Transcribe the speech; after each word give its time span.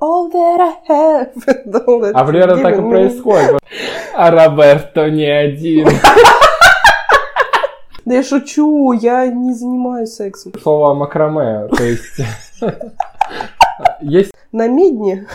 All 0.00 0.30
that 0.30 0.60
I 0.60 0.74
have. 0.88 1.32
all 1.86 2.00
that 2.00 2.12
А 2.14 2.24
примерно 2.24 2.62
так 2.62 2.78
и 2.78 2.82
происходит. 2.82 3.58
А 4.14 4.30
Роберто 4.30 5.10
не 5.10 5.26
один. 5.26 5.88
Да 8.04 8.16
я 8.16 8.22
шучу, 8.22 8.92
я 8.92 9.26
не 9.28 9.54
занимаюсь 9.54 10.10
сексом. 10.10 10.52
Слово 10.62 10.92
макраме, 10.92 11.68
то 11.68 11.82
есть... 11.82 12.20
Есть... 14.02 14.30
На 14.52 14.68
Медне 14.68 15.26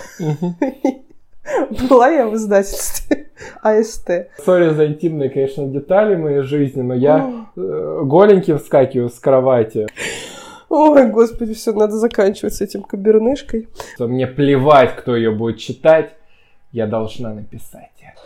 была 1.89 2.09
я 2.09 2.27
в 2.27 2.35
издательстве 2.35 3.27
АСТ. 3.61 4.29
Сори 4.45 4.69
за 4.69 4.87
интимные, 4.87 5.29
конечно, 5.29 5.65
детали 5.65 6.15
моей 6.15 6.41
жизни, 6.41 6.81
но 6.81 6.93
я 6.93 7.47
э, 7.55 8.01
голеньким 8.03 8.59
вскакиваю 8.59 9.09
с 9.09 9.19
кровати. 9.19 9.87
Ой, 10.69 11.07
господи, 11.07 11.55
все, 11.55 11.73
надо 11.73 11.93
заканчивать 11.97 12.53
с 12.53 12.61
этим 12.61 12.83
кабернышкой. 12.83 13.67
что 13.95 14.07
Мне 14.07 14.27
плевать, 14.27 14.95
кто 14.95 15.15
ее 15.15 15.31
будет 15.31 15.57
читать, 15.57 16.13
я 16.71 16.85
должна 16.85 17.33
написать 17.33 17.89
это. 17.99 18.19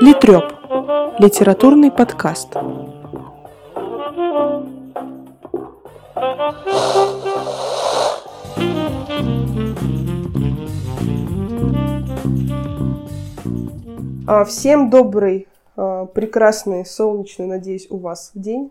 Литреп. 0.00 0.44
Литературный 1.18 1.90
подкаст. 1.90 2.56
А, 6.14 6.52
Всем 14.46 14.88
добрый, 14.88 15.48
а, 15.76 16.06
прекрасный, 16.06 16.86
солнечный, 16.86 17.46
надеюсь, 17.46 17.88
у 17.90 17.96
вас 17.96 18.30
день. 18.34 18.70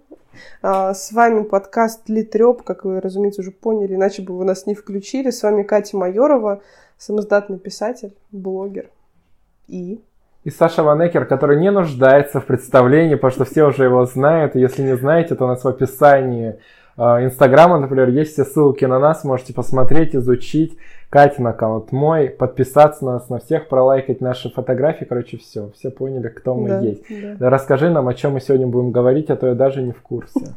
А, 0.61 0.93
С 0.93 1.11
вами 1.11 1.43
подкаст 1.43 2.07
Литреп, 2.07 2.61
как 2.63 2.85
вы, 2.85 3.01
разумеется, 3.01 3.41
уже 3.41 3.51
поняли, 3.51 3.95
иначе 3.95 4.21
бы 4.21 4.37
вы 4.37 4.45
нас 4.45 4.65
не 4.65 4.75
включили. 4.75 5.29
С 5.29 5.43
вами 5.43 5.63
Катя 5.63 5.97
Майорова, 5.97 6.61
самоздатный 6.97 7.59
писатель, 7.59 8.13
блогер 8.31 8.89
и 9.67 9.99
И 10.45 10.49
Саша 10.49 10.83
Ванекер, 10.83 11.25
который 11.25 11.59
не 11.59 11.69
нуждается 11.69 12.39
в 12.39 12.45
представлении, 12.45 13.15
потому 13.15 13.31
что 13.31 13.45
все 13.45 13.65
уже 13.65 13.83
его 13.83 14.05
знают. 14.05 14.55
Если 14.55 14.83
не 14.83 14.95
знаете, 14.95 15.35
то 15.35 15.43
у 15.43 15.47
нас 15.47 15.63
в 15.63 15.67
описании 15.67 16.59
Инстаграма, 16.97 17.79
например, 17.79 18.09
есть 18.09 18.33
все 18.33 18.45
ссылки 18.45 18.85
на 18.85 18.99
нас. 18.99 19.23
Можете 19.23 19.53
посмотреть, 19.53 20.15
изучить. 20.15 20.77
Катин 21.11 21.45
аккаунт 21.45 21.91
мой, 21.91 22.29
подписаться 22.29 23.03
на 23.03 23.13
нас 23.15 23.27
на 23.27 23.39
всех, 23.39 23.67
пролайкать 23.67 24.21
наши 24.21 24.49
фотографии. 24.49 25.03
Короче, 25.03 25.37
все. 25.37 25.69
Все 25.75 25.91
поняли, 25.91 26.29
кто 26.29 26.55
мы 26.55 26.69
Да, 26.69 26.79
есть. 26.79 27.03
да. 27.37 27.49
Расскажи 27.49 27.89
нам, 27.89 28.07
о 28.07 28.13
чем 28.13 28.31
мы 28.31 28.39
сегодня 28.39 28.65
будем 28.65 28.91
говорить, 28.91 29.29
а 29.29 29.35
то 29.35 29.47
я 29.47 29.53
даже 29.53 29.81
не 29.81 29.91
в 29.91 30.01
курсе. 30.01 30.39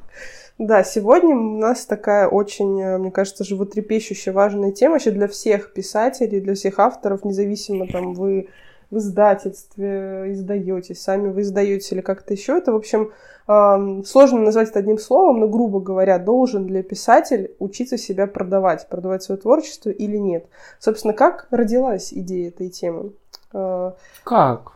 Да, 0.57 0.85
сегодня 0.85 1.35
у 1.35 1.59
нас 1.59 1.85
такая 1.85 2.29
очень, 2.29 2.81
э, 2.81 2.97
мне 2.99 3.11
кажется, 3.11 3.43
животрепещущая 3.43 4.33
важная 4.33 4.71
тема 4.71 4.93
вообще 4.93 5.11
для 5.11 5.27
всех 5.27 5.73
писателей, 5.73 6.39
для 6.41 6.55
всех 6.55 6.79
авторов, 6.79 7.25
независимо 7.25 7.89
там 7.89 8.15
вы 8.15 8.51
в 8.89 8.99
издательстве 8.99 10.27
издаетесь, 10.29 11.03
сами 11.03 11.33
вы 11.33 11.41
издаете 11.41 11.97
или 11.97 12.03
как-то 12.03 12.35
еще. 12.35 12.57
Это, 12.57 12.71
в 12.71 12.77
общем, 12.77 13.11
сложно 13.47 14.41
назвать 14.41 14.71
это 14.71 14.79
одним 14.79 14.99
словом, 14.99 15.41
но, 15.41 15.49
грубо 15.49 15.81
говоря, 15.81 16.19
должен 16.19 16.67
ли 16.67 16.83
писатель 16.83 17.55
учиться 17.59 17.99
себя 17.99 18.27
продавать, 18.27 18.89
продавать 18.89 19.23
свое 19.23 19.41
творчество 19.41 19.91
или 19.91 20.17
нет. 20.17 20.47
Собственно, 20.79 21.13
как 21.13 21.47
родилась 21.51 22.13
идея 22.13 22.49
этой 22.49 22.71
темы? 22.71 23.13
Э, 23.53 23.93
Как? 24.25 24.73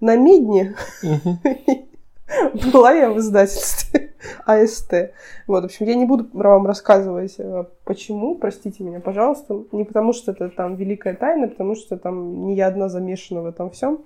На 0.00 0.16
Медне. 0.16 0.74
была 2.72 2.92
я 2.92 3.10
в 3.10 3.18
издательстве 3.18 4.12
АСТ. 4.46 5.12
Вот, 5.46 5.62
в 5.62 5.66
общем, 5.66 5.86
я 5.86 5.94
не 5.94 6.04
буду 6.04 6.28
вам 6.32 6.66
рассказывать, 6.66 7.34
э, 7.38 7.64
почему, 7.84 8.34
простите 8.36 8.84
меня, 8.84 9.00
пожалуйста. 9.00 9.62
Не 9.72 9.84
потому, 9.84 10.12
что 10.12 10.32
это 10.32 10.48
там 10.50 10.76
великая 10.76 11.14
тайна, 11.14 11.48
потому 11.48 11.74
что 11.74 11.96
там 11.96 12.46
не 12.46 12.54
я 12.54 12.66
одна 12.66 12.88
замешана 12.88 13.42
в 13.42 13.46
этом 13.46 13.70
всем. 13.70 14.04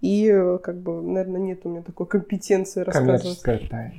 И, 0.00 0.28
э, 0.28 0.58
как 0.58 0.76
бы, 0.76 1.02
наверное, 1.02 1.40
нет 1.40 1.60
у 1.64 1.68
меня 1.68 1.82
такой 1.82 2.06
компетенции 2.06 2.80
рассказывать. 2.80 3.22
Коммерческая 3.22 3.60
тайна. 3.68 3.92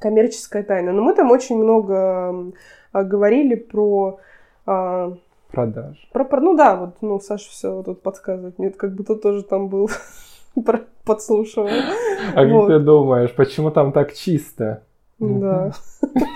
Коммерческая 0.00 0.62
тайна. 0.62 0.92
Но 0.92 1.02
мы 1.02 1.14
там 1.14 1.30
очень 1.30 1.56
много 1.56 2.52
а, 2.92 3.04
говорили 3.04 3.54
про... 3.54 4.20
а, 4.66 5.16
Продаж. 5.50 6.08
про, 6.12 6.24
про- 6.24 6.40
ну 6.40 6.56
да, 6.56 6.76
вот, 6.76 6.96
ну, 7.02 7.20
Саша 7.20 7.50
все 7.50 7.82
тут 7.82 8.02
подсказывает. 8.02 8.58
Мне 8.58 8.70
как 8.70 8.94
будто 8.94 9.16
тоже 9.16 9.42
там 9.42 9.68
был 9.68 9.90
подслушивал. 11.04 11.68
А 12.34 12.44
Вот. 12.44 12.68
как 12.68 12.76
ты 12.76 12.84
думаешь, 12.84 13.30
почему 13.32 13.70
там 13.70 13.92
так 13.92 14.14
чисто? 14.14 14.82
Да. 15.18 15.70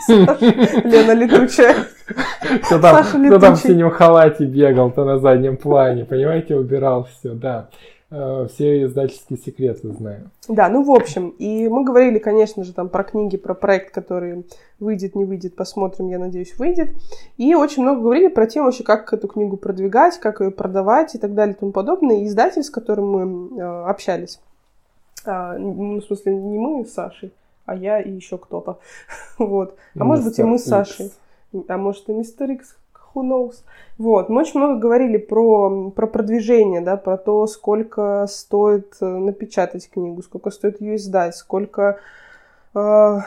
Лена 0.09 1.13
летучая. 1.13 1.75
Кто 2.67 2.79
там, 2.79 3.05
кто 3.05 3.39
там 3.41 3.57
в 3.57 3.59
синем 3.59 3.91
халате 3.91 4.45
бегал, 4.45 4.93
то 4.93 5.05
на 5.05 5.19
заднем 5.19 5.57
плане, 5.57 6.05
понимаете, 6.05 6.55
убирал 6.55 7.09
все, 7.11 7.31
да. 7.35 7.69
Э, 8.11 8.47
Все 8.49 8.85
издательские 8.85 9.39
секреты 9.39 9.93
знаю. 9.93 10.31
Да, 10.49 10.69
ну 10.69 10.85
в 10.85 10.91
общем, 10.93 11.31
и 11.31 11.69
мы 11.69 11.85
говорили, 11.85 12.19
конечно 12.19 12.63
же, 12.63 12.73
там 12.73 12.89
про 12.89 13.03
книги, 13.03 13.37
про 13.37 13.55
проект, 13.55 13.93
который 13.93 14.47
выйдет, 14.79 15.17
не 15.17 15.25
выйдет, 15.25 15.57
посмотрим, 15.57 16.09
я 16.09 16.19
надеюсь, 16.19 16.57
выйдет. 16.57 16.91
И 17.37 17.55
очень 17.55 17.83
много 17.83 18.03
говорили 18.03 18.29
про 18.29 18.47
тему 18.47 18.67
вообще, 18.67 18.85
как 18.85 19.13
эту 19.13 19.27
книгу 19.27 19.57
продвигать, 19.57 20.19
как 20.19 20.41
ее 20.41 20.53
продавать 20.53 21.15
и 21.15 21.19
так 21.19 21.35
далее 21.35 21.55
и 21.57 21.59
тому 21.59 21.73
подобное. 21.73 22.19
И 22.19 22.27
издатель, 22.27 22.63
с 22.63 22.71
которым 22.71 23.11
мы 23.11 23.61
э, 23.61 23.85
общались, 23.87 24.41
а, 25.25 25.59
ну, 25.59 26.01
в 26.01 26.05
смысле, 26.05 26.37
не 26.37 26.59
мы 26.59 26.85
с 26.85 26.93
Сашей, 26.93 27.33
а 27.65 27.75
я 27.75 28.01
и 28.01 28.11
еще 28.11 28.39
кто-то. 28.39 28.79
Вот. 29.39 29.77
А 29.99 30.05
может 30.05 30.25
быть, 30.25 30.39
и 30.39 30.45
мы 30.45 30.59
с 30.59 30.65
Сашей. 30.65 31.13
А 31.69 31.77
может 31.77 32.09
и 32.09 32.13
мистер 32.13 32.51
Икс, 32.51 32.77
who 33.17 33.23
knows. 33.23 33.65
Вот, 33.99 34.29
мы 34.29 34.43
очень 34.43 34.61
много 34.61 34.79
говорили 34.79 35.17
про, 35.17 35.91
про 35.91 36.07
продвижение, 36.07 36.83
да, 36.83 36.97
про 36.97 37.17
то, 37.17 37.47
сколько 37.47 38.27
стоит 38.29 38.95
э, 39.01 39.07
напечатать 39.07 39.91
книгу, 39.91 40.23
сколько 40.23 40.51
стоит 40.51 40.81
ее 40.81 40.97
издать, 40.97 41.35
сколько... 41.35 41.99
э, 42.75 43.19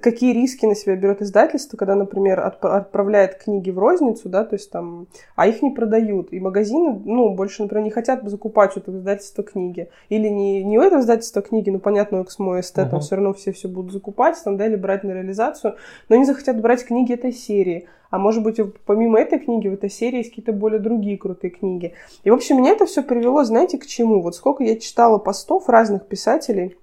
какие 0.00 0.32
риски 0.32 0.66
на 0.66 0.74
себя 0.74 0.96
берет 0.96 1.22
издательство, 1.22 1.76
когда, 1.76 1.94
например, 1.94 2.40
отп- 2.40 2.68
отправляет 2.68 3.36
книги 3.36 3.70
в 3.70 3.78
розницу, 3.78 4.28
да, 4.28 4.44
то 4.44 4.54
есть 4.54 4.70
там, 4.70 5.06
а 5.36 5.46
их 5.46 5.62
не 5.62 5.70
продают. 5.70 6.32
И 6.32 6.40
магазины, 6.40 7.00
ну, 7.04 7.34
больше, 7.34 7.62
например, 7.62 7.84
не 7.84 7.90
хотят 7.90 8.28
закупать 8.28 8.76
у 8.76 8.80
этого 8.80 8.98
издательства 8.98 9.44
книги. 9.44 9.88
Или 10.08 10.28
не, 10.28 10.62
не 10.64 10.78
у 10.78 10.82
этого 10.82 11.00
издательства 11.00 11.42
книги, 11.42 11.70
ну, 11.70 11.78
понятно, 11.78 12.20
у 12.20 12.22
Эксмо 12.24 12.58
и 12.58 12.62
СТ, 12.62 12.74
там 12.74 13.00
все 13.00 13.16
равно 13.16 13.32
все 13.32 13.52
все 13.52 13.68
будут 13.68 13.92
закупать, 13.92 14.36
там, 14.42 14.56
да, 14.56 14.66
или 14.66 14.76
брать 14.76 15.04
на 15.04 15.12
реализацию, 15.12 15.76
но 16.08 16.16
они 16.16 16.24
захотят 16.24 16.60
брать 16.60 16.84
книги 16.84 17.12
этой 17.12 17.32
серии. 17.32 17.88
А 18.12 18.18
может 18.18 18.42
быть, 18.42 18.60
помимо 18.84 19.18
этой 19.18 19.38
книги 19.38 19.68
в 19.68 19.72
этой 19.72 19.88
серии 19.88 20.18
есть 20.18 20.28
какие-то 20.28 20.52
более 20.52 20.78
другие 20.78 21.16
крутые 21.16 21.50
книги. 21.50 21.94
И, 22.24 22.30
в 22.30 22.34
общем, 22.34 22.58
меня 22.58 22.72
это 22.72 22.84
все 22.84 23.02
привело, 23.02 23.42
знаете, 23.42 23.78
к 23.78 23.86
чему? 23.86 24.20
Вот 24.20 24.36
сколько 24.36 24.62
я 24.62 24.78
читала 24.78 25.16
постов 25.16 25.66
разных 25.70 26.06
писателей, 26.06 26.76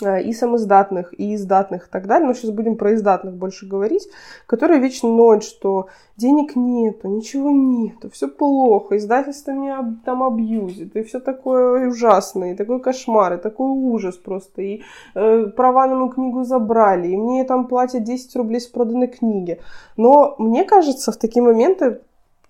и 0.00 0.32
самоиздатных, 0.32 1.14
и 1.18 1.34
издатных 1.34 1.86
и 1.86 1.90
так 1.90 2.06
далее. 2.06 2.26
Но 2.26 2.34
сейчас 2.34 2.50
будем 2.50 2.76
про 2.76 2.94
издатных 2.94 3.34
больше 3.34 3.66
говорить, 3.66 4.08
которые 4.46 4.80
вечно 4.80 5.08
ноют, 5.08 5.44
что 5.44 5.88
денег 6.16 6.56
нету, 6.56 7.08
ничего 7.08 7.50
нету, 7.50 8.10
все 8.10 8.28
плохо, 8.28 8.96
издательство 8.96 9.52
меня 9.52 9.96
там 10.04 10.22
абьюзит, 10.22 10.96
и 10.96 11.02
все 11.02 11.20
такое 11.20 11.88
ужасное, 11.88 12.52
и 12.52 12.56
такой 12.56 12.80
кошмар, 12.80 13.34
и 13.34 13.38
такой 13.38 13.70
ужас 13.70 14.16
просто, 14.16 14.62
и 14.62 14.82
э, 15.14 15.46
права 15.56 15.86
на 15.86 15.94
мою 15.96 16.10
книгу 16.10 16.44
забрали, 16.44 17.08
и 17.08 17.16
мне 17.16 17.44
там 17.44 17.66
платят 17.66 18.02
10 18.02 18.36
рублей 18.36 18.60
с 18.60 18.66
проданной 18.66 19.08
книги. 19.08 19.60
Но 19.96 20.34
мне 20.38 20.64
кажется, 20.64 21.12
в 21.12 21.16
такие 21.16 21.42
моменты 21.42 22.00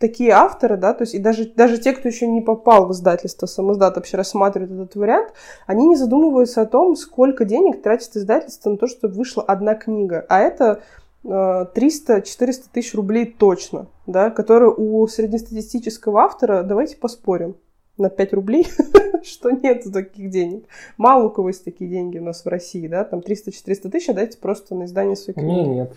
такие 0.05 0.33
авторы, 0.33 0.77
да, 0.77 0.93
то 0.93 1.05
есть 1.05 1.15
и 1.15 1.19
даже, 1.19 1.47
даже 1.47 1.79
те, 1.79 1.95
кто 1.95 2.09
еще 2.09 2.27
не 2.27 2.43
попал 2.43 2.87
в 2.87 2.93
издательство, 2.93 3.47
самоиздат 3.47 3.97
вообще 3.97 4.19
рассматривают 4.19 4.71
этот 4.71 4.97
вариант, 4.97 5.33
они 5.67 5.87
не 5.87 5.97
задумываются 5.97 6.61
о 6.61 6.67
том, 6.67 6.95
сколько 6.95 7.47
денег 7.47 7.81
тратит 7.81 8.15
издательство 8.15 8.69
на 8.69 8.77
то, 8.77 8.87
чтобы 8.87 9.15
вышла 9.15 9.43
одна 9.43 9.75
книга. 9.75 10.27
А 10.29 10.41
это 10.41 10.83
э, 11.25 11.29
300-400 11.29 12.65
тысяч 12.71 12.95
рублей 12.95 13.25
точно, 13.25 13.87
да, 14.07 14.29
которые 14.29 14.75
у 14.75 15.07
среднестатистического 15.07 16.21
автора, 16.21 16.65
давайте 16.65 16.99
поспорим, 16.99 17.57
на 17.97 18.11
5 18.11 18.35
рублей, 18.35 18.67
что 19.23 19.53
нет 19.53 19.85
таких 19.91 20.29
денег. 20.29 20.67
Мало 20.99 21.29
у 21.29 21.31
кого 21.31 21.49
есть 21.49 21.65
такие 21.65 21.89
деньги 21.89 22.19
у 22.19 22.25
нас 22.25 22.45
в 22.45 22.49
России, 22.49 22.87
да, 22.89 23.05
там 23.05 23.21
300-400 23.21 23.89
тысяч 23.89 24.11
отдайте 24.11 24.37
просто 24.37 24.75
на 24.75 24.85
издание 24.85 25.17
своей 25.17 25.39
У 25.39 25.41
книги. 25.41 25.61
меня 25.61 25.75
нет. 25.75 25.93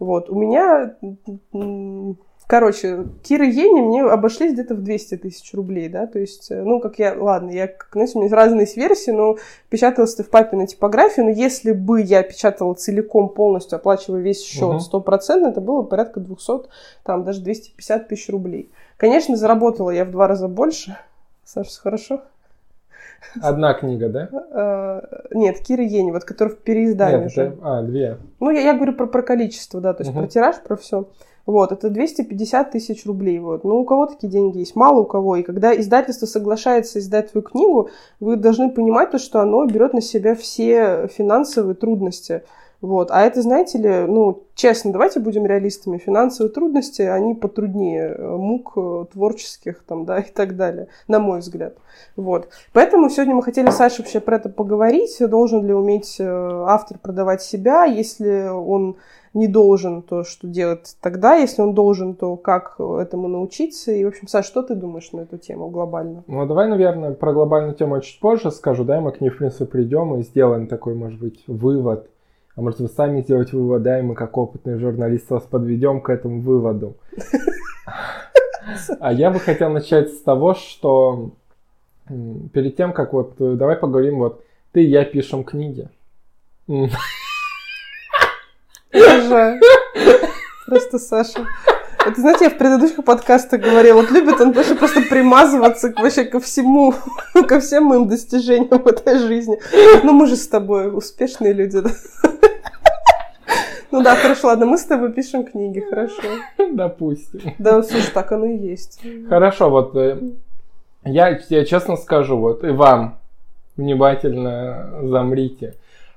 Вот, 0.00 0.28
у 0.28 0.34
меня, 0.34 0.96
короче, 2.46 3.04
Кира 3.22 3.46
Ени 3.46 3.80
мне 3.80 4.02
обошлись 4.02 4.52
где-то 4.52 4.74
в 4.74 4.82
200 4.82 5.18
тысяч 5.18 5.52
рублей, 5.54 5.88
да, 5.88 6.06
то 6.06 6.18
есть, 6.18 6.50
э, 6.50 6.62
ну, 6.62 6.80
как 6.80 6.98
я, 6.98 7.14
ладно, 7.18 7.50
я, 7.50 7.70
знаете, 7.92 8.18
у 8.18 8.22
меня 8.22 8.34
разные 8.34 8.62
есть 8.62 8.76
версии, 8.76 9.10
но 9.10 9.36
печаталась 9.70 10.14
ты 10.14 10.22
в 10.22 10.30
папиной 10.30 10.66
типографии, 10.66 11.20
но 11.20 11.30
если 11.30 11.72
бы 11.72 12.00
я 12.00 12.22
печатала 12.22 12.74
целиком, 12.74 13.28
полностью, 13.28 13.76
оплачивая 13.76 14.20
весь 14.20 14.42
счет 14.42 14.82
стопроцентно, 14.82 15.48
это 15.48 15.60
было 15.60 15.82
порядка 15.82 16.20
200, 16.20 16.68
там, 17.02 17.24
даже 17.24 17.40
250 17.42 18.08
тысяч 18.08 18.28
рублей. 18.28 18.70
Конечно, 18.96 19.36
заработала 19.36 19.90
я 19.90 20.04
в 20.04 20.10
два 20.10 20.28
раза 20.28 20.48
больше. 20.48 20.96
Саша, 21.44 21.80
хорошо? 21.80 22.22
Одна 23.40 23.74
книга, 23.74 24.08
да? 24.08 24.28
Э, 24.50 25.00
Нет, 25.32 25.58
Кира 25.60 25.82
Ени, 25.82 26.12
вот 26.12 26.24
который 26.24 26.50
в 26.50 26.58
переиздании 26.58 27.24
Нет, 27.24 27.32
это... 27.36 27.56
А, 27.62 27.82
две. 27.82 28.18
Ну, 28.40 28.50
я, 28.50 28.60
я 28.60 28.74
говорю 28.74 28.92
про, 28.94 29.06
про 29.06 29.22
количество, 29.22 29.80
да, 29.80 29.92
то 29.92 30.02
есть 30.02 30.12
Мгм. 30.12 30.22
про 30.22 30.28
тираж, 30.28 30.56
про 30.62 30.76
все. 30.76 31.08
Вот, 31.46 31.72
это 31.72 31.90
250 31.90 32.70
тысяч 32.70 33.04
рублей. 33.04 33.38
Вот. 33.38 33.64
Ну, 33.64 33.80
у 33.80 33.84
кого 33.84 34.06
такие 34.06 34.28
деньги 34.28 34.58
есть? 34.58 34.76
Мало 34.76 35.00
у 35.00 35.04
кого. 35.04 35.36
И 35.36 35.42
когда 35.42 35.78
издательство 35.78 36.26
соглашается 36.26 36.98
издать 36.98 37.32
твою 37.32 37.42
книгу, 37.44 37.90
вы 38.18 38.36
должны 38.36 38.70
понимать 38.70 39.10
то, 39.10 39.18
что 39.18 39.40
оно 39.40 39.66
берет 39.66 39.92
на 39.92 40.00
себя 40.00 40.34
все 40.34 41.08
финансовые 41.08 41.74
трудности. 41.74 42.42
Вот. 42.84 43.10
А 43.10 43.22
это, 43.22 43.40
знаете 43.40 43.78
ли, 43.78 44.04
ну, 44.06 44.42
честно, 44.54 44.92
давайте 44.92 45.18
будем 45.18 45.46
реалистами. 45.46 45.96
Финансовые 45.96 46.52
трудности, 46.52 47.00
они 47.00 47.34
потруднее 47.34 48.08
э, 48.08 48.36
мук 48.36 48.74
э, 48.76 49.06
творческих 49.10 49.82
там, 49.84 50.04
да, 50.04 50.18
и 50.20 50.30
так 50.30 50.54
далее, 50.54 50.88
на 51.08 51.18
мой 51.18 51.38
взгляд. 51.38 51.78
Вот. 52.14 52.50
Поэтому 52.74 53.08
сегодня 53.08 53.36
мы 53.36 53.42
хотели 53.42 53.70
с 53.70 53.76
Сашей 53.76 54.02
вообще 54.02 54.20
про 54.20 54.36
это 54.36 54.50
поговорить. 54.50 55.16
Должен 55.18 55.66
ли 55.66 55.72
уметь 55.72 56.16
э, 56.18 56.26
автор 56.26 56.98
продавать 56.98 57.40
себя? 57.40 57.84
Если 57.84 58.48
он 58.50 58.96
не 59.32 59.48
должен, 59.48 60.02
то 60.02 60.22
что 60.22 60.46
делать 60.46 60.94
тогда? 61.00 61.36
Если 61.36 61.62
он 61.62 61.72
должен, 61.72 62.14
то 62.14 62.36
как 62.36 62.78
этому 62.78 63.28
научиться? 63.28 63.92
И, 63.92 64.04
в 64.04 64.08
общем, 64.08 64.28
Саш, 64.28 64.44
что 64.44 64.62
ты 64.62 64.74
думаешь 64.74 65.10
на 65.12 65.22
эту 65.22 65.38
тему 65.38 65.70
глобально? 65.70 66.22
Ну, 66.26 66.44
давай, 66.44 66.68
наверное, 66.68 67.12
про 67.12 67.32
глобальную 67.32 67.74
тему 67.74 67.98
чуть 68.02 68.20
позже 68.20 68.50
скажу, 68.50 68.84
да, 68.84 68.98
и 68.98 69.00
мы 69.00 69.10
к 69.10 69.22
ней, 69.22 69.30
в 69.30 69.38
принципе, 69.38 69.64
придем 69.64 70.14
и 70.16 70.22
сделаем 70.22 70.66
такой, 70.66 70.94
может 70.94 71.18
быть, 71.18 71.42
вывод. 71.46 72.10
А 72.56 72.60
может, 72.60 72.78
вы 72.78 72.88
сами 72.88 73.22
сделаете 73.22 73.56
вывод, 73.56 73.82
да, 73.82 73.98
и 73.98 74.02
мы, 74.02 74.14
как 74.14 74.36
опытные 74.36 74.78
журналисты, 74.78 75.34
вас 75.34 75.44
подведем 75.44 76.00
к 76.00 76.10
этому 76.10 76.40
выводу. 76.40 76.96
А 79.00 79.12
я 79.12 79.30
бы 79.30 79.40
хотел 79.40 79.70
начать 79.70 80.10
с 80.10 80.22
того, 80.22 80.54
что 80.54 81.32
перед 82.08 82.76
тем, 82.76 82.92
как 82.92 83.12
вот, 83.12 83.34
э, 83.40 83.54
давай 83.56 83.76
поговорим, 83.76 84.18
вот, 84.18 84.44
ты 84.72 84.84
и 84.84 84.88
я 84.88 85.04
пишем 85.04 85.44
книги. 85.44 85.88
Просто 90.66 90.98
Саша. 90.98 91.46
Это, 92.06 92.20
знаете, 92.20 92.44
я 92.44 92.50
в 92.50 92.58
предыдущих 92.58 93.04
подкастах 93.04 93.60
говорила, 93.60 94.00
вот 94.00 94.10
любит 94.10 94.40
он 94.40 94.52
вообще 94.52 94.74
просто 94.74 95.00
примазываться 95.02 95.92
вообще 95.96 96.24
ко 96.24 96.38
всему, 96.38 96.94
ко 97.48 97.60
всем 97.60 97.84
моим 97.84 98.08
достижениям 98.08 98.82
в 98.82 98.86
этой 98.86 99.18
жизни. 99.18 99.58
Ну, 100.02 100.12
мы 100.12 100.26
же 100.26 100.36
с 100.36 100.46
тобой 100.46 100.94
успешные 100.94 101.52
люди, 101.52 101.80
да? 101.80 101.90
Ну 103.90 104.02
да, 104.02 104.16
хорошо, 104.16 104.48
ладно, 104.48 104.66
мы 104.66 104.76
с 104.76 104.84
тобой 104.84 105.12
пишем 105.12 105.44
книги, 105.44 105.78
хорошо. 105.78 106.22
Допустим. 106.72 107.54
Да, 107.58 107.80
слушай, 107.82 108.10
так 108.12 108.32
оно 108.32 108.46
и 108.46 108.56
есть. 108.56 109.00
Хорошо, 109.28 109.70
вот 109.70 109.94
э, 109.94 110.18
я 111.04 111.34
тебе 111.34 111.64
честно 111.64 111.96
скажу, 111.96 112.36
вот 112.36 112.64
и 112.64 112.70
вам 112.70 113.20
внимательно 113.76 115.00
замрите. 115.04 115.76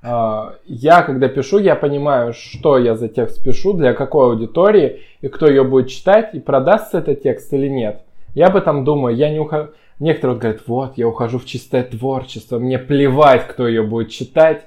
А, 0.09 0.55
Я, 0.65 1.01
когда 1.01 1.27
пишу, 1.27 1.57
я 1.57 1.75
понимаю, 1.75 2.33
что 2.33 2.77
я 2.77 2.95
за 2.95 3.09
текст 3.09 3.43
пишу, 3.43 3.73
для 3.73 3.93
какой 3.93 4.27
аудитории, 4.27 5.01
и 5.19 5.27
кто 5.27 5.47
ее 5.47 5.63
будет 5.63 5.89
читать, 5.89 6.33
и 6.33 6.39
продастся 6.39 6.99
этот 6.99 7.23
текст 7.23 7.53
или 7.53 7.67
нет. 7.67 8.03
Я 8.33 8.47
об 8.47 8.55
этом 8.55 8.85
думаю, 8.85 9.15
я 9.15 9.29
не 9.29 9.39
ухожу... 9.39 9.71
Некоторые 9.99 10.35
вот 10.35 10.41
говорят, 10.41 10.61
вот, 10.67 10.97
я 10.97 11.07
ухожу 11.07 11.39
в 11.39 11.45
чистое 11.45 11.83
творчество, 11.83 12.59
мне 12.59 12.77
плевать, 12.77 13.47
кто 13.47 13.67
ее 13.67 13.81
будет 13.81 14.11
читать, 14.11 14.65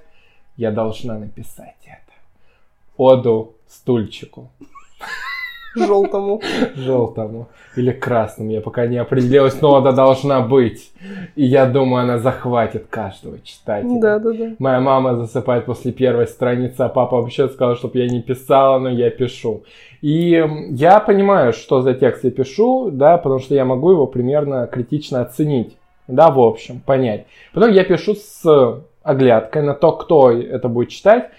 я 0.56 0.72
должна 0.72 1.16
написать 1.18 1.76
это. 1.86 2.12
Оду 2.96 3.54
стульчику 3.68 4.50
Желтому. 5.76 6.40
желтому 6.74 7.48
или 7.76 7.92
красному. 7.92 8.50
Я 8.50 8.60
пока 8.60 8.86
не 8.86 8.96
определилась, 8.96 9.60
но 9.60 9.76
она 9.76 9.92
должна 9.92 10.40
быть. 10.40 10.92
И 11.36 11.44
я 11.44 11.66
думаю, 11.66 12.02
она 12.04 12.18
захватит 12.18 12.86
каждого 12.90 13.38
читателя. 13.40 14.00
Да, 14.00 14.18
да, 14.18 14.32
да. 14.32 14.54
Моя 14.58 14.80
мама 14.80 15.16
засыпает 15.16 15.66
после 15.66 15.92
первой 15.92 16.26
страницы, 16.26 16.80
а 16.80 16.88
папа 16.88 17.20
вообще 17.20 17.48
сказал, 17.48 17.76
чтобы 17.76 17.98
я 17.98 18.08
не 18.08 18.20
писала, 18.20 18.78
но 18.78 18.88
я 18.90 19.10
пишу. 19.10 19.62
И 20.02 20.44
я 20.70 21.00
понимаю, 21.00 21.52
что 21.52 21.82
за 21.82 21.94
текст 21.94 22.24
я 22.24 22.30
пишу, 22.30 22.90
да, 22.90 23.18
потому 23.18 23.38
что 23.38 23.54
я 23.54 23.64
могу 23.64 23.92
его 23.92 24.06
примерно 24.06 24.66
критично 24.66 25.20
оценить, 25.20 25.76
да, 26.08 26.30
в 26.30 26.40
общем, 26.40 26.80
понять. 26.80 27.26
Потом 27.52 27.70
я 27.70 27.84
пишу 27.84 28.14
с 28.14 28.82
оглядкой 29.02 29.62
на 29.62 29.74
то, 29.74 29.92
кто 29.92 30.30
это 30.30 30.68
будет 30.68 30.88
читать. 30.88 31.30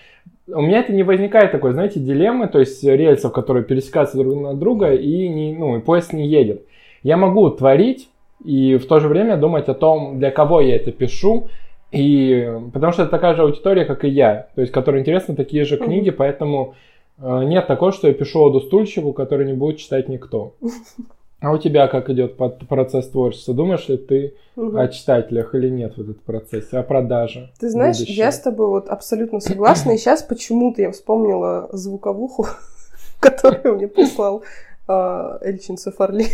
У 0.47 0.61
меня 0.61 0.79
это 0.79 0.91
не 0.91 1.03
возникает 1.03 1.51
такой, 1.51 1.73
знаете, 1.73 1.99
дилеммы, 1.99 2.47
то 2.47 2.59
есть 2.59 2.83
рельсов, 2.83 3.31
которые 3.31 3.63
пересекаются 3.63 4.17
друг 4.17 4.41
на 4.41 4.53
друга, 4.55 4.93
и, 4.93 5.27
не, 5.27 5.53
ну, 5.53 5.77
и 5.77 5.81
поезд 5.81 6.13
не 6.13 6.27
едет. 6.27 6.65
Я 7.03 7.17
могу 7.17 7.49
творить 7.51 8.09
и 8.43 8.77
в 8.77 8.85
то 8.87 8.99
же 8.99 9.07
время 9.07 9.37
думать 9.37 9.67
о 9.69 9.73
том, 9.73 10.19
для 10.19 10.31
кого 10.31 10.61
я 10.61 10.75
это 10.75 10.91
пишу, 10.91 11.47
и 11.91 12.49
потому 12.73 12.91
что 12.91 13.03
это 13.03 13.11
такая 13.11 13.35
же 13.35 13.43
аудитория, 13.43 13.85
как 13.85 14.03
и 14.03 14.09
я, 14.09 14.47
то 14.55 14.61
есть, 14.61 14.73
которой 14.73 15.01
интересны 15.01 15.35
такие 15.35 15.65
же 15.65 15.77
книги, 15.77 16.09
поэтому 16.09 16.75
э, 17.19 17.43
нет 17.43 17.67
такого, 17.67 17.91
что 17.91 18.07
я 18.07 18.13
пишу 18.13 18.41
оду 18.41 18.61
стульчику, 18.61 19.13
который 19.13 19.45
не 19.45 19.53
будет 19.53 19.77
читать 19.77 20.09
никто. 20.09 20.55
А 21.41 21.51
у 21.51 21.57
тебя 21.57 21.87
как 21.87 22.07
идет 22.11 22.37
процесс 22.69 23.09
творчества? 23.09 23.55
Думаешь 23.55 23.89
ли 23.89 23.97
ты 23.97 24.35
Мгм. 24.55 24.77
о 24.77 24.87
читателях 24.89 25.55
или 25.55 25.69
нет 25.69 25.97
в 25.97 26.01
этот 26.01 26.21
процессе, 26.21 26.77
о 26.77 26.83
продаже? 26.83 27.51
Ты 27.59 27.69
знаешь, 27.71 27.97
будущего? 27.97 28.15
я 28.15 28.31
с 28.31 28.39
тобой 28.39 28.67
вот 28.67 28.89
абсолютно 28.89 29.39
согласна. 29.39 29.91
И 29.91 29.97
сейчас 29.97 30.21
почему-то 30.21 30.83
я 30.83 30.91
вспомнила 30.91 31.67
звуковуху, 31.71 32.45
которую 33.19 33.75
мне 33.75 33.87
прислал 33.87 34.43
а, 34.87 35.39
Эльчин 35.41 35.77
Сафарли. 35.77 36.25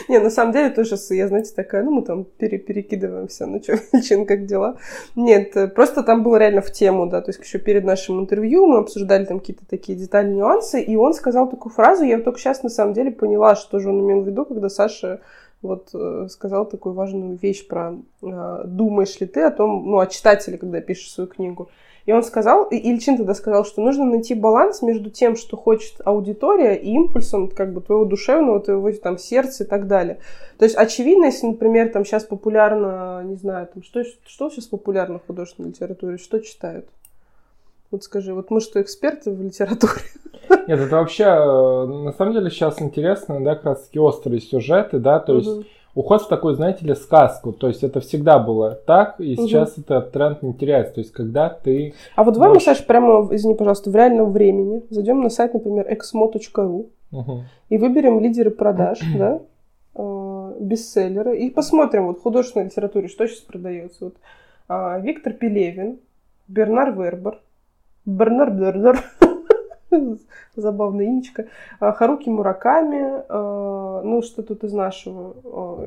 Не, 0.08 0.18
на 0.18 0.30
самом 0.30 0.52
деле 0.52 0.70
тоже 0.70 0.96
я, 1.10 1.28
знаете, 1.28 1.52
такая, 1.54 1.82
ну 1.82 1.90
мы 1.90 2.02
там 2.02 2.24
пере- 2.24 2.58
перекидываемся, 2.58 3.46
ну 3.46 3.62
что, 3.62 3.78
Эльчин, 3.92 4.26
как 4.26 4.46
дела? 4.46 4.76
Нет, 5.16 5.56
э, 5.56 5.68
просто 5.68 6.02
там 6.02 6.22
было 6.22 6.36
реально 6.36 6.60
в 6.60 6.70
тему, 6.70 7.06
да, 7.06 7.20
то 7.20 7.30
есть 7.30 7.40
еще 7.40 7.58
перед 7.58 7.84
нашим 7.84 8.20
интервью 8.20 8.66
мы 8.66 8.78
обсуждали 8.78 9.24
там 9.24 9.40
какие-то 9.40 9.64
такие 9.68 9.98
детальные 9.98 10.36
нюансы, 10.36 10.80
и 10.80 10.96
он 10.96 11.14
сказал 11.14 11.48
такую 11.48 11.72
фразу, 11.72 12.04
я 12.04 12.18
только 12.18 12.38
сейчас 12.38 12.62
на 12.62 12.70
самом 12.70 12.94
деле 12.94 13.10
поняла, 13.10 13.56
что 13.56 13.78
же 13.78 13.88
он 13.88 14.00
имел 14.00 14.22
в 14.22 14.26
виду, 14.26 14.44
когда 14.44 14.68
Саша 14.68 15.20
вот 15.62 15.90
э, 15.94 16.26
сказал 16.30 16.66
такую 16.66 16.94
важную 16.94 17.36
вещь 17.36 17.66
про 17.66 17.94
э, 18.22 18.62
думаешь 18.64 19.20
ли 19.20 19.26
ты 19.26 19.42
о 19.42 19.50
том, 19.50 19.90
ну, 19.90 19.98
о 19.98 20.06
читателе, 20.06 20.58
когда 20.58 20.80
пишешь 20.80 21.12
свою 21.12 21.28
книгу. 21.28 21.68
И 22.06 22.12
он 22.12 22.22
сказал, 22.22 22.64
и 22.64 22.76
Ильчин 22.76 23.16
тогда 23.16 23.34
сказал, 23.34 23.64
что 23.64 23.82
нужно 23.82 24.04
найти 24.04 24.34
баланс 24.34 24.82
между 24.82 25.10
тем, 25.10 25.36
что 25.36 25.56
хочет 25.56 26.00
аудитория, 26.04 26.74
и 26.74 26.90
импульсом 26.90 27.48
как 27.48 27.72
бы 27.72 27.80
твоего 27.80 28.04
душевного, 28.04 28.60
твоего 28.60 28.90
там 28.92 29.18
сердца 29.18 29.64
и 29.64 29.66
так 29.66 29.86
далее. 29.86 30.18
То 30.58 30.64
есть 30.64 30.76
очевидно, 30.76 31.26
если, 31.26 31.46
например, 31.46 31.90
там 31.90 32.04
сейчас 32.04 32.24
популярно, 32.24 33.22
не 33.24 33.36
знаю, 33.36 33.68
там 33.72 33.82
что, 33.82 34.02
что 34.26 34.50
сейчас 34.50 34.66
популярно 34.66 35.18
в 35.18 35.26
художественной 35.26 35.70
литературе, 35.70 36.18
что 36.18 36.40
читают? 36.40 36.86
Вот 37.90 38.04
скажи, 38.04 38.32
вот 38.32 38.50
мы 38.50 38.60
что, 38.60 38.80
эксперты 38.80 39.30
в 39.32 39.42
литературе? 39.42 40.02
Нет, 40.68 40.78
это 40.78 40.96
вообще, 40.96 41.24
э, 41.24 41.86
на 41.86 42.12
самом 42.12 42.34
деле, 42.34 42.50
сейчас 42.50 42.80
интересно, 42.80 43.42
да, 43.42 43.56
как 43.56 43.64
раз 43.64 43.86
таки 43.86 43.98
острые 43.98 44.40
сюжеты, 44.40 44.98
да, 44.98 45.18
то 45.18 45.36
есть 45.36 45.48
Мгм. 45.48 45.64
Уход 45.94 46.22
в 46.22 46.28
такую, 46.28 46.54
знаете 46.54 46.84
ли, 46.86 46.94
сказку, 46.94 47.52
то 47.52 47.68
есть 47.68 47.82
это 47.82 48.00
всегда 48.00 48.38
было 48.38 48.70
так, 48.86 49.20
и 49.20 49.36
сейчас 49.36 49.76
этот 49.78 50.12
тренд 50.12 50.42
не 50.42 50.54
теряется, 50.54 50.94
то 50.94 51.00
есть 51.00 51.12
когда 51.12 51.48
ты... 51.48 51.94
А 52.16 52.24
вот 52.24 52.34
давай 52.34 52.48
мы, 52.50 52.54
Можешь- 52.54 52.66
Саша, 52.66 52.84
прямо, 52.84 53.28
извини, 53.34 53.54
пожалуйста, 53.54 53.90
в 53.90 53.96
реальном 53.96 54.32
времени 54.32 54.82
зайдем 54.90 55.20
на 55.22 55.30
сайт, 55.30 55.54
например, 55.54 55.86
exmo.ru, 55.90 56.86
Мгм. 57.10 57.42
и 57.68 57.76
выберем 57.78 58.20
лидеры 58.20 58.50
продаж, 58.50 59.00
да, 59.18 59.40
э, 59.96 60.52
бестселлеры, 60.60 61.36
и 61.38 61.50
посмотрим 61.50 62.06
вот 62.06 62.18
в 62.18 62.22
художественной 62.22 62.66
литературе, 62.66 63.08
что 63.08 63.26
сейчас 63.26 63.40
продается. 63.40 64.04
Вот, 64.06 64.14
а, 64.68 64.98
Виктор 65.00 65.32
Пелевин, 65.32 65.98
Бернар 66.46 66.92
Вербер, 66.92 67.40
Бернар 68.06 68.50
Бернер, 68.50 69.02
забавное 70.56 71.06
имечко, 71.06 71.46
а, 71.78 71.92
Харуки 71.92 72.28
Мураками, 72.28 73.22
э, 73.28 74.00
ну, 74.04 74.22
что 74.22 74.42
тут 74.42 74.64
из 74.64 74.72
нашего, 74.72 75.34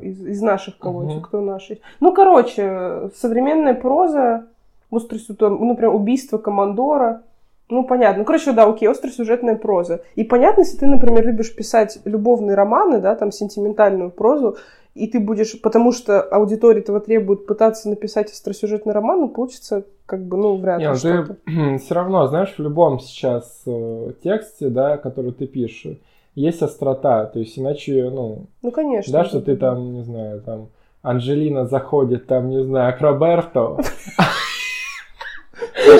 из, 0.02 0.26
из 0.26 0.42
наших 0.42 0.78
кого 0.78 1.00
Мгм. 1.00 1.08
еще, 1.08 1.20
кто 1.20 1.40
наши. 1.40 1.80
Ну, 2.00 2.12
короче, 2.12 3.10
современная 3.16 3.74
проза, 3.74 4.46
ну, 4.90 5.64
например, 5.64 5.94
убийство 5.94 6.38
командора, 6.38 7.22
ну, 7.68 7.84
понятно. 7.84 8.18
Ну, 8.20 8.24
короче, 8.24 8.52
да, 8.52 8.64
окей, 8.64 8.88
остросюжетная 8.88 9.56
проза. 9.56 10.02
И 10.16 10.24
понятно, 10.24 10.60
если 10.60 10.78
ты, 10.78 10.86
например, 10.86 11.26
любишь 11.26 11.54
писать 11.54 11.98
любовные 12.04 12.54
романы, 12.54 13.00
да, 13.00 13.14
там, 13.14 13.32
сентиментальную 13.32 14.10
прозу, 14.10 14.56
и 14.94 15.06
ты 15.08 15.18
будешь, 15.18 15.60
потому 15.60 15.90
что 15.90 16.20
аудитория 16.22 16.80
этого 16.80 17.00
требует, 17.00 17.46
пытаться 17.46 17.88
написать 17.88 18.30
остросюжетный 18.30 18.92
роман, 18.92 19.20
ну, 19.20 19.28
получится, 19.28 19.84
как 20.06 20.24
бы, 20.24 20.36
ну, 20.36 20.56
вряд 20.56 20.78
ли 20.78 20.84
Не, 20.84 20.90
ну 20.92 20.96
что-то. 20.96 21.36
ты 21.46 21.78
все 21.78 21.94
равно, 21.94 22.26
знаешь, 22.28 22.54
в 22.56 22.62
любом 22.62 23.00
сейчас 23.00 23.62
э, 23.66 24.12
тексте, 24.22 24.68
да, 24.68 24.96
который 24.98 25.32
ты 25.32 25.46
пишешь, 25.46 25.98
есть 26.34 26.62
острота, 26.62 27.26
то 27.26 27.38
есть 27.38 27.58
иначе, 27.58 28.10
ну, 28.10 28.46
Ну, 28.62 28.70
конечно. 28.70 29.12
да, 29.12 29.24
что 29.24 29.40
ты 29.40 29.56
там, 29.56 29.94
не 29.94 30.02
знаю, 30.04 30.42
там, 30.42 30.68
Анжелина 31.02 31.66
заходит, 31.66 32.26
там, 32.26 32.48
не 32.48 32.62
знаю, 32.62 32.96
к 32.96 33.00
Роберто, 33.00 33.78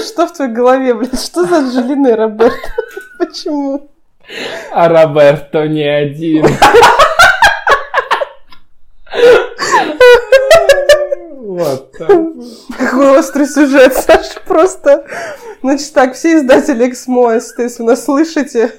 Что 0.00 0.26
в 0.26 0.32
твоей 0.32 0.52
голове, 0.52 0.94
блядь? 0.94 1.20
Что 1.20 1.44
за 1.44 1.58
Анджелина 1.58 2.08
и 2.08 2.12
Роберто? 2.12 2.56
Почему? 3.18 3.90
а 4.72 4.88
Роберто 4.88 5.66
не 5.68 5.84
один. 5.84 6.46
Вот. 11.36 11.94
Какой 12.76 13.18
острый 13.18 13.46
сюжет, 13.46 13.94
Саша, 13.94 14.40
просто. 14.44 15.06
Значит 15.62 15.92
так, 15.92 16.14
все 16.14 16.36
издатели 16.36 16.88
Эксмоэс, 16.88 17.54
если 17.58 17.82
нас 17.84 18.04
слышите, 18.04 18.72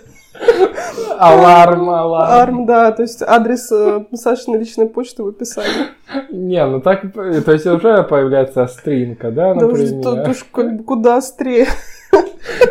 Аларм, 1.18 1.90
аларм. 1.90 2.32
Арм, 2.32 2.66
да, 2.66 2.92
то 2.92 3.02
есть 3.02 3.22
адрес 3.22 3.72
э, 3.72 4.06
Сашиной 4.14 4.60
личной 4.60 4.88
почты 4.88 5.24
в 5.24 5.28
описании. 5.30 5.88
Не, 6.32 6.66
ну 6.66 6.82
так, 6.82 7.14
то 7.14 7.52
есть 7.52 7.66
уже 7.66 8.04
появляется 8.04 8.64
остринка, 8.64 9.32
да, 9.32 9.54
Да 9.54 9.68
уж, 9.68 9.80
например. 9.80 10.04
тут 10.04 10.28
уж 10.28 10.44
куда 10.86 11.18
острее. 11.18 11.68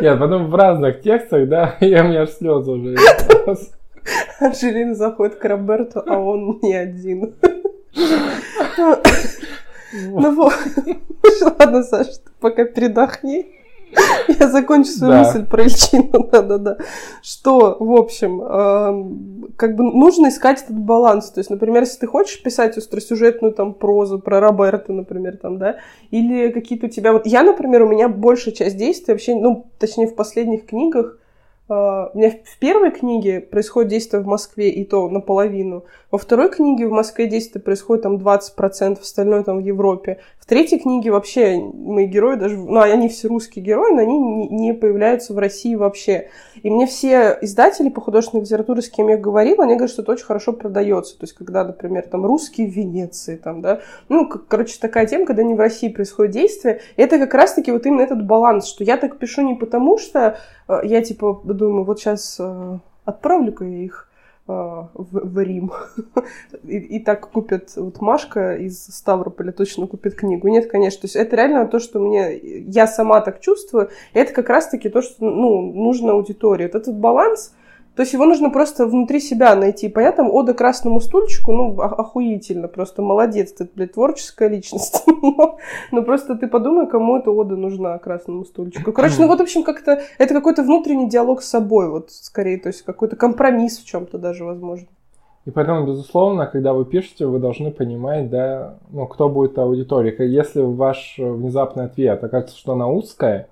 Нет, 0.00 0.18
потом 0.18 0.50
в 0.50 0.54
разных 0.54 1.00
текстах, 1.02 1.48
да, 1.48 1.76
я, 1.80 2.04
у 2.04 2.08
меня 2.08 2.22
аж 2.22 2.30
слезы 2.30 2.70
уже. 2.70 2.96
Анжелина 4.40 4.94
заходит 4.94 5.36
к 5.36 5.44
Роберту, 5.44 6.02
а 6.06 6.18
он 6.18 6.58
не 6.62 6.74
один. 6.74 7.34
Ну 9.92 10.34
вот. 10.34 10.54
Ладно, 11.58 11.82
Саша, 11.82 12.10
ты 12.10 12.30
пока 12.40 12.64
передохни. 12.64 13.46
Я 14.40 14.48
закончу 14.48 14.90
свою 14.90 15.12
Да. 15.12 15.18
мысль 15.20 15.44
про 15.46 15.62
личину. 15.64 16.28
Да-да-да. 16.32 16.78
Что, 17.22 17.76
в 17.78 17.92
общем, 17.92 18.42
эм, 18.42 19.48
как 19.56 19.76
бы 19.76 19.84
нужно 19.84 20.28
искать 20.28 20.62
этот 20.62 20.78
баланс. 20.78 21.30
То 21.30 21.40
есть, 21.40 21.50
например, 21.50 21.82
если 21.82 22.00
ты 22.00 22.06
хочешь 22.06 22.42
писать 22.42 22.76
остросюжетную 22.76 23.52
там 23.52 23.74
прозу 23.74 24.18
про 24.18 24.40
Роберта, 24.40 24.92
например, 24.92 25.36
там, 25.36 25.58
да, 25.58 25.76
или 26.10 26.50
какие-то 26.50 26.86
у 26.86 26.90
тебя... 26.90 27.12
Вот 27.12 27.26
я, 27.26 27.42
например, 27.42 27.82
у 27.82 27.88
меня 27.88 28.08
большая 28.08 28.54
часть 28.54 28.76
действий 28.76 29.12
вообще, 29.14 29.34
ну, 29.34 29.66
точнее, 29.78 30.06
в 30.06 30.14
последних 30.14 30.66
книгах, 30.66 31.18
э, 31.68 31.72
у 31.74 32.18
меня 32.18 32.30
в- 32.30 32.58
первой 32.58 32.90
книге 32.90 33.40
происходит 33.40 33.90
действие 33.90 34.22
в 34.22 34.26
Москве, 34.26 34.70
и 34.70 34.84
то 34.84 35.08
наполовину. 35.08 35.84
Во 36.10 36.18
второй 36.18 36.48
книге 36.50 36.86
в 36.86 36.92
Москве 36.92 37.26
действие 37.26 37.62
происходит 37.62 38.02
там 38.04 38.16
20%, 38.18 39.00
остальное 39.00 39.42
там 39.42 39.56
в 39.58 39.64
Европе. 39.64 40.18
В 40.38 40.46
третьей 40.46 40.78
книге 40.78 41.10
вообще 41.10 41.58
мои 41.58 42.06
герои 42.06 42.36
даже, 42.36 42.56
ну, 42.58 42.80
они 42.80 43.08
все 43.08 43.28
русские 43.28 43.64
герои, 43.64 43.92
но 43.92 44.00
они 44.02 44.48
не- 44.50 44.74
появляются 44.74 45.32
в 45.32 45.38
России 45.38 45.74
вообще. 45.74 46.28
И 46.62 46.70
мне 46.70 46.86
все 46.86 47.36
издатели 47.40 47.88
по 47.88 48.00
художественной 48.00 48.42
литературе, 48.42 48.82
с 48.82 48.90
кем 48.90 49.08
я 49.08 49.16
говорила, 49.16 49.64
они 49.64 49.74
говорят, 49.74 49.90
что 49.90 50.02
это 50.02 50.12
очень 50.12 50.24
хорошо 50.26 50.52
продается. 50.52 51.18
То 51.18 51.24
есть, 51.24 51.32
когда, 51.34 51.64
например, 51.64 52.06
там 52.10 52.24
русские 52.26 52.68
в 52.70 52.74
Венеции, 52.74 53.36
там, 53.36 53.62
да, 53.62 53.80
ну, 54.08 54.28
короче, 54.28 54.78
такая 54.80 55.06
тема, 55.06 55.24
когда 55.26 55.42
не 55.42 55.54
в 55.54 55.58
России 55.60 55.88
происходит 55.88 56.32
действие. 56.32 56.80
И 56.96 57.02
это 57.02 57.18
как 57.18 57.34
раз-таки 57.34 57.72
вот 57.72 57.86
именно 57.86 58.02
этот 58.02 58.24
баланс, 58.24 58.66
что 58.66 58.84
я 58.84 58.96
так 58.98 59.18
пишу 59.18 59.42
не 59.42 59.54
потому, 59.54 59.98
что 59.98 60.36
э, 60.68 60.80
я, 60.84 61.02
типа, 61.02 61.40
думаю, 61.54 61.84
вот 61.84 62.00
сейчас 62.00 62.40
отправлю-ка 63.04 63.64
я 63.64 63.84
их 63.84 64.08
э, 64.48 64.52
в, 64.52 64.88
в 64.94 65.38
Рим. 65.40 65.72
И, 66.64 66.78
и 66.78 66.98
так 67.00 67.28
купят, 67.30 67.72
вот 67.76 68.00
Машка 68.00 68.56
из 68.56 68.84
Ставрополя 68.86 69.52
точно 69.52 69.86
купит 69.86 70.14
книгу. 70.14 70.48
Нет, 70.48 70.70
конечно, 70.70 71.02
то 71.02 71.04
есть 71.04 71.16
это 71.16 71.36
реально 71.36 71.66
то, 71.66 71.78
что 71.78 72.00
мне, 72.00 72.36
я 72.38 72.86
сама 72.86 73.20
так 73.20 73.40
чувствую, 73.40 73.90
и 74.14 74.18
это 74.18 74.32
как 74.32 74.48
раз-таки 74.48 74.88
то, 74.88 75.02
что, 75.02 75.24
ну, 75.24 75.72
нужно 75.72 76.12
аудитории. 76.12 76.64
Вот 76.64 76.74
этот 76.74 76.96
баланс, 76.96 77.54
то 77.96 78.02
есть 78.02 78.12
его 78.12 78.24
нужно 78.24 78.50
просто 78.50 78.86
внутри 78.86 79.20
себя 79.20 79.54
найти. 79.54 79.88
Понятно, 79.88 80.28
ода 80.28 80.52
красному 80.52 81.00
стульчику, 81.00 81.52
ну, 81.52 81.80
охуительно, 81.80 82.66
просто 82.66 83.02
молодец, 83.02 83.52
ты, 83.52 83.68
блядь, 83.72 83.92
творческая 83.92 84.48
личность. 84.48 85.04
Но, 85.06 85.58
но 85.92 86.02
просто 86.02 86.34
ты 86.34 86.48
подумай, 86.48 86.88
кому 86.88 87.16
эта 87.16 87.30
ода 87.30 87.56
нужна, 87.56 87.96
красному 87.98 88.44
стульчику. 88.44 88.92
Короче, 88.92 89.16
ну 89.20 89.28
вот, 89.28 89.38
в 89.38 89.42
общем, 89.42 89.62
как-то, 89.62 90.02
это 90.18 90.34
какой-то 90.34 90.64
внутренний 90.64 91.08
диалог 91.08 91.42
с 91.42 91.48
собой, 91.48 91.88
вот, 91.88 92.10
скорее, 92.10 92.58
то 92.58 92.68
есть 92.68 92.82
какой-то 92.82 93.14
компромисс 93.14 93.78
в 93.78 93.86
чем-то 93.86 94.18
даже, 94.18 94.44
возможно. 94.44 94.88
И 95.44 95.50
поэтому, 95.50 95.86
безусловно, 95.86 96.46
когда 96.46 96.72
вы 96.72 96.86
пишете, 96.86 97.26
вы 97.26 97.38
должны 97.38 97.70
понимать, 97.70 98.30
да, 98.30 98.76
ну, 98.90 99.06
кто 99.06 99.28
будет 99.28 99.58
аудитория. 99.58 100.14
Если 100.26 100.62
ваш 100.62 101.16
внезапный 101.18 101.84
ответ 101.84 102.24
окажется, 102.24 102.56
что 102.56 102.72
она 102.72 102.88
узкая, 102.88 103.48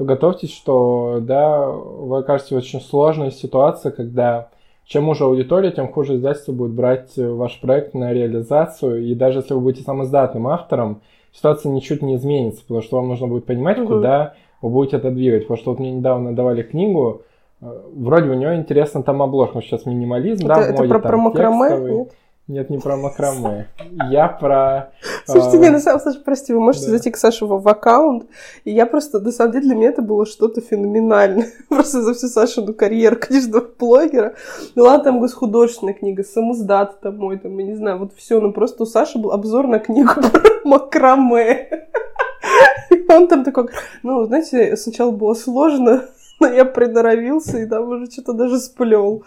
то 0.00 0.06
готовьтесь, 0.06 0.50
что, 0.50 1.18
да, 1.20 1.68
вы 1.68 2.20
окажетесь 2.20 2.52
в 2.52 2.56
очень 2.56 2.80
сложной 2.80 3.30
ситуации, 3.30 3.90
когда 3.90 4.48
чем 4.86 5.10
уже 5.10 5.24
аудитория, 5.24 5.72
тем 5.72 5.92
хуже 5.92 6.16
издательство 6.16 6.52
будет 6.52 6.70
брать 6.70 7.12
ваш 7.18 7.60
проект 7.60 7.92
на 7.92 8.10
реализацию. 8.10 9.04
И 9.06 9.14
даже 9.14 9.40
если 9.40 9.52
вы 9.52 9.60
будете 9.60 9.84
самоздатным 9.84 10.48
автором, 10.48 11.02
ситуация 11.34 11.70
ничуть 11.70 12.00
не 12.00 12.14
изменится, 12.14 12.62
потому 12.62 12.80
что 12.80 12.96
вам 12.96 13.08
нужно 13.08 13.26
будет 13.26 13.44
понимать, 13.44 13.76
Мгм. 13.76 13.86
куда 13.88 14.32
вы 14.62 14.70
будете 14.70 14.96
это 14.96 15.10
двигать. 15.10 15.42
Потому 15.42 15.58
что 15.58 15.70
вот 15.72 15.80
мне 15.80 15.92
недавно 15.92 16.34
давали 16.34 16.62
книгу, 16.62 17.20
э, 17.60 17.80
вроде 17.94 18.30
у 18.30 18.34
нее 18.34 18.56
интересно 18.56 19.02
там 19.02 19.20
обложка, 19.20 19.56
ну, 19.56 19.60
сейчас 19.60 19.84
минимализм, 19.84 20.46
да, 20.46 20.54
это 20.54 20.62
в 20.62 20.64
это 20.64 20.78
моде 20.78 20.88
про, 20.88 21.00
там 21.00 21.10
про 21.10 21.16
макраме? 21.18 21.58
текстовый. 21.68 21.92
Нет? 21.92 22.12
Нет, 22.50 22.68
не 22.68 22.78
про 22.78 22.96
макраме. 22.96 23.68
Я 24.10 24.26
про... 24.26 24.90
Слушайте, 25.24 25.58
э, 25.58 25.60
не, 25.60 25.70
на 25.70 25.78
самом 25.78 26.02
деле, 26.02 26.18
прости, 26.24 26.52
вы 26.52 26.58
можете 26.58 26.86
да. 26.86 26.90
зайти 26.90 27.12
к 27.12 27.16
Саше 27.16 27.46
в, 27.46 27.68
аккаунт, 27.68 28.26
и 28.64 28.72
я 28.72 28.86
просто, 28.86 29.20
на 29.20 29.30
самом 29.30 29.52
деле, 29.52 29.66
для 29.66 29.74
меня 29.76 29.90
это 29.90 30.02
было 30.02 30.26
что-то 30.26 30.60
феноменальное. 30.60 31.46
Просто 31.68 32.02
за 32.02 32.12
всю 32.12 32.26
Сашину 32.26 32.74
карьеру, 32.74 33.18
конечно, 33.20 33.62
блогера. 33.78 34.34
Ну 34.74 34.82
ладно, 34.82 35.04
там 35.04 35.20
госхудожественная 35.20 35.94
книга, 35.94 36.24
самоздат 36.24 37.00
там 37.00 37.18
мой, 37.18 37.38
там, 37.38 37.56
я 37.56 37.66
не 37.66 37.76
знаю, 37.76 37.98
вот 37.98 38.14
все, 38.16 38.40
ну 38.40 38.52
просто 38.52 38.82
у 38.82 38.86
Саши 38.86 39.20
был 39.20 39.30
обзор 39.30 39.68
на 39.68 39.78
книгу 39.78 40.14
про 40.32 40.50
макраме. 40.64 41.68
И 42.90 43.12
он 43.12 43.28
там 43.28 43.44
такой, 43.44 43.68
ну, 44.02 44.24
знаете, 44.24 44.76
сначала 44.76 45.12
было 45.12 45.34
сложно, 45.34 46.06
но 46.40 46.48
я 46.52 46.64
приноровился, 46.64 47.58
и 47.58 47.66
там 47.66 47.88
уже 47.88 48.10
что-то 48.10 48.32
даже 48.32 48.58
сплел. 48.58 49.24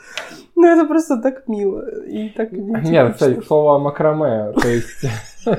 Ну, 0.56 0.68
это 0.68 0.86
просто 0.86 1.22
так 1.22 1.48
мило. 1.48 1.88
И 2.06 2.30
так 2.30 2.52
Нет, 2.52 3.14
кстати, 3.14 3.40
к 3.40 3.46
слову 3.46 3.70
о 3.70 3.80
макраме, 3.80 4.52
то 4.54 4.68
есть... 4.68 5.06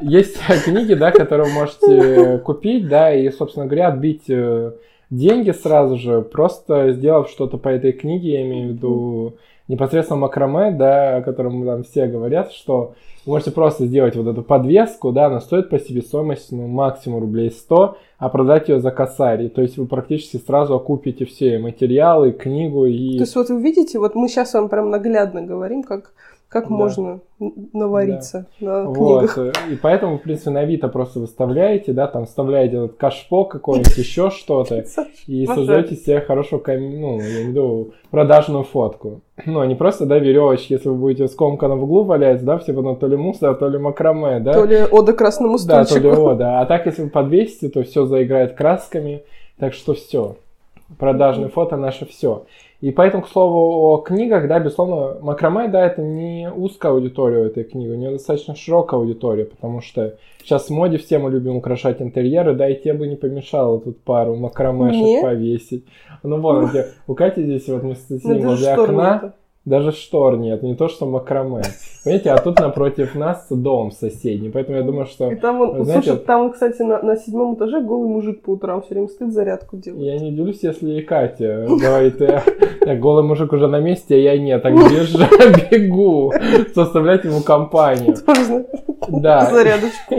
Есть 0.00 0.38
книги, 0.64 0.94
да, 0.94 1.12
которые 1.12 1.48
вы 1.48 1.54
можете 1.54 2.38
купить, 2.38 2.88
да, 2.88 3.14
и, 3.14 3.30
собственно 3.30 3.66
говоря, 3.66 3.88
отбить 3.88 4.28
э, 4.28 4.72
деньги 5.10 5.52
сразу 5.52 5.96
же, 5.96 6.22
просто 6.22 6.92
сделав 6.92 7.28
что-то 7.28 7.58
по 7.58 7.68
этой 7.68 7.92
книге, 7.92 8.32
я 8.32 8.42
имею 8.42 8.68
в 8.68 8.72
виду 8.72 9.36
непосредственно 9.68 10.20
макраме, 10.20 10.72
да, 10.72 11.18
о 11.18 11.22
котором 11.22 11.64
там 11.64 11.84
все 11.84 12.06
говорят, 12.06 12.52
что 12.52 12.94
вы 13.26 13.32
можете 13.32 13.50
просто 13.50 13.86
сделать 13.86 14.16
вот 14.16 14.26
эту 14.26 14.42
подвеску, 14.42 15.12
да, 15.12 15.26
она 15.26 15.40
стоит 15.40 15.68
по 15.68 15.78
себестоимости, 15.78 16.54
ну, 16.54 16.66
максимум 16.66 17.20
рублей 17.20 17.50
100, 17.50 17.98
а 18.18 18.28
продать 18.30 18.68
ее 18.68 18.80
за 18.80 18.90
косарь. 18.90 19.48
То 19.50 19.60
есть 19.60 19.76
вы 19.76 19.86
практически 19.86 20.38
сразу 20.38 20.74
окупите 20.74 21.26
все 21.26 21.58
материалы, 21.58 22.32
книгу 22.32 22.86
и... 22.86 23.18
То 23.18 23.24
есть 23.24 23.36
вот 23.36 23.50
вы 23.50 23.60
видите, 23.60 23.98
вот 23.98 24.14
мы 24.14 24.28
сейчас 24.28 24.54
вам 24.54 24.68
прям 24.68 24.90
наглядно 24.90 25.42
говорим, 25.42 25.82
как, 25.82 26.12
как 26.48 26.68
Да. 26.68 26.74
можно 26.74 27.20
навариться 27.72 28.46
на 28.60 28.84
Вот, 28.84 29.30
книгах. 29.30 29.38
э, 29.38 29.72
и 29.72 29.76
поэтому, 29.76 30.18
в 30.18 30.22
принципе, 30.22 30.50
на 30.50 30.60
Авито 30.60 30.88
просто 30.88 31.20
выставляете, 31.20 31.92
да, 31.92 32.06
там 32.06 32.24
вставляете 32.26 32.76
этот 32.76 32.96
кашпо 32.96 33.44
какой-нибудь, 33.44 33.96
еще 33.98 34.30
что-то, 34.30 34.84
и 35.26 35.46
создаете 35.46 35.94
себе 35.94 36.20
хорошую, 36.20 36.62
ну, 36.66 36.72
я 37.20 37.26
имею 37.30 37.44
в 37.46 37.48
виду, 37.50 37.92
продажную 38.10 38.64
фотку. 38.64 39.20
Ну, 39.46 39.60
а 39.60 39.66
не 39.66 39.76
просто, 39.76 40.04
да, 40.04 40.18
веревочки, 40.18 40.72
если 40.72 40.88
вы 40.88 40.96
будете 40.96 41.28
скомканно 41.28 41.76
в 41.76 41.84
углу 41.84 42.02
валять, 42.02 42.44
да, 42.44 42.58
все 42.58 42.72
потом 42.72 42.96
то 42.96 43.06
ли 43.06 43.16
мусор, 43.16 43.54
то 43.54 43.68
ли 43.68 43.78
макраме, 43.78 44.40
да. 44.40 44.52
То 44.54 44.64
ли 44.64 44.82
ода 44.90 45.12
красному 45.12 45.58
Да, 45.64 45.84
то 45.84 45.94
ли 45.94 46.00
стульчику. 46.00 46.26
о, 46.30 46.34
да. 46.34 46.60
А 46.60 46.66
так, 46.66 46.86
если 46.86 47.02
вы 47.04 47.08
подвесите, 47.10 47.68
то 47.68 47.82
все 47.84 48.04
заиграет 48.06 48.54
красками. 48.54 49.22
Так 49.58 49.74
что 49.74 49.94
все. 49.94 50.36
Продажные 50.98 51.50
фото 51.50 51.76
наше 51.76 52.04
все. 52.06 52.46
И 52.80 52.92
поэтому, 52.92 53.24
к 53.24 53.28
слову, 53.28 53.92
о 53.92 53.98
книгах, 53.98 54.46
да, 54.46 54.60
безусловно, 54.60 55.18
макраме, 55.20 55.66
да, 55.66 55.84
это 55.84 56.00
не 56.00 56.48
узкая 56.48 56.92
аудитория 56.92 57.40
у 57.40 57.44
этой 57.44 57.64
книги, 57.64 57.90
у 57.90 57.96
нее 57.96 58.12
достаточно 58.12 58.54
широкая 58.54 59.00
аудитория, 59.00 59.46
потому 59.46 59.80
что 59.80 60.16
сейчас 60.42 60.68
в 60.68 60.70
моде 60.70 60.98
все 60.98 61.18
мы 61.18 61.30
любим 61.30 61.56
украшать 61.56 62.00
интерьеры, 62.00 62.54
да, 62.54 62.68
и 62.68 62.80
тебе 62.80 62.94
бы 62.94 63.08
не 63.08 63.16
помешало 63.16 63.80
тут 63.80 64.00
пару 64.04 64.36
макрамешек 64.36 65.22
повесить. 65.22 65.86
Ну, 66.22 66.40
вон, 66.40 66.66
где, 66.66 66.86
у 67.08 67.14
Кати 67.14 67.42
здесь 67.42 67.66
вот 67.66 67.82
мы 67.82 67.88
Ну, 67.88 68.18
сидим 68.18 68.28
даже 68.28 68.46
возле 68.46 68.72
окна. 68.74 69.34
Даже 69.68 69.92
штор 69.92 70.38
нет, 70.38 70.62
не 70.62 70.74
то 70.74 70.88
что 70.88 71.06
макраме. 71.06 71.62
Понимаете, 72.04 72.30
а 72.30 72.38
тут 72.38 72.58
напротив 72.58 73.14
нас 73.14 73.46
дом 73.50 73.90
соседний, 73.90 74.48
поэтому 74.48 74.78
я 74.78 74.82
думаю, 74.82 75.06
что 75.06 75.30
И 75.30 75.36
там 75.36 75.60
он, 75.60 75.84
знаете, 75.84 76.10
слушай, 76.10 76.24
там, 76.24 76.52
кстати, 76.52 76.82
на, 76.82 77.02
на 77.02 77.16
седьмом 77.16 77.54
этаже 77.54 77.80
голый 77.82 78.08
мужик 78.08 78.42
по 78.42 78.50
утрам 78.50 78.82
все 78.82 78.94
время 78.94 79.08
стоит, 79.08 79.32
зарядку 79.32 79.76
делает. 79.76 80.04
Я 80.04 80.18
не 80.18 80.32
делюсь, 80.32 80.62
если 80.62 80.92
и 80.92 81.02
Катя 81.02 81.66
говорит, 81.68 82.20
«Э, 82.22 82.42
так, 82.80 83.00
голый 83.00 83.24
мужик 83.24 83.52
уже 83.52 83.68
на 83.68 83.80
месте, 83.80 84.14
а 84.14 84.18
я 84.18 84.38
нет, 84.38 84.62
так 84.62 84.74
бежу, 84.74 85.18
бегу, 85.70 86.32
составлять 86.74 87.24
ему 87.24 87.42
компанию. 87.42 88.16
Тоже 88.26 88.66
Да. 89.08 89.46
зарядочку. 89.50 90.14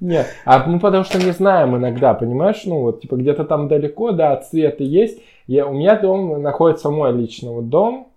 Нет, 0.00 0.26
а 0.44 0.66
мы 0.66 0.80
потому 0.80 1.04
что 1.04 1.18
не 1.18 1.32
знаем 1.32 1.76
иногда, 1.76 2.14
понимаешь, 2.14 2.62
ну 2.64 2.80
вот, 2.80 3.00
типа 3.00 3.16
где-то 3.16 3.44
там 3.44 3.68
далеко, 3.68 4.12
да, 4.12 4.36
цветы 4.36 4.84
есть. 4.84 5.20
Я, 5.46 5.66
у 5.66 5.72
меня 5.72 5.98
дом 5.98 6.42
находится 6.42 6.90
мой 6.90 7.12
лично, 7.12 7.52
вот 7.52 7.68
дом 7.68 8.08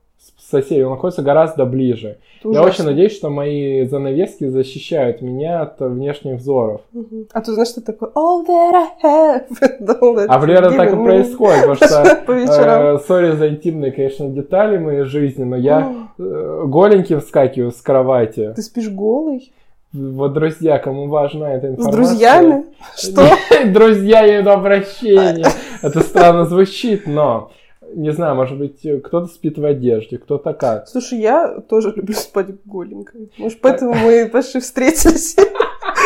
соседей, 0.52 0.84
он 0.84 0.92
находится 0.92 1.22
гораздо 1.22 1.66
ближе. 1.66 2.18
Это 2.40 2.50
Я 2.50 2.62
ужасно. 2.62 2.70
очень 2.70 2.84
надеюсь, 2.86 3.16
что 3.16 3.30
мои 3.30 3.86
занавески 3.86 4.48
защищают 4.48 5.22
меня 5.22 5.62
от 5.62 5.80
внешних 5.80 6.40
взоров. 6.40 6.82
Мгм. 6.92 7.28
А 7.34 7.42
ты 7.42 7.54
знаешь, 7.54 7.70
что 7.70 7.82
такое 7.82 8.10
all 8.10 8.46
that 8.46 8.74
I 8.76 8.90
have? 9.04 9.46
All 10.02 10.16
that 10.16 10.26
А 10.28 10.40
примерно 10.40 10.72
так 10.72 10.94
и 10.94 10.96
происходит, 10.96 11.62
потому 11.62 11.76
что. 11.76 12.22
Э, 12.32 13.00
Сори 13.08 13.32
за 13.32 13.50
интимные, 13.50 13.92
конечно, 13.92 14.28
детали 14.30 14.78
моей 14.78 15.04
жизни, 15.04 15.44
но 15.44 15.56
я 15.56 16.10
э, 16.18 16.64
голеньким 16.66 17.20
вскакиваю 17.22 17.72
с 17.72 17.82
кровати. 17.82 18.54
Ты 18.56 18.62
спишь 18.62 18.90
голый? 18.90 19.52
Вот, 19.94 20.34
друзья, 20.34 20.78
кому 20.80 21.08
важна 21.10 21.54
эта 21.54 21.68
С 21.68 21.72
информация. 21.72 21.92
друзьями? 21.98 22.66
Что? 22.98 23.24
Друзья, 23.68 24.22
я 24.24 24.42
иду 24.42 24.52
обращение. 24.52 25.46
Это 25.82 26.00
странно 26.02 26.46
звучит, 26.46 27.08
но... 27.08 27.52
Не 27.94 28.12
знаю, 28.12 28.36
может 28.36 28.58
быть, 28.58 28.82
кто-то 29.04 29.28
спит 29.28 29.58
в 29.58 29.66
одежде, 29.66 30.18
кто-то 30.18 30.54
как. 30.54 30.88
Слушай, 30.88 31.20
я 31.20 31.60
тоже 31.62 31.94
люблю 31.96 32.14
спать 32.16 32.48
голенькой. 32.66 33.32
Может, 33.38 33.62
поэтому 33.62 33.94
мы 33.94 34.30
пошли 34.32 34.62
встретились 34.62 35.36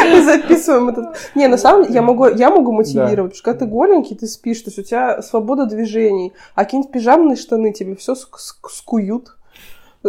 и 0.05 0.21
записываем 0.25 0.89
этот... 0.89 1.17
Не, 1.35 1.47
на 1.47 1.57
самом 1.57 1.83
деле, 1.83 1.95
я 1.95 2.01
могу, 2.01 2.27
я 2.27 2.49
могу 2.49 2.71
мотивировать, 2.71 3.17
потому 3.17 3.33
что 3.33 3.43
когда 3.43 3.65
ты 3.65 3.71
голенький, 3.71 4.15
ты 4.15 4.27
спишь, 4.27 4.61
то 4.61 4.69
есть 4.69 4.79
у 4.79 4.83
тебя 4.83 5.21
свобода 5.21 5.65
движений, 5.65 6.33
а 6.53 6.63
какие-нибудь 6.63 6.91
пижамные 6.91 7.35
штаны 7.35 7.73
тебе 7.73 7.95
все 7.95 8.15
скуют. 8.15 9.35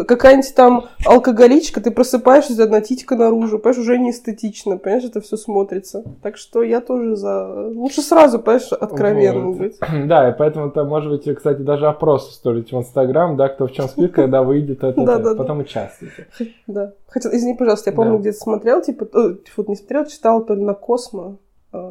Какая-нибудь 0.04 0.54
там 0.54 0.84
алкоголичка, 1.04 1.80
ты 1.80 1.90
просыпаешься, 1.90 2.62
одна 2.62 2.80
титька 2.80 3.16
наружу, 3.16 3.58
понимаешь, 3.58 3.78
уже 3.78 3.98
не 3.98 4.10
эстетично, 4.10 4.76
понимаешь, 4.78 5.04
это 5.04 5.20
все 5.20 5.36
смотрится. 5.36 6.04
Так 6.22 6.36
что 6.36 6.62
я 6.62 6.80
тоже 6.80 7.16
за... 7.16 7.68
Лучше 7.68 8.02
сразу, 8.02 8.38
понимаешь, 8.38 8.72
откровенным 8.72 9.52
Вот. 9.52 9.58
быть. 9.58 9.78
Да, 10.06 10.28
и 10.28 10.34
поэтому 10.36 10.68
это 10.68 10.84
может 10.84 11.10
быть, 11.10 11.36
кстати, 11.36 11.60
даже 11.60 11.86
опрос 11.86 12.28
устроить 12.28 12.72
в 12.72 12.76
Инстаграм, 12.76 13.36
да, 13.36 13.48
кто 13.48 13.66
в 13.66 13.72
чем 13.72 13.88
спит, 13.88 14.12
когда 14.12 14.42
выйдет 14.42 14.84
это, 14.84 15.00
Да-да-да. 15.04 15.34
потом 15.36 15.60
участвуйте. 15.60 16.26
Да. 16.66 16.92
Хотя, 17.08 17.30
извини, 17.34 17.54
пожалуйста, 17.54 17.90
я 17.90 17.96
помню, 17.96 18.18
где-то 18.18 18.38
смотрел, 18.38 18.82
типа, 18.82 19.08
э, 19.14 19.34
тьфу, 19.46 19.64
не 19.68 19.76
смотрел, 19.76 20.06
читал 20.06 20.44
то 20.44 20.54
ли 20.54 20.62
на 20.62 20.74
Космо, 20.74 21.38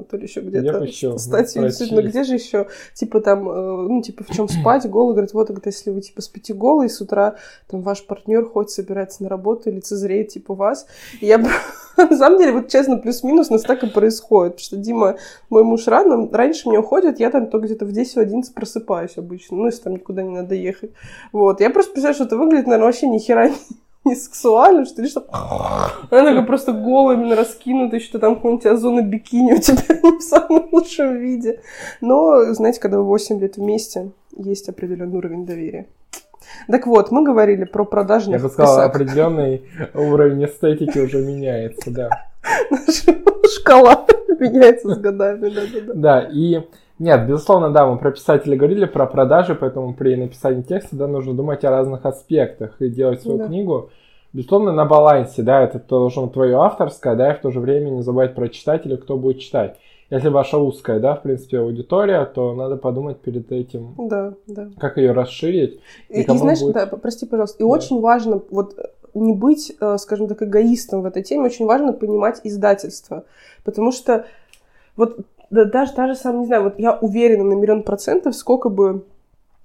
то 0.10 0.18
ли 0.18 0.24
еще 0.24 0.42
где-то 0.42 0.84
ещё 0.84 1.18
статью. 1.18 1.64
Действительно, 1.64 2.02
где 2.02 2.24
же 2.24 2.36
еще, 2.36 2.68
типа 2.94 3.22
там, 3.22 3.50
э, 3.50 3.88
ну, 3.88 4.02
типа, 4.02 4.24
в 4.24 4.36
чем 4.36 4.48
спать, 4.48 4.90
голый, 4.90 5.14
говорит, 5.14 5.34
вот, 5.34 5.48
говорит, 5.48 5.66
если 5.66 5.92
вы, 5.92 6.02
типа, 6.02 6.22
спите 6.22 6.54
голый, 6.54 6.90
с 6.90 7.02
утра 7.02 7.36
там 7.68 7.82
ваш 7.82 8.06
партнер 8.06 8.46
ходит, 8.46 8.72
собирается 8.72 9.24
на 9.24 9.30
работу, 9.30 9.72
лицезреет, 9.72 10.30
типа, 10.30 10.54
вас. 10.54 10.88
И 11.22 11.26
я, 11.26 11.38
на 11.98 12.18
самом 12.18 12.40
деле, 12.40 12.54
вот 12.54 12.70
честно, 12.70 12.98
плюс-минус 12.98 13.50
у 13.50 13.54
нас 13.54 13.64
так 13.64 13.84
и 13.84 13.88
происходит, 13.88 14.54
потому 14.54 14.66
что 14.66 14.78
Дима, 14.78 15.18
мой 15.50 15.64
муж 15.64 15.88
рано, 15.88 16.30
раньше 16.32 16.70
мне 16.70 16.80
уходит, 16.80 17.20
я 17.20 17.30
там 17.30 17.50
только 17.50 17.68
где-то 17.68 17.86
в 17.86 17.90
10-11 17.90 18.54
просыпаюсь 18.54 19.18
обычно, 19.18 19.58
ну, 19.58 19.66
если 19.66 19.82
там 19.82 19.94
никуда 19.94 20.24
не 20.24 20.32
надо 20.32 20.56
ехать. 20.56 20.92
Вот, 21.32 21.62
я 21.62 21.70
просто 21.70 21.94
представляю, 21.94 22.16
что 22.16 22.24
это 22.26 22.38
выглядит, 22.38 22.68
наверное, 22.68 22.86
вообще 22.86 23.08
ни 23.08 23.20
хера 23.20 23.50
не 23.50 23.56
не 24.10 24.16
сексуально, 24.16 24.86
что 24.86 25.02
ли, 25.02 25.08
что 25.10 25.26
она 25.32 25.90
такая 26.10 26.44
просто 26.44 26.72
голая, 26.72 27.18
именно 27.18 27.36
раскинутая, 27.36 28.00
что 28.00 28.20
там 28.20 28.36
какой-нибудь 28.36 28.66
озона 28.66 29.02
бикини 29.02 29.54
у 29.54 29.60
тебя 29.60 30.00
не 30.04 30.20
в 30.20 30.22
самом 30.22 30.70
лучшем 30.72 31.18
виде. 31.18 31.62
Но, 32.02 32.54
знаете, 32.54 32.80
когда 32.80 32.98
вы 32.98 33.06
8 33.06 33.40
лет 33.40 33.58
вместе, 33.58 34.12
есть 34.38 34.70
определенный 34.70 35.18
уровень 35.18 35.46
доверия. 35.46 35.88
Так 36.68 36.86
вот, 36.86 37.12
мы 37.12 37.24
говорили 37.24 37.64
про 37.64 37.84
Я 37.84 37.90
продажных 37.90 38.42
бы 38.42 38.50
сказал, 38.50 38.78
писак. 38.78 38.96
определенный 38.96 39.64
уровень 39.94 40.46
эстетики 40.46 41.00
уже 41.00 41.26
меняется, 41.26 41.92
да. 41.92 42.10
Наша 42.70 43.16
шкала 43.60 44.06
меняется 44.40 44.94
с 44.94 44.98
годами, 45.00 45.50
да-да-да. 45.50 45.94
Да, 45.96 46.30
и 46.32 46.62
нет, 47.00 47.28
безусловно, 47.28 47.72
да, 47.72 47.86
мы 47.88 47.98
про 47.98 48.12
писателей 48.12 48.58
говорили, 48.58 48.86
про 48.86 49.06
продажи, 49.06 49.56
поэтому 49.56 49.94
при 49.94 50.16
написании 50.16 50.62
текста, 50.62 50.96
да, 50.96 51.08
нужно 51.08 51.34
думать 51.34 51.64
о 51.66 51.70
разных 51.72 52.06
аспектах 52.06 52.82
и 52.82 52.90
делать 52.90 53.22
свою 53.22 53.38
Да. 53.40 53.48
книгу. 53.48 53.90
Безусловно, 54.34 54.72
на 54.74 54.86
балансе, 54.86 55.44
да, 55.44 55.62
это 55.62 55.80
должно 55.88 56.28
твое 56.28 56.56
авторское, 56.58 57.16
да, 57.16 57.32
и 57.32 57.38
в 57.38 57.42
то 57.42 57.52
же 57.52 57.60
время 57.60 57.90
не 57.90 58.02
забывать 58.02 58.36
про 58.36 58.50
читателя, 58.50 58.98
кто 58.98 59.18
будет 59.18 59.40
читать. 59.40 59.78
Если 60.10 60.30
ваша 60.30 60.58
узкая, 60.58 61.00
да, 61.00 61.16
в 61.16 61.22
принципе, 61.24 61.60
аудитория, 61.60 62.26
то 62.26 62.54
надо 62.54 62.76
подумать 62.78 63.18
перед 63.20 63.52
этим, 63.52 63.96
Да, 63.98 64.34
да. 64.46 64.68
как 64.78 64.98
ее 64.98 65.14
расширить. 65.14 65.80
И, 66.10 66.24
кому 66.24 66.38
и 66.38 66.42
знаешь, 66.42 66.60
будет- 66.62 66.74
да, 66.76 66.86
прости, 66.86 67.26
пожалуйста, 67.26 67.58
и 67.64 67.66
Да. 67.66 67.70
очень 67.70 68.00
важно 68.02 68.42
вот 68.52 68.78
э, 68.78 68.84
не 69.16 69.34
быть, 69.34 69.76
э, 69.80 69.98
скажем 69.98 70.28
так, 70.28 70.44
эгоистом 70.44 71.02
в 71.02 71.06
этой 71.06 71.24
теме, 71.24 71.46
очень 71.46 71.66
важно 71.66 71.92
понимать 71.94 72.42
издательство, 72.44 73.24
потому 73.64 73.92
что 73.92 74.26
вот 74.96 75.18
да, 75.50 75.66
даже, 75.66 75.94
даже 75.94 76.16
сам, 76.16 76.42
не 76.42 76.46
знаю, 76.46 76.64
вот 76.64 76.80
я 76.80 76.94
уверена 76.94 77.44
на 77.44 77.54
миллион 77.54 77.84
процентов, 77.84 78.36
сколько 78.36 78.70
бы 78.70 79.06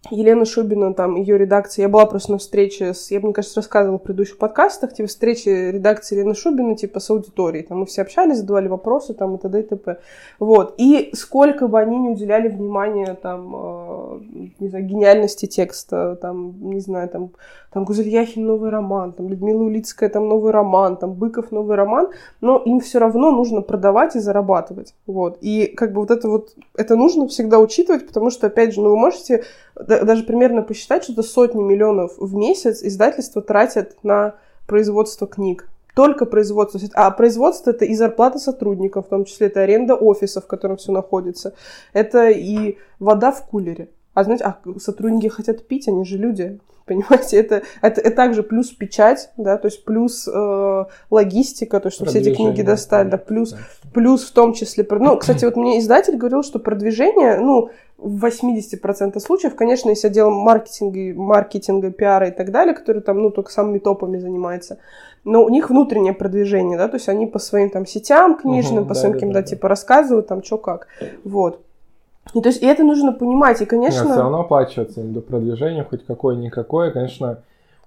Елена 0.08 0.46
Шубина, 0.46 0.94
там, 0.94 1.16
ее 1.16 1.36
редакция, 1.36 1.82
я 1.82 1.88
была 1.90 2.06
просто 2.06 2.32
на 2.32 2.38
встрече 2.38 2.94
с, 2.94 3.10
я, 3.10 3.20
мне 3.20 3.34
кажется, 3.34 3.60
рассказывала 3.60 3.98
в 3.98 4.02
предыдущих 4.02 4.38
подкастах, 4.38 4.94
типа, 4.94 5.08
встречи 5.08 5.48
редакции 5.48 6.16
Елены 6.16 6.34
Шубина, 6.34 6.74
типа, 6.74 7.00
с 7.00 7.10
аудиторией, 7.10 7.66
там, 7.66 7.80
мы 7.80 7.86
все 7.86 8.02
общались, 8.02 8.38
задавали 8.38 8.68
вопросы, 8.68 9.12
там, 9.12 9.36
и 9.36 9.38
т.д. 9.38 9.60
и 9.60 9.62
т.п. 9.62 9.98
Вот, 10.38 10.74
и 10.78 11.10
сколько 11.14 11.68
бы 11.68 11.78
они 11.78 11.98
не 11.98 12.08
уделяли 12.08 12.48
внимания, 12.48 13.14
там, 13.14 13.54
э, 13.54 14.20
не 14.58 14.68
знаю, 14.68 14.86
гениальности 14.86 15.44
текста, 15.44 16.16
там, 16.16 16.54
не 16.70 16.80
знаю, 16.80 17.08
там, 17.10 17.32
там, 17.72 17.84
Гузель 17.84 18.08
Яхин 18.08 18.46
новый 18.46 18.70
роман, 18.70 19.12
там, 19.12 19.28
Людмила 19.28 19.62
Улицкая, 19.62 20.08
там, 20.08 20.28
новый 20.28 20.52
роман, 20.52 20.96
там, 20.96 21.12
Быков 21.12 21.52
новый 21.52 21.76
роман, 21.76 22.08
но 22.40 22.58
им 22.58 22.80
все 22.80 22.98
равно 22.98 23.30
нужно 23.30 23.60
продавать 23.62 24.16
и 24.16 24.20
зарабатывать, 24.20 24.94
вот, 25.06 25.38
и, 25.40 25.66
как 25.66 25.92
бы, 25.92 26.00
вот 26.00 26.10
это 26.10 26.28
вот, 26.28 26.54
это 26.76 26.96
нужно 26.96 27.28
всегда 27.28 27.58
учитывать, 27.58 28.06
потому 28.06 28.30
что, 28.30 28.48
опять 28.48 28.74
же, 28.74 28.80
ну, 28.80 28.90
вы 28.90 28.96
можете 28.96 29.44
да- 29.74 30.04
даже 30.04 30.24
примерно 30.24 30.62
посчитать, 30.62 31.04
что 31.04 31.12
это 31.12 31.22
сотни 31.22 31.62
миллионов 31.62 32.12
в 32.18 32.34
месяц 32.34 32.82
издательства 32.82 33.42
тратят 33.42 33.96
на 34.02 34.34
производство 34.66 35.26
книг. 35.26 35.68
Только 35.94 36.24
производство. 36.24 36.80
А 36.94 37.10
производство 37.10 37.70
это 37.70 37.84
и 37.84 37.94
зарплата 37.94 38.38
сотрудников, 38.38 39.06
в 39.06 39.08
том 39.08 39.24
числе 39.24 39.48
это 39.48 39.62
аренда 39.62 39.96
офиса, 39.96 40.40
в 40.40 40.46
котором 40.46 40.76
все 40.76 40.92
находится. 40.92 41.54
Это 41.92 42.30
и 42.30 42.78
вода 43.00 43.32
в 43.32 43.44
кулере. 43.46 43.88
А 44.14 44.24
знаете, 44.24 44.44
а 44.44 44.58
сотрудники 44.78 45.28
хотят 45.28 45.66
пить, 45.66 45.88
они 45.88 46.04
же 46.04 46.18
люди. 46.18 46.58
Понимаете, 46.86 47.36
это, 47.36 47.62
это, 47.82 48.00
это 48.00 48.10
также 48.10 48.42
плюс 48.42 48.70
печать, 48.70 49.30
да, 49.36 49.58
то 49.58 49.68
есть 49.68 49.84
плюс 49.84 50.26
э, 50.26 50.84
логистика, 51.10 51.78
то, 51.78 51.88
что 51.88 52.04
все 52.04 52.18
эти 52.18 52.34
книги 52.34 52.62
достали, 52.62 53.08
да, 53.08 53.16
плюс 53.16 53.52
да. 53.52 53.58
Плюс 53.92 54.24
в 54.24 54.32
том 54.32 54.52
числе... 54.52 54.86
Ну, 54.88 55.16
кстати, 55.16 55.44
вот 55.44 55.56
мне 55.56 55.78
издатель 55.78 56.16
говорил, 56.16 56.42
что 56.42 56.58
продвижение, 56.58 57.38
ну, 57.38 57.70
в 57.98 58.24
80% 58.24 59.18
случаев, 59.20 59.56
конечно, 59.56 59.90
есть 59.90 60.04
отдел 60.04 60.30
маркетинга, 60.30 61.18
маркетинга, 61.20 61.90
пиара 61.90 62.28
и 62.28 62.30
так 62.30 62.50
далее, 62.50 62.74
который 62.74 63.02
там, 63.02 63.20
ну, 63.20 63.30
только 63.30 63.50
самыми 63.50 63.78
топами 63.78 64.18
занимается. 64.18 64.78
Но 65.24 65.44
у 65.44 65.48
них 65.48 65.70
внутреннее 65.70 66.14
продвижение, 66.14 66.78
да, 66.78 66.88
то 66.88 66.96
есть 66.96 67.08
они 67.08 67.26
по 67.26 67.38
своим 67.38 67.70
там 67.70 67.84
сетям 67.84 68.36
книжным, 68.38 68.82
Мгм, 68.82 68.88
по 68.88 68.94
своим 68.94 69.12
каким-то, 69.12 69.34
да-да-да-да. 69.34 69.56
типа, 69.56 69.68
рассказывают 69.68 70.28
там, 70.28 70.42
что 70.42 70.56
как. 70.56 70.86
Вот. 71.24 71.60
И 72.34 72.40
то 72.40 72.48
есть 72.48 72.62
и 72.62 72.66
это 72.66 72.84
нужно 72.84 73.12
понимать. 73.12 73.58
И, 73.58 73.62
Нет, 73.62 73.70
конечно... 73.70 74.04
все 74.04 74.22
равно 74.22 74.40
оплачивается 74.40 75.02
до 75.02 75.20
продвижения, 75.20 75.84
хоть 75.84 76.04
какое-никакое. 76.04 76.90
Конечно, 76.90 77.38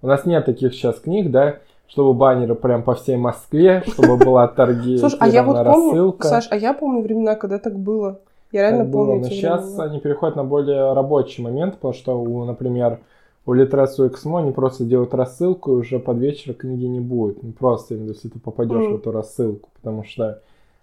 у 0.01 0.08
нас 0.08 0.25
нет 0.25 0.45
таких 0.45 0.73
сейчас 0.73 0.99
книг, 0.99 1.32
да, 1.32 1.58
чтобы 1.88 2.13
баннеры 2.13 2.56
прям 2.56 2.84
по 2.84 2.95
всей 2.95 3.15
Москве, 3.15 3.84
чтобы 3.88 4.17
была 4.17 4.47
торги, 4.49 4.97
Слушай, 4.97 5.17
а 5.19 5.27
я 5.27 5.43
вот 5.43 5.63
помню. 5.65 6.15
Саш, 6.19 6.47
а 6.49 6.58
я 6.58 6.73
помню 6.73 7.01
времена, 7.01 7.36
когда 7.36 7.60
так 7.60 7.77
было. 7.77 8.19
Я 8.51 8.62
реально 8.62 8.84
Так 8.84 8.89
было. 8.89 9.06
помню 9.08 9.21
Но 9.23 9.29
сейчас 9.29 9.65
времена. 9.65 9.84
они 9.86 9.99
переходят 9.99 10.36
на 10.36 10.43
более 10.43 10.93
рабочий 10.93 11.41
момент, 11.41 11.75
потому 11.75 11.93
что, 11.93 12.19
у, 12.19 12.43
например, 12.45 12.99
у 13.45 13.53
Литресу 13.53 14.08
Эксмо 14.08 14.39
они 14.39 14.51
просто 14.51 14.84
делают 14.86 15.13
рассылку, 15.13 15.71
и 15.71 15.75
уже 15.75 15.99
под 15.99 16.17
вечер 16.17 16.53
книги 16.53 16.86
не 16.86 16.99
будет. 16.99 17.41
Ну, 17.43 17.51
просто, 17.51 17.95
если 17.95 18.29
ты 18.29 18.39
попадешь 18.39 18.88
в 18.88 18.95
эту 18.95 19.12
рассылку, 19.12 19.69
потому 19.75 20.03
что, 20.03 20.39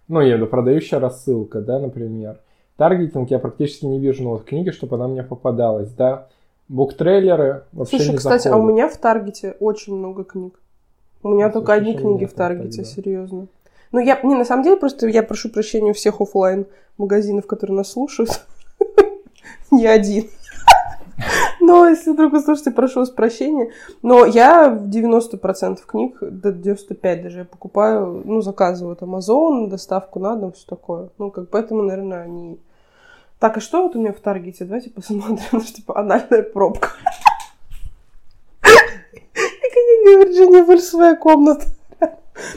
ну, 0.07 0.19
я 0.19 0.25
имею 0.25 0.37
в 0.37 0.41
виду 0.41 0.49
продающая 0.51 0.99
рассылка, 0.99 1.61
да, 1.61 1.79
например. 1.79 2.37
Таргетинг 2.81 3.29
я 3.29 3.37
практически 3.37 3.85
не 3.85 3.99
вижу 3.99 4.23
на 4.23 4.31
вот 4.31 4.43
книге, 4.43 4.71
чтобы 4.71 4.95
она 4.95 5.07
мне 5.07 5.21
попадалась, 5.21 5.91
да. 5.91 6.29
Буктрейлеры 6.67 7.65
вообще 7.73 7.97
Слушай, 7.97 8.09
не 8.13 8.17
кстати, 8.17 8.47
а 8.47 8.49
у 8.49 8.53
заходят. 8.53 8.73
меня 8.73 8.89
в 8.89 8.97
Таргете 8.97 9.55
очень 9.59 9.95
много 9.95 10.23
книг. 10.23 10.59
У 11.21 11.29
меня 11.29 11.45
Ну, 11.45 11.53
только 11.53 11.73
одни 11.73 11.93
книги 11.95 12.25
в 12.25 12.33
Таргете, 12.33 12.77
тогда. 12.77 12.89
серьезно. 12.89 13.45
Ну, 13.91 13.99
я, 13.99 14.19
не, 14.23 14.33
на 14.33 14.45
самом 14.45 14.63
деле, 14.63 14.77
просто 14.77 15.07
я 15.09 15.21
прошу 15.21 15.49
прощения 15.49 15.91
у 15.91 15.93
всех 15.93 16.21
оффлайн 16.21 16.65
магазинов, 16.97 17.45
которые 17.45 17.77
нас 17.77 17.91
слушают. 17.91 18.47
Не 19.69 19.85
один. 19.85 20.27
Но 21.61 21.87
если 21.87 22.13
вдруг 22.13 22.33
вы 22.33 22.39
слушаете, 22.39 22.71
прошу 22.71 23.01
вас 23.01 23.11
прощения. 23.11 23.69
Но 24.01 24.25
я 24.25 24.71
в 24.71 24.89
90% 24.89 25.77
книг, 25.85 26.17
до 26.19 26.49
95% 26.49 27.21
даже, 27.21 27.39
я 27.39 27.45
покупаю, 27.45 28.23
ну, 28.25 28.41
заказываю 28.41 28.93
от 28.93 29.03
Amazon, 29.03 29.67
доставку 29.69 30.19
на 30.19 30.35
дом, 30.35 30.53
все 30.53 30.65
такое. 30.65 31.09
Ну, 31.19 31.29
как 31.29 31.49
поэтому, 31.49 31.83
наверное, 31.83 32.23
они... 32.23 32.59
Так, 33.41 33.57
а 33.57 33.59
что 33.59 33.81
вот 33.81 33.95
у 33.95 33.99
меня 33.99 34.13
в 34.13 34.19
Таргете? 34.19 34.65
Давайте 34.65 34.91
посмотрим. 34.91 35.39
Ну, 35.51 35.61
типа, 35.61 35.99
анальная 35.99 36.43
пробка. 36.43 36.89
Книга 38.61 40.19
Вирджиния 40.25 40.63
Вульф 40.63 40.83
«Своя 40.83 41.15
комната». 41.15 41.65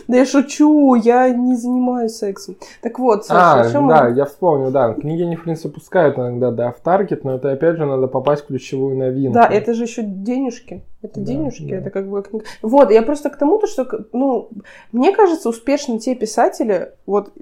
Да 0.09 0.17
я 0.17 0.27
шучу, 0.27 0.95
я 0.95 1.31
не 1.31 1.57
занимаюсь 1.57 2.17
сексом. 2.17 2.57
Так 2.83 2.99
вот, 2.99 3.25
Саша, 3.25 3.69
А, 3.69 3.73
чем 3.73 3.89
да, 3.89 4.05
мы- 4.05 4.17
я 4.17 4.27
вспомнил, 4.27 4.71
да. 4.71 4.93
Книги 4.93 5.23
они, 5.23 5.37
в 5.37 5.43
принципе, 5.43 5.71
пускают 5.71 6.19
иногда, 6.19 6.51
да, 6.51 6.71
в 6.71 6.81
таргет, 6.81 7.25
но 7.25 7.37
это, 7.37 7.51
опять 7.53 7.77
же, 7.77 7.87
надо 7.87 8.07
попасть 8.07 8.45
в 8.45 8.47
ключевую 8.49 8.97
новинку. 8.97 9.35
Да, 9.35 9.47
это 9.47 9.73
же 9.73 9.85
еще 9.85 10.03
денежки. 10.03 10.83
Это 11.05 11.21
да, 11.21 11.27
денежки, 11.27 11.69
да. 11.69 11.77
это 11.77 11.91
как 11.91 12.09
бы 12.09 12.23
книга. 12.23 12.47
Вот, 12.63 12.91
я 12.91 13.03
просто 13.03 13.29
к 13.29 13.37
тому, 13.37 13.59
то, 13.59 13.67
что, 13.67 13.87
ну, 14.13 14.49
мне 14.91 15.13
кажется, 15.13 15.51
успешны 15.51 15.99
те 15.99 16.15
писатели, 16.15 16.93
вот, 17.05 17.33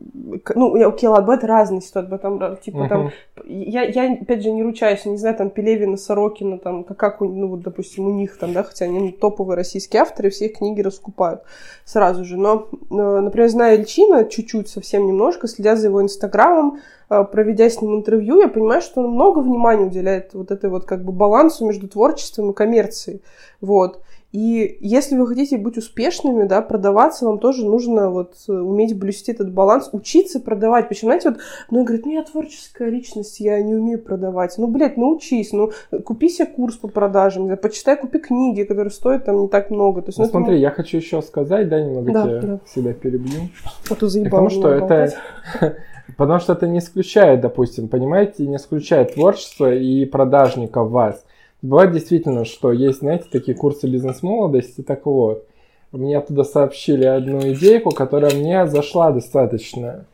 ну, 0.57 0.75
окей, 0.89 1.09
ладно, 1.09 1.23
бывают 1.23 1.45
разные 1.45 1.81
ситуации, 1.81 2.17
там, 2.17 2.57
типа, 2.57 2.77
uh-huh. 2.77 2.89
там, 2.89 3.11
я, 3.47 3.83
я, 3.85 4.15
опять 4.15 4.43
же, 4.43 4.51
не 4.51 4.65
ручаюсь, 4.65 5.05
не 5.05 5.17
знаю, 5.17 5.37
там, 5.37 5.51
Пелевина, 5.51 5.97
Сорокина, 5.97 6.59
там, 6.59 6.83
как, 6.83 6.97
как 6.97 7.23
у, 7.23 7.27
ну, 7.27 7.47
вот, 7.47 7.63
допустим, 7.63 8.09
у 8.09 8.11
них, 8.11 8.37
там, 8.37 8.53
да, 8.53 8.65
хотя 8.65 8.87
они 8.87 9.13
топовые 9.13 9.57
российские 9.57 10.03
авторы, 10.03 10.31
все 10.31 10.47
их 10.47 10.59
книги 10.59 10.81
раскупают 10.81 11.43
сразу 11.85 12.25
же, 12.25 12.37
но, 12.37 12.69
э, 12.73 12.95
например, 12.95 13.49
зная 13.49 13.77
Ильчина 13.77 14.25
чуть-чуть, 14.25 14.69
совсем 14.69 15.07
немножко, 15.07 15.47
следя 15.47 15.77
за 15.77 15.87
его 15.87 16.03
инстаграмом, 16.03 16.81
проведя 17.09 17.69
с 17.69 17.81
ним 17.81 17.97
интервью, 17.97 18.41
я 18.41 18.49
понимаю, 18.49 18.81
что 18.81 19.01
он 19.01 19.11
много 19.11 19.41
внимания 19.41 19.87
уделяет 19.87 20.35
вот 20.35 20.51
этой 20.51 20.71
вот, 20.71 20.85
как 20.85 21.05
бы, 21.05 21.13
балансу 21.13 21.67
между 21.67 21.89
творчеством 21.89 22.51
и 22.51 22.55
коммерцией. 22.55 23.23
Вот. 23.61 24.03
И 24.33 24.79
если 24.81 25.15
вы 25.15 25.27
хотите 25.27 25.59
быть 25.59 25.77
успешными, 25.77 26.45
да, 26.45 26.63
продаваться, 26.63 27.27
вам 27.27 27.39
тоже 27.39 27.67
нужно 27.67 28.09
вот 28.09 28.33
уметь 28.49 28.99
блюсти 28.99 29.31
этот 29.33 29.53
баланс, 29.53 29.91
учиться 29.93 30.41
продавать. 30.41 30.89
Почему, 30.89 31.11
знаете, 31.11 31.31
вот, 31.31 31.39
ну, 31.71 31.85
говорит, 31.85 32.07
ну, 32.07 32.13
я 32.13 32.23
творческая 32.23 32.89
личность, 32.89 33.41
я 33.41 33.61
не 33.61 33.75
умею 33.75 34.03
продавать. 34.03 34.55
Ну, 34.57 34.69
блядь, 34.69 34.97
научись, 34.97 35.53
ну, 35.53 35.73
купи 36.05 36.31
себе 36.31 36.47
курс 36.47 36.77
по 36.77 36.89
продажам, 36.89 37.47
да, 37.47 37.57
почитай, 37.57 37.95
купи 37.99 38.19
книги, 38.19 38.63
которые 38.63 38.91
стоят 38.91 39.27
там 39.27 39.43
не 39.43 39.49
так 39.49 39.71
много. 39.71 40.01
То 40.01 40.09
есть, 40.09 40.19
ну, 40.19 40.25
ну 40.25 40.31
смотри, 40.31 40.55
это... 40.55 40.63
я 40.63 40.71
хочу 40.71 40.97
еще 40.97 41.21
сказать, 41.21 41.69
да, 41.69 41.83
немного 41.83 42.13
да, 42.13 42.23
тебя 42.23 42.41
да. 42.41 42.61
себя 42.67 42.95
перебью. 42.95 43.51
А 43.91 43.95
то 43.95 44.09
заебал 44.09 44.31
Потому 44.31 44.49
что 44.49 44.69
это... 44.71 45.13
Потому 46.17 46.41
что 46.41 46.55
это 46.55 46.67
не 46.67 46.81
исключает, 46.81 47.41
допустим, 47.41 47.89
понимаете, 47.89 48.47
не 48.47 48.57
исключает 48.57 49.15
творчество 49.15 49.73
и 49.73 50.05
продажника 50.05 50.83
в 50.83 50.91
вас. 50.91 51.25
Бывает 51.63 51.93
действительно, 51.93 52.45
что 52.45 52.73
есть, 52.73 52.99
знаете, 52.99 53.27
такие 53.31 53.57
курсы 53.57 53.89
бизнес-молодости, 53.89 54.83
так 54.83 55.07
вот. 55.07 55.47
Мне 55.93 56.19
оттуда 56.19 56.43
сообщили 56.43 57.05
одну 57.05 57.39
идейку, 57.53 57.91
которая 57.91 58.35
мне 58.35 58.67
зашла 58.67 59.13
достаточно. 59.13 60.07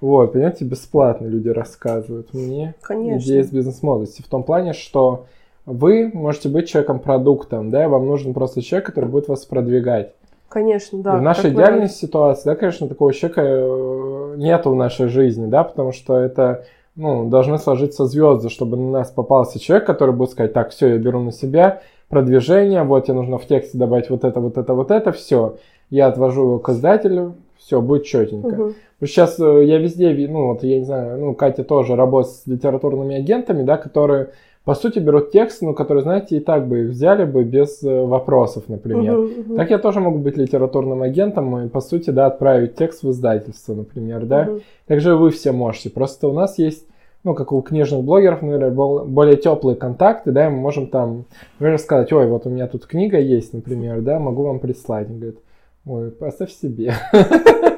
Вот, 0.00 0.32
понимаете, 0.32 0.64
бесплатно 0.64 1.26
люди 1.26 1.48
рассказывают 1.48 2.32
мне 2.32 2.74
Конечно. 2.82 3.24
идеи 3.24 3.40
из 3.40 3.50
бизнес-молодости. 3.50 4.22
В 4.22 4.28
том 4.28 4.44
плане, 4.44 4.72
что 4.72 5.26
вы 5.66 6.10
можете 6.12 6.48
быть 6.48 6.68
человеком-продуктом, 6.68 7.70
да, 7.70 7.88
вам 7.88 8.06
нужен 8.06 8.32
просто 8.34 8.62
человек, 8.62 8.86
который 8.86 9.08
будет 9.08 9.28
вас 9.28 9.44
продвигать. 9.44 10.12
Конечно, 10.48 11.02
да. 11.02 11.16
И 11.16 11.18
в 11.18 11.22
нашей 11.22 11.50
идеальной 11.50 11.86
вы... 11.86 11.88
ситуации, 11.88 12.44
да, 12.44 12.54
конечно, 12.54 12.86
такого 12.86 13.12
человека 13.12 13.42
э, 13.44 14.34
нету 14.36 14.70
в 14.70 14.76
нашей 14.76 15.08
жизни, 15.08 15.46
да, 15.46 15.64
потому 15.64 15.92
что 15.92 16.16
это 16.16 16.64
ну, 16.96 17.28
должны 17.28 17.58
сложиться 17.58 18.06
звезды, 18.06 18.48
чтобы 18.48 18.76
на 18.76 18.90
нас 18.90 19.10
попался 19.10 19.58
человек, 19.58 19.86
который 19.86 20.14
будет 20.14 20.30
сказать, 20.30 20.52
так, 20.52 20.70
все, 20.70 20.88
я 20.88 20.98
беру 20.98 21.20
на 21.20 21.32
себя 21.32 21.82
продвижение, 22.08 22.82
вот 22.84 23.04
тебе 23.04 23.14
нужно 23.14 23.38
в 23.38 23.46
тексте 23.46 23.78
добавить 23.78 24.10
вот 24.10 24.24
это, 24.24 24.40
вот 24.40 24.56
это, 24.58 24.74
вот 24.74 24.90
это, 24.90 25.12
все. 25.12 25.56
Я 25.90 26.06
отвожу 26.06 26.42
его 26.42 26.58
к 26.58 26.68
издателю, 26.68 27.34
все, 27.56 27.80
будет 27.80 28.04
четенько. 28.04 28.46
Угу. 28.46 28.72
Сейчас 29.00 29.38
э, 29.40 29.64
я 29.64 29.78
везде, 29.78 30.10
ну, 30.28 30.48
вот 30.48 30.62
я 30.62 30.78
не 30.78 30.84
знаю, 30.84 31.18
ну, 31.18 31.34
Катя 31.34 31.64
тоже 31.64 31.96
работает 31.96 32.34
с 32.34 32.46
литературными 32.46 33.16
агентами, 33.16 33.62
да, 33.62 33.76
которые 33.76 34.30
по 34.64 34.74
сути 34.74 34.98
берут 34.98 35.30
текст, 35.30 35.60
ну, 35.60 35.74
который, 35.74 36.02
знаете, 36.02 36.38
и 36.38 36.40
так 36.40 36.66
бы 36.66 36.84
взяли 36.84 37.24
бы 37.24 37.44
без 37.44 37.82
э, 37.82 38.04
вопросов, 38.04 38.64
например. 38.68 39.14
Uh-huh, 39.14 39.46
uh-huh. 39.46 39.56
Так 39.56 39.70
я 39.70 39.78
тоже 39.78 40.00
могу 40.00 40.18
быть 40.18 40.38
литературным 40.38 41.02
агентом 41.02 41.66
и, 41.66 41.68
по 41.68 41.80
сути, 41.80 42.10
да, 42.10 42.26
отправить 42.26 42.74
текст 42.74 43.02
в 43.02 43.10
издательство, 43.10 43.74
например, 43.74 44.24
да. 44.24 44.46
Uh-huh. 44.46 44.62
Также 44.86 45.16
вы 45.16 45.30
все 45.30 45.52
можете. 45.52 45.90
Просто 45.90 46.28
у 46.28 46.32
нас 46.32 46.58
есть 46.58 46.86
ну, 47.24 47.34
как 47.34 47.52
у 47.52 47.62
книжных 47.62 48.04
блогеров, 48.04 48.42
наверное, 48.42 48.70
более 48.70 49.36
теплые 49.36 49.76
контакты, 49.76 50.30
да, 50.30 50.46
и 50.46 50.50
мы 50.50 50.58
можем 50.58 50.88
там, 50.88 51.24
например, 51.58 51.78
сказать, 51.78 52.12
ой, 52.12 52.26
вот 52.26 52.46
у 52.46 52.50
меня 52.50 52.66
тут 52.66 52.86
книга 52.86 53.18
есть, 53.18 53.54
например, 53.54 54.02
да, 54.02 54.18
могу 54.18 54.42
вам 54.42 54.58
прислать. 54.58 55.08
Он 55.08 55.16
говорит, 55.16 55.38
ой, 55.86 56.10
поставь 56.10 56.52
себе. 56.52 56.92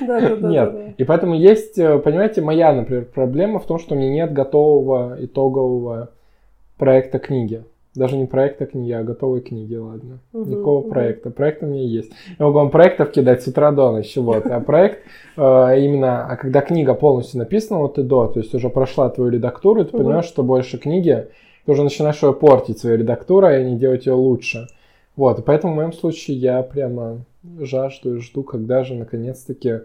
Нет. 0.40 0.94
И 0.98 1.04
поэтому 1.04 1.34
есть, 1.34 1.78
э, 1.78 1.98
понимаете, 1.98 2.40
моя, 2.40 2.72
например, 2.72 3.04
проблема 3.04 3.58
в 3.58 3.66
том, 3.66 3.78
что 3.78 3.94
у 3.94 3.98
меня 3.98 4.10
нет 4.10 4.32
готового 4.32 5.16
итогового 5.20 6.10
проекта 6.78 7.18
книги. 7.18 7.62
Даже 7.94 8.16
не 8.16 8.26
проекта 8.26 8.66
книги, 8.66 8.92
а 8.92 9.02
готовой 9.02 9.40
книги, 9.40 9.74
ладно. 9.74 10.20
Угу, 10.32 10.44
Никакого 10.48 10.78
угу. 10.78 10.90
проекта. 10.90 11.30
Проект 11.30 11.62
у 11.62 11.66
меня 11.66 11.82
есть. 11.82 12.12
Я 12.38 12.46
могу 12.46 12.58
вам 12.58 12.70
проектов 12.70 13.10
кидать 13.10 13.42
с 13.42 13.48
утра 13.48 13.72
до 13.72 13.90
ночи, 13.90 14.20
вот. 14.20 14.46
А 14.46 14.60
проект 14.60 15.00
э, 15.36 15.40
именно, 15.80 16.24
а 16.26 16.36
когда 16.36 16.60
книга 16.60 16.94
полностью 16.94 17.40
написана 17.40 17.80
вот 17.80 17.98
и 17.98 18.02
до, 18.02 18.28
то 18.28 18.38
есть 18.38 18.54
уже 18.54 18.68
прошла 18.68 19.08
твою 19.08 19.30
редактуру, 19.32 19.84
ты 19.84 19.90
угу. 19.90 20.04
понимаешь, 20.04 20.26
что 20.26 20.44
больше 20.44 20.78
книги, 20.78 21.26
ты 21.66 21.72
уже 21.72 21.82
начинаешь 21.82 22.22
ее 22.22 22.32
портить, 22.32 22.78
свою 22.78 22.96
редактуру, 22.96 23.48
и 23.50 23.64
не 23.64 23.76
делать 23.76 24.06
ее 24.06 24.14
лучше. 24.14 24.68
Вот, 25.16 25.38
и 25.38 25.42
поэтому 25.42 25.72
в 25.72 25.76
моем 25.76 25.92
случае 25.92 26.36
я 26.38 26.62
прямо 26.62 27.24
жажду 27.58 28.16
и 28.16 28.20
жду, 28.20 28.42
когда 28.42 28.84
же 28.84 28.94
наконец-таки... 28.94 29.80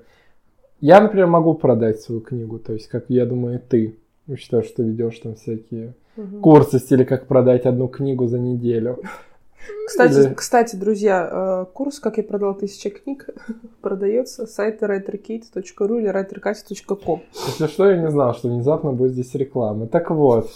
Я, 0.82 1.02
например, 1.02 1.28
могу 1.28 1.54
продать 1.54 2.02
свою 2.02 2.22
книгу, 2.22 2.60
то 2.60 2.74
есть, 2.74 2.88
как 2.88 3.06
я 3.08 3.26
думаю, 3.26 3.60
ты. 3.60 3.98
Считаю, 4.38 4.64
что 4.64 4.82
ведешь 4.82 5.20
там 5.20 5.36
всякие 5.36 5.94
угу. 6.18 6.40
курсы 6.42 6.80
в 6.80 6.82
стиле 6.82 7.06
«Как 7.06 7.28
продать 7.28 7.66
одну 7.66 7.88
книгу 7.88 8.28
за 8.28 8.40
неделю». 8.40 9.00
Кстати, 9.88 10.28
Или... 10.28 10.34
кстати, 10.34 10.76
друзья, 10.76 11.30
э, 11.32 11.74
курс 11.74 12.00
«Как 12.00 12.18
я 12.18 12.24
продал 12.24 12.56
тысячи 12.56 12.90
книг» 12.90 13.30
продается 13.82 14.46
с 14.46 14.54
сайта 14.54 14.86
writerkate.ru 14.86 16.00
или 16.00 16.10
writerkate.com. 16.10 17.22
Если 17.48 17.68
что, 17.68 17.90
я 17.90 17.98
не 17.98 18.10
знал, 18.12 18.34
что 18.36 18.50
внезапно 18.50 18.92
будет 18.92 19.14
здесь 19.14 19.34
реклама. 19.34 19.88
Так 19.88 20.12
вот, 20.12 20.52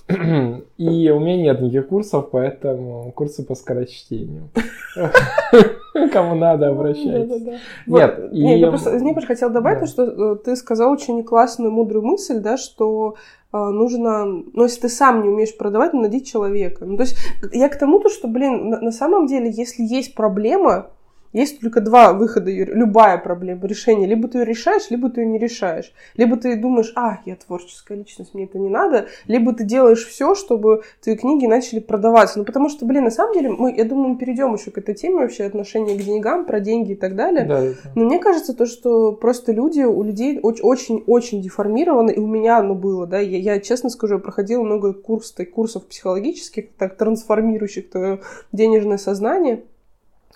и 0.08 1.10
у 1.10 1.20
меня 1.20 1.36
нет 1.36 1.60
никаких 1.60 1.88
курсов, 1.88 2.30
поэтому 2.30 3.12
курсы 3.12 3.44
по 3.44 3.54
скорочтению. 3.54 4.50
Кому 6.12 6.34
надо, 6.34 6.68
обращайтесь. 6.68 7.60
Нет, 7.86 8.30
я 8.32 8.68
просто 8.70 9.26
хотела 9.26 9.52
добавить, 9.52 9.88
что 9.88 10.04
э, 10.04 10.36
ты 10.36 10.56
сказал 10.56 10.92
очень 10.92 11.22
классную, 11.22 11.70
мудрую 11.70 12.04
мысль, 12.04 12.40
да, 12.40 12.56
что 12.56 13.16
э, 13.52 13.56
нужно, 13.56 14.24
ну, 14.24 14.62
если 14.62 14.82
ты 14.82 14.88
сам 14.88 15.22
не 15.22 15.28
умеешь 15.28 15.56
продавать, 15.56 15.92
ну, 15.92 16.00
найди 16.00 16.24
человека. 16.24 16.84
Ну, 16.84 16.96
то 16.96 17.02
есть 17.02 17.16
я 17.52 17.68
к 17.68 17.78
тому, 17.78 18.00
то, 18.00 18.08
что, 18.08 18.28
блин, 18.28 18.70
на 18.70 18.92
самом 18.92 19.26
деле, 19.26 19.50
если 19.50 19.82
есть 19.82 20.14
проблема, 20.14 20.90
есть 21.32 21.60
только 21.60 21.80
два 21.80 22.12
выхода, 22.12 22.50
любая 22.50 23.18
проблема, 23.18 23.66
решение. 23.66 24.06
Либо 24.06 24.28
ты 24.28 24.38
ее 24.38 24.44
решаешь, 24.44 24.90
либо 24.90 25.08
ты 25.10 25.22
ее 25.22 25.26
не 25.26 25.38
решаешь. 25.38 25.92
Либо 26.16 26.36
ты 26.36 26.56
думаешь, 26.56 26.92
а, 26.94 27.20
я 27.24 27.36
творческая 27.36 27.96
личность, 27.96 28.34
мне 28.34 28.44
это 28.44 28.58
не 28.58 28.68
надо. 28.68 29.06
Либо 29.26 29.52
ты 29.54 29.64
делаешь 29.64 30.06
все, 30.06 30.34
чтобы 30.34 30.82
твои 31.02 31.16
книги 31.16 31.46
начали 31.46 31.80
продаваться. 31.80 32.38
Ну, 32.38 32.44
потому 32.44 32.68
что, 32.68 32.84
блин, 32.84 33.04
на 33.04 33.10
самом 33.10 33.34
деле, 33.34 33.50
мы, 33.50 33.74
я 33.74 33.84
думаю, 33.84 34.10
мы 34.10 34.18
перейдем 34.18 34.54
еще 34.54 34.70
к 34.70 34.78
этой 34.78 34.94
теме 34.94 35.16
вообще 35.16 35.44
отношения 35.44 35.96
к 35.96 36.02
деньгам, 36.02 36.44
про 36.44 36.60
деньги 36.60 36.92
и 36.92 36.96
так 36.96 37.16
далее. 37.16 37.44
Да, 37.44 37.60
да. 37.60 37.72
Но 37.94 38.04
мне 38.04 38.18
кажется, 38.18 38.54
то, 38.54 38.66
что 38.66 39.12
просто 39.12 39.52
люди, 39.52 39.80
у 39.80 40.02
людей 40.02 40.38
очень-очень 40.42 41.40
деформированы, 41.40 42.12
и 42.12 42.18
у 42.18 42.26
меня 42.26 42.58
оно 42.58 42.74
было, 42.74 43.06
да, 43.06 43.18
я, 43.18 43.38
я 43.38 43.60
честно 43.60 43.90
скажу, 43.90 44.14
я 44.14 44.20
проходила 44.20 44.62
много 44.62 44.92
курсов, 44.92 45.48
курсов 45.50 45.86
психологических, 45.86 46.72
так, 46.76 46.96
трансформирующих 46.96 47.90
твое 47.90 48.20
денежное 48.52 48.98
сознание. 48.98 49.62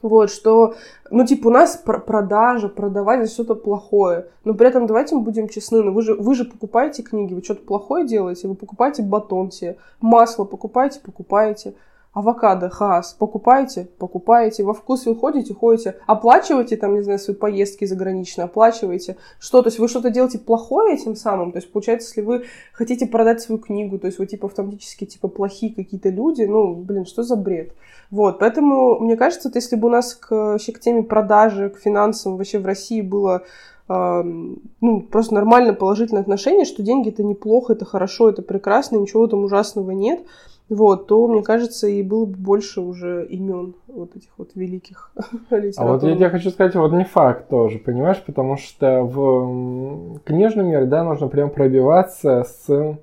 Вот, 0.02 0.30
что, 0.30 0.74
ну, 1.10 1.24
типа, 1.24 1.48
у 1.48 1.50
нас 1.50 1.76
пр- 1.76 2.00
продажа, 2.00 2.68
продавать 2.68 3.20
это 3.20 3.30
что-то 3.30 3.54
плохое. 3.54 4.26
Но 4.44 4.54
при 4.54 4.68
этом 4.68 4.86
давайте 4.86 5.14
мы 5.14 5.22
будем 5.22 5.48
честны, 5.48 5.82
ну, 5.82 5.92
вы 5.92 6.02
же, 6.02 6.14
вы 6.14 6.34
же 6.34 6.44
покупаете 6.44 7.02
книги, 7.02 7.34
вы 7.34 7.42
что-то 7.42 7.62
плохое 7.62 8.06
делаете, 8.06 8.48
вы 8.48 8.54
покупаете 8.54 9.02
батон 9.02 9.50
себе, 9.50 9.78
масло 10.00 10.44
покупаете, 10.44 11.00
покупаете, 11.00 11.74
авокадо, 12.16 12.70
хас, 12.70 13.12
покупаете, 13.12 13.88
покупаете, 13.98 14.64
во 14.64 14.72
вкус 14.72 15.04
вы 15.04 15.14
ходите, 15.14 15.52
ходите, 15.52 15.96
оплачиваете 16.06 16.78
там, 16.78 16.94
не 16.94 17.02
знаю, 17.02 17.18
свои 17.18 17.36
поездки 17.36 17.84
заграничные, 17.84 18.46
оплачиваете, 18.46 19.18
что, 19.38 19.60
то 19.60 19.66
есть 19.66 19.78
вы 19.78 19.86
что-то 19.86 20.08
делаете 20.08 20.38
плохое 20.38 20.94
этим 20.94 21.14
самым, 21.14 21.52
то 21.52 21.58
есть 21.58 21.70
получается, 21.70 22.08
если 22.08 22.22
вы 22.22 22.46
хотите 22.72 23.06
продать 23.06 23.42
свою 23.42 23.60
книгу, 23.60 23.98
то 23.98 24.06
есть 24.06 24.18
вы 24.18 24.24
типа 24.24 24.46
автоматически 24.46 25.04
типа 25.04 25.28
плохие 25.28 25.74
какие-то 25.74 26.08
люди, 26.08 26.44
ну, 26.44 26.74
блин, 26.74 27.04
что 27.04 27.22
за 27.22 27.36
бред? 27.36 27.74
Вот, 28.10 28.38
поэтому 28.38 28.98
мне 28.98 29.18
кажется, 29.18 29.48
вот 29.48 29.56
если 29.56 29.76
бы 29.76 29.88
у 29.88 29.90
нас 29.90 30.14
к, 30.14 30.30
вообще 30.30 30.72
к 30.72 30.80
теме 30.80 31.02
продажи, 31.02 31.68
к 31.68 31.76
финансам 31.76 32.38
вообще 32.38 32.58
в 32.58 32.64
России 32.64 33.02
было 33.02 33.42
ну, 33.88 35.00
просто 35.10 35.34
нормально 35.34 35.72
положительное 35.72 36.22
отношение, 36.22 36.64
что 36.64 36.82
деньги 36.82 37.10
это 37.10 37.22
неплохо, 37.22 37.74
это 37.74 37.84
хорошо, 37.84 38.28
это 38.28 38.42
прекрасно, 38.42 38.96
ничего 38.96 39.26
там 39.28 39.44
ужасного 39.44 39.92
нет, 39.92 40.20
вот, 40.68 41.06
то, 41.06 41.28
мне 41.28 41.42
кажется, 41.42 41.86
и 41.86 42.02
было 42.02 42.24
бы 42.24 42.36
больше 42.36 42.80
уже 42.80 43.24
имен 43.26 43.74
вот 43.86 44.16
этих 44.16 44.30
вот 44.36 44.50
великих 44.56 45.12
А 45.76 45.86
вот 45.86 46.02
я 46.02 46.16
тебе 46.16 46.30
хочу 46.30 46.50
сказать, 46.50 46.74
вот 46.74 46.92
не 46.92 47.04
факт 47.04 47.48
тоже, 47.48 47.78
понимаешь, 47.78 48.20
потому 48.26 48.56
что 48.56 49.02
в 49.02 50.18
книжном 50.24 50.66
мире, 50.66 50.86
да, 50.86 51.04
нужно 51.04 51.28
прям 51.28 51.50
пробиваться 51.50 52.44
с 52.44 52.98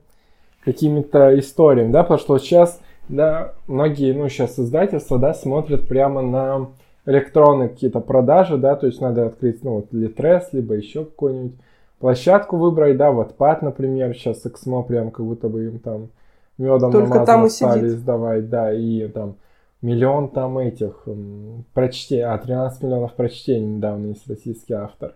какими-то 0.66 1.38
историями, 1.40 1.92
да, 1.92 2.04
потому 2.04 2.20
что 2.20 2.34
вот 2.34 2.42
сейчас 2.42 2.82
да, 3.10 3.54
многие, 3.68 4.14
ну, 4.14 4.30
сейчас 4.30 4.60
издательства, 4.60 5.18
да, 5.20 5.34
смотрят 5.34 5.88
прямо 5.88 6.22
на 6.22 6.68
электронные 7.06 7.70
какие-то 7.70 8.00
продажи, 8.00 8.58
да, 8.58 8.76
то 8.76 8.88
есть 8.88 9.02
надо 9.02 9.26
открыть, 9.26 9.64
ну, 9.64 9.76
вот, 9.76 9.92
Litres, 9.92 10.46
либо 10.52 10.76
еще 10.76 11.06
какую-нибудь 11.06 11.56
площадку 12.00 12.58
выбрать, 12.58 12.98
да, 12.98 13.12
вот 13.12 13.36
Пат, 13.36 13.62
например, 13.62 14.14
сейчас 14.14 14.46
Эксмо 14.46 14.84
прям 14.84 15.12
как 15.12 15.26
будто 15.26 15.50
бы 15.50 15.66
им 15.66 15.80
там 15.80 16.10
медом 16.58 16.92
Только 16.92 17.26
там 17.26 17.50
стали 17.50 17.80
сидит. 17.80 17.98
издавать, 17.98 18.50
да, 18.50 18.74
и 18.74 19.08
там 19.08 19.36
миллион 19.82 20.30
там 20.30 20.58
этих 20.58 21.06
прочтений, 21.74 22.24
а 22.24 22.38
13 22.38 22.84
миллионов 22.84 23.14
прочтений 23.14 23.66
недавно 23.66 24.08
есть 24.08 24.28
российский 24.30 24.74
автор. 24.74 25.16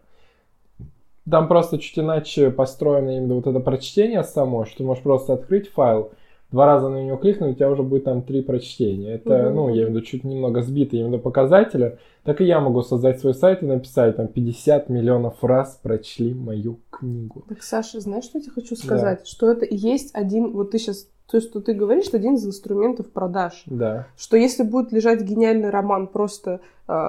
Там 1.29 1.47
просто 1.47 1.77
чуть 1.77 1.99
иначе 1.99 2.51
построено 2.51 3.17
именно 3.17 3.35
вот 3.35 3.47
это 3.47 3.59
прочтение 3.59 4.23
само, 4.23 4.65
что 4.65 4.77
ты 4.77 4.83
можешь 4.83 5.03
просто 5.03 5.33
открыть 5.33 5.69
файл, 5.69 6.11
два 6.51 6.65
раза 6.65 6.89
на 6.89 7.03
него 7.03 7.17
кликнуть, 7.17 7.51
у 7.51 7.55
тебя 7.55 7.69
уже 7.69 7.83
будет 7.83 8.05
там 8.05 8.21
три 8.21 8.41
прочтения. 8.41 9.15
Это, 9.15 9.47
угу. 9.47 9.55
ну, 9.55 9.69
я 9.69 9.75
имею 9.75 9.87
в 9.87 9.89
виду, 9.91 10.01
чуть 10.01 10.23
немного 10.23 10.61
сбитые 10.61 11.01
именно 11.01 11.17
показатели. 11.17 11.97
Так 12.23 12.41
и 12.41 12.45
я 12.45 12.59
могу 12.59 12.81
создать 12.81 13.19
свой 13.19 13.33
сайт 13.33 13.63
и 13.63 13.65
написать 13.65 14.17
там 14.17 14.27
50 14.27 14.89
миллионов 14.89 15.43
раз 15.43 15.79
прочли 15.81 16.33
мою 16.33 16.79
книгу. 16.89 17.45
Так, 17.47 17.63
Саша, 17.63 17.99
знаешь, 17.99 18.25
что 18.25 18.37
я 18.37 18.43
тебе 18.43 18.53
хочу 18.53 18.75
сказать? 18.75 19.19
Да. 19.19 19.25
Что 19.25 19.51
это 19.51 19.65
и 19.65 19.75
есть 19.75 20.13
один, 20.13 20.51
вот 20.51 20.71
ты 20.71 20.77
сейчас 20.77 21.07
то, 21.29 21.41
что 21.41 21.59
ты 21.59 21.73
говоришь, 21.73 22.07
один 22.13 22.35
из 22.35 22.45
инструментов 22.45 23.11
продаж. 23.11 23.63
Да. 23.65 24.07
Что 24.17 24.37
если 24.37 24.63
будет 24.63 24.91
лежать 24.91 25.21
гениальный 25.21 25.69
роман 25.69 26.07
просто 26.07 26.61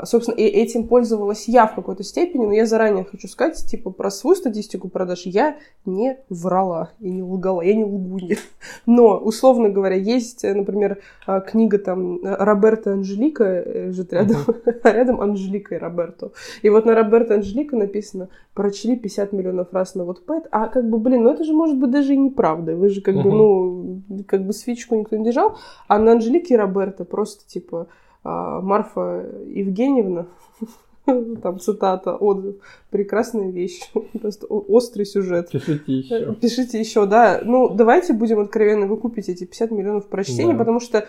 собственно, 0.05 0.35
и 0.35 0.43
этим 0.43 0.89
пользовалась 0.89 1.47
я 1.47 1.67
в 1.67 1.75
какой-то 1.75 2.03
степени, 2.03 2.47
но 2.47 2.53
я 2.53 2.67
заранее 2.67 3.05
хочу 3.05 3.29
сказать, 3.29 3.65
типа, 3.65 3.91
про 3.91 4.11
свою 4.11 4.35
статистику 4.35 4.89
продаж 4.89 5.23
я 5.25 5.57
не 5.85 6.19
врала 6.29 6.91
и 6.99 7.09
не 7.11 7.23
лгала, 7.23 7.63
я 7.63 7.75
не 7.75 7.85
лгунья. 7.85 8.39
Но, 8.87 9.17
условно 9.17 9.69
говоря, 9.69 9.95
есть, 9.95 10.43
например, 10.43 10.99
а, 11.27 11.41
книга 11.41 11.79
там 11.79 12.19
Роберта 12.25 12.95
Анжелика, 12.95 13.45
э, 13.45 13.87
лежит 13.89 14.13
рядом, 14.13 14.39
а 14.83 14.91
рядом 14.91 15.21
Анжелика 15.21 15.77
и 15.77 15.79
Роберто. 15.79 16.33
И 16.63 16.69
вот 16.71 16.85
на 16.85 16.95
Роберта 16.97 17.35
Анжелика 17.35 17.77
написано, 17.77 18.31
прочли 18.55 18.97
50 18.97 19.33
миллионов 19.33 19.69
раз 19.73 19.95
на 19.95 20.05
вот 20.05 20.27
Пэт, 20.27 20.49
а 20.51 20.67
как 20.67 20.89
бы, 20.89 20.99
блин, 20.99 21.23
ну 21.23 21.31
это 21.31 21.45
же 21.45 21.53
может 21.53 21.79
быть 21.79 21.91
даже 21.91 22.15
и 22.15 22.17
неправда, 22.17 22.75
вы 22.75 22.89
же 22.89 23.01
как 23.01 23.15
бы, 23.15 23.31
ну, 23.31 24.03
как 24.27 24.45
бы 24.45 24.53
свечку 24.53 24.97
никто 24.97 25.17
не 25.17 25.25
держал, 25.25 25.57
а 25.87 25.99
на 26.01 26.13
Анжелике 26.13 26.55
и 26.55 26.57
Роберто 26.57 27.05
просто, 27.05 27.47
типа, 27.47 27.83
а, 27.83 27.87
Марфа 28.25 29.27
Евгеньевна, 29.47 30.27
там 31.43 31.59
цитата, 31.61 32.15
отзыв, 32.15 32.57
прекрасная 32.91 33.51
вещь, 33.51 33.81
просто 34.21 34.47
острый 34.47 35.05
сюжет. 35.05 35.51
Пишите 35.51 35.93
еще. 35.93 36.35
Пишите 36.35 36.81
еще, 36.81 37.07
да. 37.07 37.41
Ну, 37.43 37.69
давайте 37.69 38.13
будем 38.13 38.41
откровенны, 38.41 38.87
вы 38.87 38.97
купите 38.97 39.33
эти 39.33 39.45
50 39.45 39.71
миллионов 39.71 40.07
прочтений, 40.09 40.53
да. 40.53 40.59
потому 40.59 40.81
что 40.81 41.07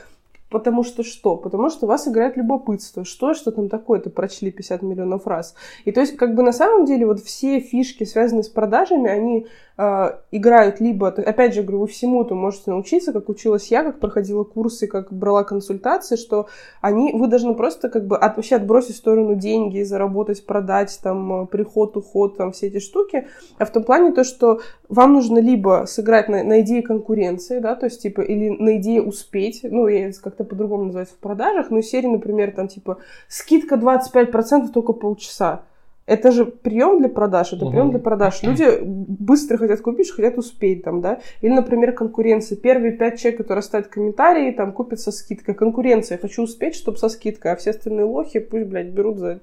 Потому 0.50 0.84
что 0.84 1.04
что? 1.04 1.38
Потому 1.38 1.70
что 1.70 1.86
вас 1.86 2.08
играет 2.08 2.36
любопытство. 2.36 3.06
Что, 3.06 3.34
что 3.34 3.52
там 3.52 3.70
такое-то 3.70 4.10
прочли 4.10 4.52
50 4.52 4.82
миллионов 4.82 5.28
раз. 5.28 5.56
И 5.86 5.92
то 5.92 6.02
есть, 6.02 6.18
как 6.18 6.34
бы 6.36 6.42
на 6.42 6.52
самом 6.52 6.86
деле, 6.86 7.06
вот 7.06 7.20
все 7.20 7.60
фишки, 7.60 8.04
связанные 8.04 8.44
с 8.44 8.50
продажами, 8.50 9.10
они 9.10 9.48
э, 9.80 10.12
играют 10.32 10.82
либо, 10.82 11.08
опять 11.08 11.54
же, 11.54 11.62
говорю, 11.62 11.80
вы 11.80 11.88
всему 11.88 12.24
то 12.26 12.36
можете 12.36 12.72
научиться, 12.72 13.14
как 13.14 13.30
училась 13.30 13.72
я, 13.72 13.84
как 13.84 14.00
проходила 14.00 14.44
курсы, 14.44 14.88
как 14.88 15.14
брала 15.14 15.44
консультации, 15.44 16.18
что 16.18 16.48
они, 16.82 17.14
вы 17.14 17.28
должны 17.28 17.54
просто 17.54 17.90
как 17.90 18.06
бы 18.06 18.18
от, 18.18 18.36
вообще 18.36 18.58
отбросить 18.58 18.96
в 18.96 18.98
сторону 18.98 19.36
деньги, 19.36 19.84
заработать, 19.84 20.46
продать, 20.46 21.00
там, 21.02 21.48
приход, 21.48 21.96
уход, 21.96 22.38
там, 22.38 22.52
все 22.52 22.68
эти 22.68 22.80
штуки, 22.80 23.28
а 23.58 23.66
в 23.66 23.72
том 23.72 23.84
плане 23.84 24.12
то, 24.12 24.24
что 24.24 24.60
вам 24.90 25.14
нужно 25.14 25.40
либо 25.40 25.86
сыграть 25.88 26.28
на, 26.28 26.44
на 26.44 26.62
идее 26.62 26.82
конкуренции, 26.82 27.60
да, 27.60 27.76
то 27.76 27.86
есть, 27.86 28.02
типа, 28.02 28.22
или 28.22 28.50
на 28.50 28.78
идее 28.78 29.02
успеть, 29.02 29.62
ну, 29.64 29.88
я 29.88 30.12
как-то 30.40 30.44
по-другому 30.44 30.86
называется 30.86 31.16
в 31.16 31.18
продажах, 31.18 31.70
но 31.70 31.82
серии, 31.82 32.08
например, 32.08 32.52
там, 32.52 32.68
типа, 32.68 33.00
скидка 33.28 33.76
25% 33.76 34.70
только 34.74 34.94
полчаса. 34.94 35.64
Это 36.10 36.32
же 36.32 36.46
прием 36.46 36.98
для 36.98 37.08
продаж, 37.08 37.54
это 37.54 37.66
угу. 37.66 37.72
прием 37.72 37.92
для 37.92 38.00
продаж. 38.00 38.42
Люди 38.42 38.80
быстро 38.82 39.58
хотят 39.58 39.82
купить, 39.82 40.10
хотят 40.12 40.40
успеть 40.40 40.84
там, 40.84 41.02
да. 41.02 41.20
Или, 41.42 41.52
например, 41.54 41.92
конкуренция. 41.92 42.58
Первые 42.58 42.94
пять 42.94 43.20
человек, 43.20 43.38
которые 43.38 43.62
ставят 43.62 43.88
комментарии, 43.88 44.52
там, 44.52 44.72
купят 44.72 45.00
со 45.00 45.12
скидкой. 45.12 45.54
Конкуренция. 45.54 46.16
Я 46.16 46.22
хочу 46.22 46.42
успеть, 46.42 46.74
чтобы 46.74 46.98
со 46.98 47.10
скидкой, 47.10 47.52
а 47.52 47.56
все 47.56 47.70
остальные 47.70 48.06
лохи 48.06 48.40
пусть, 48.40 48.66
блядь, 48.66 48.88
берут 48.88 49.20
за 49.20 49.42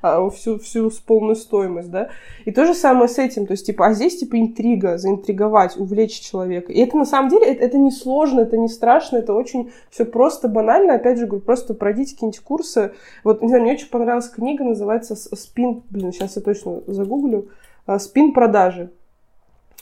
а, 0.00 0.26
всю, 0.30 0.58
всю 0.58 0.90
полную 1.06 1.36
стоимость, 1.36 1.90
да. 1.90 2.08
И 2.46 2.50
то 2.50 2.64
же 2.64 2.72
самое 2.72 3.08
с 3.08 3.18
этим. 3.18 3.46
То 3.46 3.52
есть, 3.52 3.66
типа, 3.66 3.88
а 3.88 3.92
здесь, 3.92 4.18
типа, 4.18 4.40
интрига, 4.40 4.96
заинтриговать, 4.96 5.76
увлечь 5.76 6.18
человека. 6.18 6.72
И 6.72 6.80
это, 6.80 6.96
на 6.96 7.04
самом 7.04 7.28
деле, 7.28 7.44
это, 7.44 7.62
это 7.62 7.76
не 7.76 7.90
сложно, 7.90 8.40
это 8.40 8.56
не 8.56 8.68
страшно, 8.68 9.18
это 9.18 9.34
очень 9.34 9.70
все 9.90 10.06
просто, 10.06 10.48
банально. 10.48 10.94
Опять 10.94 11.18
же, 11.18 11.26
говорю, 11.26 11.44
просто 11.44 11.74
пройдите 11.74 12.14
какие-нибудь 12.14 12.40
курсы. 12.40 12.92
Вот, 13.22 13.42
не 13.42 13.48
знаю, 13.48 13.64
мне 13.64 13.74
очень 13.74 13.90
понравилась 13.90 14.30
книга, 14.30 14.64
называется 14.64 15.14
«Спин», 15.14 15.82
блин, 15.90 16.05
блин, 16.06 16.12
сейчас 16.12 16.36
я 16.36 16.42
точно 16.42 16.82
загуглю, 16.86 17.48
а, 17.86 17.98
«Спин 17.98 18.32
продажи». 18.32 18.90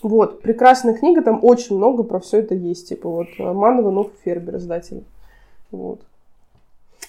Вот, 0.03 0.43
прекрасная 0.43 0.95
книга, 0.95 1.23
там 1.23 1.39
очень 1.43 1.77
много 1.77 2.03
про 2.03 2.21
все 2.21 2.41
это 2.41 2.55
есть, 2.55 2.89
типа 2.89 3.09
вот 3.09 3.29
Манова, 3.39 3.91
Нов, 3.91 4.11
Фербер, 4.25 4.57
издатель. 4.57 5.05
Вот. 5.71 6.01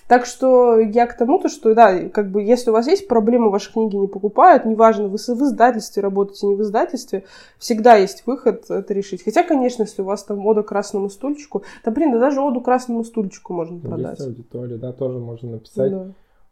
Так 0.08 0.26
что 0.26 0.80
я 0.80 1.08
к 1.08 1.18
тому, 1.18 1.40
то, 1.40 1.50
что, 1.50 1.74
да, 1.74 2.10
как 2.10 2.30
бы, 2.30 2.44
если 2.44 2.70
у 2.70 2.74
вас 2.74 2.88
есть 2.88 3.08
проблемы, 3.08 3.50
ваши 3.50 3.74
книги 3.74 3.96
не 3.96 4.08
покупают, 4.08 4.64
неважно, 4.64 5.08
вы 5.08 5.18
в 5.18 5.42
издательстве 5.42 6.04
работаете, 6.04 6.46
не 6.46 6.56
в 6.56 6.62
издательстве, 6.62 7.24
всегда 7.58 7.96
есть 7.96 8.24
выход 8.28 8.70
это 8.70 8.94
решить. 8.94 9.24
Хотя, 9.24 9.44
конечно, 9.44 9.82
если 9.82 10.04
у 10.04 10.06
вас 10.06 10.24
там 10.24 10.46
ода 10.46 10.62
красному 10.62 11.10
стульчику, 11.10 11.64
да, 11.84 11.92
блин, 11.92 12.12
да 12.12 12.20
даже 12.20 12.40
оду 12.40 12.62
красному 12.62 13.04
стульчику 13.04 13.54
можно 13.54 13.80
продать. 13.80 14.20
Есть 14.20 14.30
аудитория, 14.30 14.78
да, 14.78 14.94
тоже 14.94 15.18
можно 15.18 15.52
написать. 15.52 15.92
Да. 15.92 16.08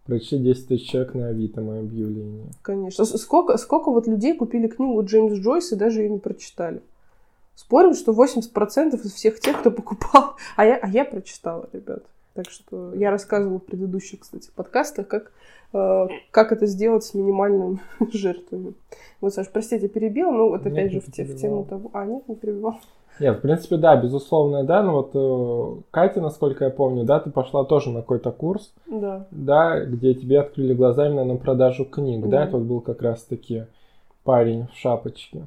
Прочти 0.05 0.37
10 0.37 0.67
тысяч 0.67 0.89
человек 0.89 1.13
на 1.13 1.27
Авито 1.29 1.61
мое 1.61 1.79
объявление. 1.79 2.47
Конечно. 2.61 3.05
Сколько, 3.05 3.57
сколько 3.57 3.89
вот 3.89 4.05
людей 4.05 4.35
купили 4.35 4.67
книгу 4.67 5.01
Джеймс 5.03 5.39
Джойс 5.39 5.71
и 5.71 5.75
даже 5.75 6.01
ее 6.01 6.09
не 6.09 6.19
прочитали? 6.19 6.81
Спорим, 7.55 7.93
что 7.93 8.11
80% 8.11 8.95
из 8.95 9.13
всех 9.13 9.39
тех, 9.39 9.59
кто 9.59 9.71
покупал... 9.71 10.35
А 10.55 10.65
я, 10.65 10.75
а 10.75 10.89
я 10.89 11.05
прочитала, 11.05 11.69
ребят. 11.71 12.03
Так 12.33 12.49
что 12.49 12.93
я 12.95 13.11
рассказывала 13.11 13.59
в 13.59 13.63
предыдущих, 13.63 14.21
кстати, 14.21 14.49
подкастах, 14.55 15.07
как, 15.07 15.31
как 15.73 16.51
это 16.51 16.65
сделать 16.65 17.03
с 17.03 17.13
минимальными 17.13 17.79
жертвами. 18.11 18.73
Вот, 19.21 19.33
Саш, 19.33 19.49
простите, 19.51 19.87
перебил, 19.87 20.31
но 20.31 20.49
вот 20.49 20.65
опять 20.65 20.91
нет, 20.91 20.93
же 20.93 20.99
в, 21.01 21.11
те, 21.11 21.23
в 21.23 21.35
тему 21.35 21.65
того... 21.65 21.89
А, 21.93 22.05
нет, 22.05 22.27
не 22.27 22.35
перебивал. 22.35 22.75
Нет, 23.19 23.37
в 23.37 23.41
принципе, 23.41 23.77
да, 23.77 23.95
безусловно, 23.95 24.63
да. 24.63 24.81
Но 24.81 24.93
вот 24.93 25.11
э, 25.13 25.81
Катя, 25.91 26.21
насколько 26.21 26.65
я 26.65 26.71
помню, 26.71 27.03
да, 27.03 27.19
ты 27.19 27.29
пошла 27.29 27.63
тоже 27.63 27.89
на 27.89 28.01
какой-то 28.01 28.31
курс, 28.31 28.73
да, 28.87 29.27
да 29.31 29.85
где 29.85 30.13
тебе 30.13 30.39
открыли 30.39 30.73
глаза 30.73 31.07
именно 31.07 31.25
на 31.25 31.35
продажу 31.37 31.85
книг, 31.85 32.23
да, 32.23 32.29
да? 32.29 32.43
это 32.45 32.57
вот 32.57 32.65
был 32.65 32.81
как 32.81 33.01
раз-таки 33.01 33.65
парень 34.23 34.67
в 34.73 34.77
шапочке. 34.77 35.45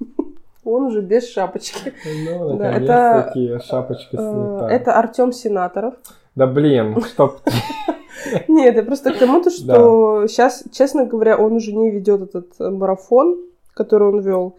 Он 0.64 0.84
уже 0.84 1.02
без 1.02 1.30
шапочки. 1.30 1.92
Ну, 2.26 2.56
да, 2.56 2.72
это 2.72 3.24
такие 3.26 3.58
шапочка 3.60 4.16
э, 4.16 4.18
снята. 4.18 4.70
Это 4.70 4.98
Артем 4.98 5.32
Сенаторов. 5.32 5.94
Да 6.34 6.46
блин, 6.46 7.00
чтоб... 7.02 7.38
Нет, 8.48 8.76
это 8.76 8.86
просто 8.86 9.12
к 9.12 9.18
тому-то, 9.18 9.50
что 9.50 10.26
сейчас, 10.26 10.64
честно 10.72 11.04
говоря, 11.04 11.36
он 11.36 11.54
уже 11.54 11.72
не 11.72 11.90
ведет 11.90 12.22
этот 12.22 12.58
марафон, 12.58 13.38
который 13.74 14.08
он 14.08 14.20
вел. 14.20 14.56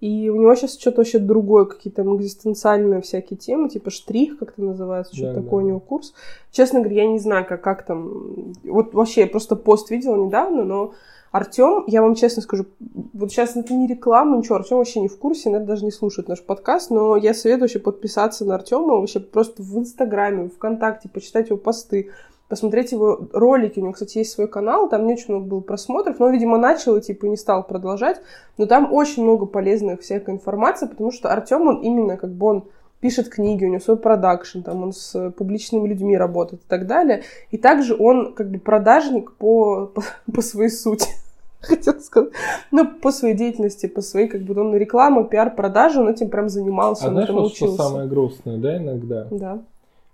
И 0.00 0.30
у 0.30 0.36
него 0.36 0.54
сейчас 0.54 0.78
что-то 0.78 0.98
вообще 0.98 1.18
другое, 1.18 1.64
какие-то 1.64 2.04
там 2.04 2.16
экзистенциальные 2.16 3.00
всякие 3.00 3.36
темы, 3.36 3.68
типа 3.68 3.90
штрих, 3.90 4.38
как 4.38 4.50
это 4.50 4.62
называется, 4.62 5.14
что-то 5.14 5.34
да, 5.34 5.42
такое 5.42 5.62
да. 5.62 5.64
у 5.64 5.68
него 5.68 5.80
курс. 5.80 6.14
Честно 6.52 6.80
говоря, 6.80 7.02
я 7.02 7.08
не 7.08 7.18
знаю, 7.18 7.44
как, 7.44 7.62
как 7.62 7.84
там... 7.84 8.52
Вот 8.62 8.94
вообще, 8.94 9.22
я 9.22 9.26
просто 9.26 9.56
пост 9.56 9.90
видела 9.90 10.14
недавно, 10.14 10.62
но 10.62 10.92
Артем, 11.32 11.82
я 11.88 12.00
вам 12.00 12.14
честно 12.14 12.42
скажу, 12.42 12.66
вот 13.12 13.32
сейчас 13.32 13.56
это 13.56 13.74
не 13.74 13.88
реклама, 13.88 14.38
ничего, 14.38 14.56
Артем 14.56 14.78
вообще 14.78 15.00
не 15.00 15.08
в 15.08 15.18
курсе, 15.18 15.50
надо 15.50 15.66
даже 15.66 15.84
не 15.84 15.90
слушает 15.90 16.28
наш 16.28 16.42
подкаст, 16.42 16.90
но 16.90 17.16
я 17.16 17.34
советую 17.34 17.62
вообще 17.62 17.80
подписаться 17.80 18.44
на 18.44 18.54
Артема 18.54 19.00
вообще 19.00 19.18
просто 19.18 19.62
в 19.62 19.78
Инстаграме, 19.78 20.48
ВКонтакте, 20.48 21.08
почитать 21.08 21.48
его 21.48 21.58
посты, 21.58 22.10
посмотреть 22.48 22.92
его 22.92 23.28
ролики. 23.32 23.78
У 23.78 23.82
него, 23.82 23.92
кстати, 23.92 24.18
есть 24.18 24.32
свой 24.32 24.48
канал, 24.48 24.88
там 24.88 25.06
не 25.06 25.12
очень 25.12 25.34
много 25.34 25.46
было 25.46 25.60
просмотров, 25.60 26.18
но, 26.18 26.28
видимо, 26.30 26.58
начал 26.58 26.96
и, 26.96 27.00
типа, 27.00 27.26
не 27.26 27.36
стал 27.36 27.66
продолжать. 27.66 28.20
Но 28.56 28.66
там 28.66 28.92
очень 28.92 29.22
много 29.22 29.46
полезной 29.46 29.96
всякой 29.96 30.34
информации, 30.34 30.86
потому 30.86 31.12
что 31.12 31.30
Артем, 31.30 31.68
он 31.68 31.82
именно 31.82 32.16
как 32.16 32.30
бы 32.30 32.46
он 32.46 32.64
пишет 33.00 33.28
книги, 33.28 33.64
у 33.64 33.68
него 33.68 33.80
свой 33.80 33.96
продакшн, 33.96 34.60
там 34.62 34.82
он 34.82 34.92
с 34.92 35.30
публичными 35.32 35.86
людьми 35.86 36.16
работает 36.16 36.62
и 36.62 36.66
так 36.66 36.86
далее. 36.86 37.22
И 37.50 37.58
также 37.58 37.94
он 37.96 38.34
как 38.34 38.50
бы 38.50 38.58
продажник 38.58 39.32
по, 39.32 39.86
по, 39.86 40.02
по 40.32 40.42
своей 40.42 40.70
сути. 40.70 41.08
Хотел 41.60 42.00
сказать. 42.00 42.30
Ну, 42.70 42.86
по 42.86 43.12
своей 43.12 43.34
деятельности, 43.34 43.86
по 43.86 44.00
своей, 44.00 44.28
как 44.28 44.42
бы, 44.42 44.58
он 44.60 44.74
реклама, 44.74 45.24
пиар, 45.24 45.54
продажи, 45.54 46.00
он 46.00 46.08
этим 46.08 46.28
прям 46.28 46.48
занимался, 46.48 47.04
а 47.04 47.08
он 47.08 47.12
знаешь, 47.12 47.28
этому 47.28 47.42
вот 47.42 47.52
учился. 47.52 47.74
что 47.74 47.84
самое 47.84 48.08
грустное, 48.08 48.56
да, 48.58 48.76
иногда? 48.76 49.26
Да 49.30 49.62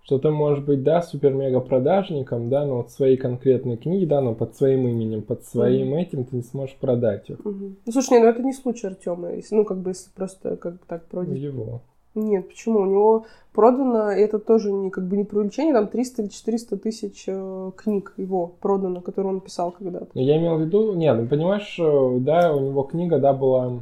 что 0.05 0.19
ты 0.19 0.31
можешь 0.31 0.63
быть, 0.63 0.83
да, 0.83 1.01
супер-мега 1.01 1.61
продажником, 1.61 2.51
да, 2.51 2.67
но 2.67 2.77
вот 2.77 2.91
свои 2.91 3.17
конкретные 3.17 3.79
книги, 3.79 4.05
да, 4.05 4.21
но 4.21 4.35
под 4.35 4.55
своим 4.55 4.87
именем, 4.87 5.23
под 5.23 5.45
своим 5.45 5.95
mm-hmm. 5.95 6.01
этим 6.01 6.25
ты 6.25 6.37
не 6.37 6.43
сможешь 6.43 6.77
продать 6.77 7.31
их. 7.31 7.41
Mm-hmm. 7.41 7.77
Ну, 7.87 7.93
слушай, 7.93 8.19
не, 8.19 8.19
ну 8.21 8.27
это 8.27 8.43
не 8.43 8.53
случай 8.53 8.87
Артема, 8.87 9.31
ну, 9.51 9.65
как 9.65 9.79
бы, 9.79 9.91
если 9.91 10.11
просто 10.15 10.57
как 10.57 10.75
бы 10.75 10.81
так 10.87 11.07
продать. 11.07 11.39
Его. 11.39 11.81
Нет, 12.15 12.47
почему? 12.49 12.81
У 12.81 12.87
него 12.87 13.27
продано, 13.53 14.13
и 14.13 14.21
это 14.21 14.39
тоже 14.39 14.71
не, 14.71 14.91
как 14.91 15.09
бы 15.09 15.17
не 15.17 15.25
преувеличение, 15.25 15.73
там 15.73 15.89
300 15.89 16.23
или 16.23 16.29
400 16.29 16.77
тысяч 16.77 17.25
э, 17.27 17.71
книг 17.75 18.13
его 18.19 18.55
продано, 18.61 19.01
которые 19.01 19.33
он 19.35 19.41
писал 19.41 19.73
когда-то. 19.73 20.09
Я 20.13 20.37
имел 20.37 20.59
в 20.59 20.61
виду, 20.61 20.95
нет, 20.95 21.17
ну, 21.19 21.27
понимаешь, 21.27 21.77
э, 21.81 22.19
да, 22.21 22.55
у 22.55 22.61
него 22.61 22.83
книга, 22.85 23.19
да, 23.19 23.33
была 23.33 23.81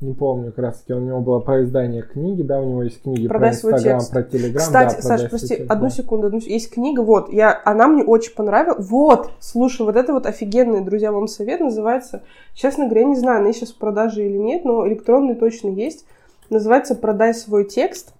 не 0.00 0.12
помню, 0.12 0.50
как 0.50 0.58
раз 0.58 0.80
таки 0.80 0.92
у 0.92 1.00
него 1.00 1.20
было 1.20 1.38
про 1.40 1.62
издание 1.62 2.02
книги, 2.02 2.42
да, 2.42 2.60
у 2.60 2.68
него 2.68 2.82
есть 2.82 3.02
книги 3.02 3.26
Продай 3.26 3.56
про 3.58 3.70
Инстаграм, 3.70 4.00
про 4.10 4.22
Телеграм. 4.22 4.62
Кстати, 4.62 4.96
да, 4.96 5.02
Саша, 5.02 5.08
«Продай 5.08 5.28
прости, 5.28 5.48
текст», 5.48 5.70
одну 5.70 5.84
да. 5.84 5.90
секунду, 5.90 6.26
одну. 6.26 6.38
Есть 6.40 6.70
книга, 6.70 7.00
вот, 7.00 7.32
я, 7.32 7.60
она 7.64 7.88
мне 7.88 8.04
очень 8.04 8.34
понравилась. 8.34 8.86
Вот, 8.88 9.30
слушай, 9.40 9.86
вот 9.86 9.96
это 9.96 10.12
вот 10.12 10.26
офигенный, 10.26 10.82
друзья, 10.82 11.12
вам 11.12 11.28
совет 11.28 11.60
называется, 11.60 12.22
честно 12.54 12.84
говоря, 12.84 13.02
я 13.02 13.08
не 13.08 13.16
знаю, 13.16 13.40
она 13.40 13.52
сейчас 13.52 13.70
в 13.70 13.78
продаже 13.78 14.26
или 14.26 14.36
нет, 14.36 14.64
но 14.64 14.86
электронный 14.86 15.34
точно 15.34 15.68
есть. 15.68 16.06
Называется 16.50 16.94
«Продай 16.94 17.32
свой 17.32 17.64
текст». 17.64 18.12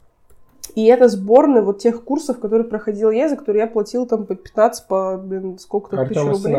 И 0.74 0.84
это 0.86 1.08
сборная 1.08 1.62
вот 1.62 1.78
тех 1.78 2.02
курсов, 2.02 2.40
которые 2.40 2.66
проходил 2.66 3.10
я, 3.10 3.28
за 3.28 3.36
которые 3.36 3.62
я 3.62 3.66
платил 3.68 4.06
там 4.06 4.26
по 4.26 4.34
15, 4.34 4.88
по, 4.88 5.16
блин, 5.16 5.58
сколько-то 5.58 6.04
тысяч 6.04 6.20
рублей. 6.20 6.54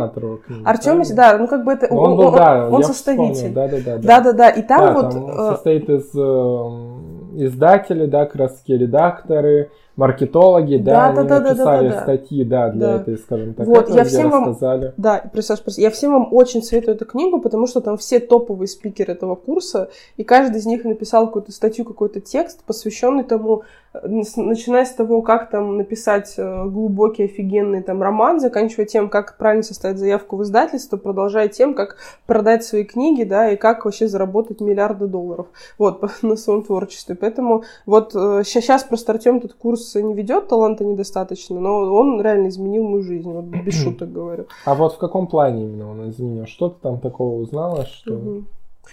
Книга. 0.46 0.70
Артем, 0.70 1.04
да, 1.16 1.38
ну 1.38 1.48
как 1.48 1.66
бы 1.66 1.74
это... 1.74 1.88
Ну, 1.94 2.00
он 2.00 2.18
был, 2.18 2.32
да, 2.32 2.70
он 2.70 2.84
составитель. 2.84 3.34
вспомнил, 3.34 3.54
Да, 3.54 3.68
да, 3.68 3.78
да. 3.84 3.98
Да-да-да, 3.98 4.50
и 4.50 4.62
там 4.62 4.80
Да, 4.80 4.94
вот... 4.94 5.12
там 5.12 5.30
э, 5.30 5.52
состоит 5.52 5.90
из 5.90 6.16
э, 6.16 7.46
издателей, 7.46 8.08
да, 8.08 8.26
таки 8.26 8.78
редакторы, 8.78 9.72
маркетологи, 9.96 10.78
да, 10.78 11.12
Да, 11.12 11.24
да, 11.24 11.24
да, 11.24 11.40
да, 11.40 11.50
написали 11.52 11.90
да, 11.90 11.96
да. 11.96 12.02
статьи, 12.02 12.44
да, 12.44 12.70
для 12.70 12.88
Да. 12.88 12.96
этой, 12.98 13.18
скажем 13.18 13.54
так, 13.54 13.66
Вот, 13.68 13.86
этого, 13.86 13.98
я 13.98 14.04
всем 14.04 14.30
вам- 14.30 14.46
рассказали. 14.50 14.94
Да, 14.98 15.18
и, 15.18 15.42
Саш, 15.42 15.62
прости, 15.62 15.82
я 15.82 15.90
всем 15.92 16.12
вам 16.12 16.28
очень 16.32 16.62
советую 16.62 16.96
эту 16.96 17.06
книгу, 17.06 17.40
потому 17.40 17.66
что 17.68 17.82
там 17.82 17.98
все 17.98 18.20
топовые 18.20 18.68
спикеры 18.68 19.14
этого 19.14 19.36
курса, 19.36 19.90
и 20.18 20.24
каждый 20.24 20.58
из 20.58 20.66
них 20.66 20.84
написал 20.84 21.28
какую-то 21.28 21.52
статью, 21.52 21.86
какой-то 21.86 22.20
текст, 22.20 22.64
посвященный 22.66 23.24
тому, 23.24 23.64
э, 23.94 24.00
начиная 24.08 24.84
с 24.86 24.92
того, 24.92 25.22
как 25.22 25.50
там 25.50 25.78
написать 25.78 26.34
э, 26.38 26.66
глубокий, 26.66 27.24
офигенный 27.24 27.82
там 27.82 28.02
роман, 28.02 28.40
заканчивая 28.40 28.86
тем, 28.86 29.08
как 29.10 29.38
правильно 29.38 29.64
составить 29.64 29.98
заявку 29.98 30.36
в 30.36 30.44
издательство, 30.44 30.98
продолжая 30.98 31.48
тем, 31.48 31.74
как 31.74 31.98
продать 32.26 32.64
свои 32.66 32.84
книги, 32.84 33.24
да, 33.24 33.52
и 33.52 33.56
как 33.56 33.86
вообще 33.86 34.08
заработать 34.08 34.60
миллиарды 34.60 35.08
долларов, 35.08 35.48
вот, 35.78 36.02
на 36.22 36.36
своем 36.36 36.64
творчестве. 36.64 37.16
Поэтому 37.16 37.64
вот 37.86 38.12
сейчас 38.14 38.84
просто 38.84 39.14
Артем 39.14 39.38
этот 39.38 39.54
курс 39.54 39.85
не 39.94 40.14
ведет, 40.14 40.48
таланта 40.48 40.84
недостаточно, 40.86 41.60
но 41.60 41.78
он 41.94 42.22
реально 42.22 42.48
изменил 42.48 42.84
мою 42.84 43.04
жизнь, 43.04 43.32
вот 43.32 43.46
без 43.46 43.76
шуток 43.82 44.12
говорю. 44.12 44.46
А 44.66 44.74
вот 44.76 44.94
в 44.94 44.98
каком 44.98 45.28
плане 45.28 45.64
именно 45.66 45.90
он 45.92 46.10
изменил? 46.10 46.46
Что 46.48 46.70
ты 46.70 46.76
там 46.82 47.00
такого 47.00 47.40
узнала, 47.42 47.86
что... 47.86 48.42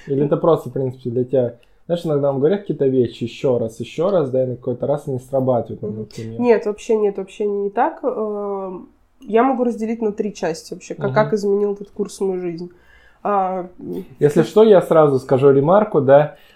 Или 0.06 0.24
это 0.24 0.36
просто, 0.36 0.70
в 0.70 0.72
принципе, 0.72 1.10
для 1.10 1.24
тебя... 1.24 1.54
Знаешь, 1.86 2.06
иногда 2.06 2.28
нам 2.28 2.38
говорят 2.38 2.60
какие-то 2.60 2.86
вещи 2.86 3.24
еще 3.24 3.58
раз, 3.58 3.78
еще 3.80 4.08
раз, 4.10 4.30
да, 4.30 4.44
и 4.44 4.46
на 4.46 4.56
какой-то 4.56 4.86
раз 4.86 5.08
они 5.08 5.18
срабатывают, 5.18 5.82
ну, 5.82 5.90
например. 5.90 6.40
Нет, 6.40 6.64
вообще 6.66 6.96
нет, 6.96 7.18
вообще 7.18 7.44
не 7.46 7.70
так. 7.70 8.00
Эм, 8.04 8.88
Я 9.20 9.42
могу 9.44 9.64
разделить 9.64 10.00
на 10.02 10.12
три 10.12 10.32
части 10.34 10.74
вообще, 10.74 10.94
как, 10.94 11.06
Мгм. 11.06 11.14
как 11.14 11.32
изменил 11.32 11.72
этот 11.74 11.90
курс 11.90 12.20
мою 12.20 12.40
жизнь. 12.40 12.70
А, 13.22 13.68
Если 14.18 14.42
что, 14.42 14.62
я 14.64 14.82
сразу 14.82 15.18
скажу 15.20 15.50
ремарку, 15.50 16.00
да, 16.00 16.22
э, 16.24 16.51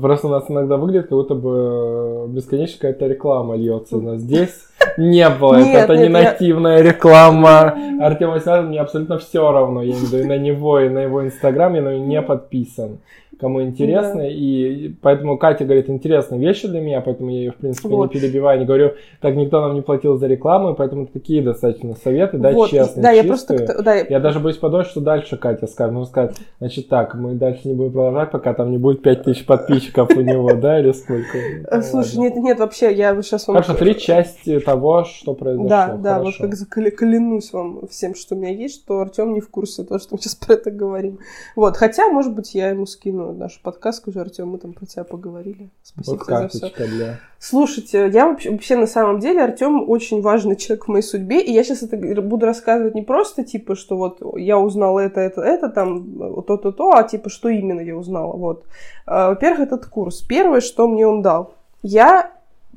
просто 0.00 0.26
у 0.26 0.30
нас 0.30 0.44
иногда 0.48 0.76
выглядит, 0.76 1.08
как 1.08 1.18
будто 1.18 1.34
бы 1.34 2.26
бесконечно 2.28 2.78
какая-то 2.80 3.06
реклама 3.06 3.56
льется. 3.56 3.96
Но 3.96 4.16
здесь 4.16 4.54
не 4.96 5.28
было. 5.28 5.56
Нет, 5.56 5.84
это 5.84 5.96
нет, 5.96 6.08
не 6.10 6.20
я- 6.20 6.30
нативная 6.30 6.82
реклама. 6.82 7.74
Артем 8.00 8.30
Васильевич, 8.30 8.68
мне 8.68 8.80
абсолютно 8.80 9.18
все 9.18 9.50
равно. 9.50 9.82
Я 9.82 9.94
виду 9.94 10.18
и 10.18 10.24
на 10.24 10.38
него, 10.38 10.80
и 10.80 10.88
на 10.88 11.00
его 11.00 11.24
инстаграм, 11.24 11.74
я 11.74 11.82
на 11.82 11.94
него 11.94 12.06
не 12.06 12.22
подписан. 12.22 12.98
Кому 13.40 13.62
интересно, 13.62 14.20
и 14.28 14.90
поэтому 15.00 15.38
Катя 15.38 15.64
говорит, 15.64 15.88
интересные 15.88 16.40
вещи 16.40 16.68
для 16.68 16.80
меня, 16.80 17.00
поэтому 17.00 17.30
я 17.30 17.38
ее, 17.38 17.50
в 17.52 17.56
принципе, 17.56 17.88
Вот. 17.88 18.12
не 18.14 18.20
перебиваю, 18.20 18.60
не 18.60 18.66
говорю, 18.66 18.92
так 19.20 19.34
никто 19.34 19.60
нам 19.60 19.74
не 19.74 19.80
платил 19.80 20.18
за 20.18 20.26
рекламу, 20.26 20.72
и 20.72 20.76
поэтому 20.76 21.06
такие 21.06 21.42
достаточно 21.42 21.94
советы, 21.96 22.36
да, 22.38 22.50
вот, 22.52 22.70
честные, 22.70 23.02
да, 23.02 23.10
я 23.12 23.22
чистые. 23.24 23.58
просто... 23.60 23.82
Да, 23.82 23.94
я- 23.94 24.06
Я 24.08 24.20
даже 24.20 24.40
боюсь 24.40 24.58
подумать, 24.58 24.86
что 24.86 25.00
дальше 25.00 25.36
Катя 25.36 25.66
скажет. 25.66 25.94
Ну, 25.94 26.04
скажет, 26.04 26.36
значит 26.58 26.88
так, 26.88 27.14
мы 27.14 27.34
дальше 27.34 27.66
не 27.68 27.74
будем 27.74 27.92
продолжать, 27.92 28.30
пока 28.30 28.52
там 28.52 28.70
не 28.70 28.78
будет 28.78 29.02
5000 29.02 29.46
подписчиков 29.46 30.10
у 30.14 30.20
него, 30.20 30.52
да, 30.60 30.78
или 30.80 30.92
сколько? 30.92 31.38
Э, 31.38 31.82
Слушай, 31.82 32.18
нет, 32.18 32.36
нет, 32.36 32.58
вообще, 32.58 32.92
я 32.92 33.14
сейчас 33.22 33.48
вам... 33.48 33.56
Хорошо, 33.56 33.74
три 33.74 33.98
части 33.98 34.60
того, 34.60 35.04
что 35.04 35.34
произошло. 35.34 35.68
Да, 35.68 35.96
да, 35.96 36.22
вот 36.22 36.34
как 36.36 36.50
клянусь 36.96 37.52
вам 37.52 37.86
всем, 37.88 38.14
что 38.14 38.34
у 38.34 38.38
меня 38.38 38.52
есть, 38.52 38.82
что 38.82 39.00
Артем 39.00 39.32
не 39.32 39.40
в 39.40 39.48
курсе 39.48 39.84
того, 39.84 39.98
что 39.98 40.14
мы 40.14 40.20
сейчас 40.20 40.34
про 40.46 40.54
это 40.54 40.70
говорим. 40.70 41.18
Вот, 41.56 41.76
хотя, 41.76 42.08
может 42.08 42.34
быть, 42.34 42.54
я 42.54 42.68
ему 42.70 42.86
скину 42.86 43.29
наш 43.32 43.60
подкаст, 43.60 43.98
скажу, 43.98 44.20
Артем, 44.20 44.48
мы 44.48 44.58
там 44.58 44.72
про 44.72 44.86
тебя 44.86 45.04
поговорили. 45.04 45.70
Спасибо 45.82 46.16
Вот 46.16 46.26
тебе 46.26 46.48
за 46.50 46.70
все. 46.70 46.86
для... 46.86 47.18
Слушайте, 47.38 48.08
я 48.12 48.26
вообще, 48.26 48.50
вообще 48.50 48.76
на 48.76 48.86
самом 48.86 49.18
деле 49.20 49.42
Артем 49.42 49.88
очень 49.88 50.20
важный 50.22 50.56
человек 50.56 50.84
в 50.84 50.88
моей 50.88 51.02
судьбе, 51.02 51.40
и 51.40 51.52
я 51.52 51.64
сейчас 51.64 51.82
это 51.82 51.96
буду 52.22 52.46
рассказывать 52.46 52.94
не 52.94 53.02
просто 53.02 53.44
типа, 53.44 53.74
что 53.74 53.96
вот 53.96 54.20
я 54.36 54.58
узнала 54.58 55.00
это, 55.00 55.20
это, 55.20 55.40
это, 55.40 55.68
там 55.68 56.38
э, 56.38 56.42
то-то, 56.46 56.72
то, 56.72 56.92
а 56.92 57.02
типа, 57.04 57.28
что 57.30 57.48
именно 57.48 57.80
я 57.80 57.96
узнала. 57.96 58.36
Вот. 58.36 58.64
А, 59.06 59.30
Во-первых, 59.30 59.60
этот 59.60 59.86
курс. 59.86 60.20
Первое, 60.22 60.60
что 60.60 60.88
мне 60.88 61.06
он 61.06 61.22
дал. 61.22 61.54
Я 61.82 62.32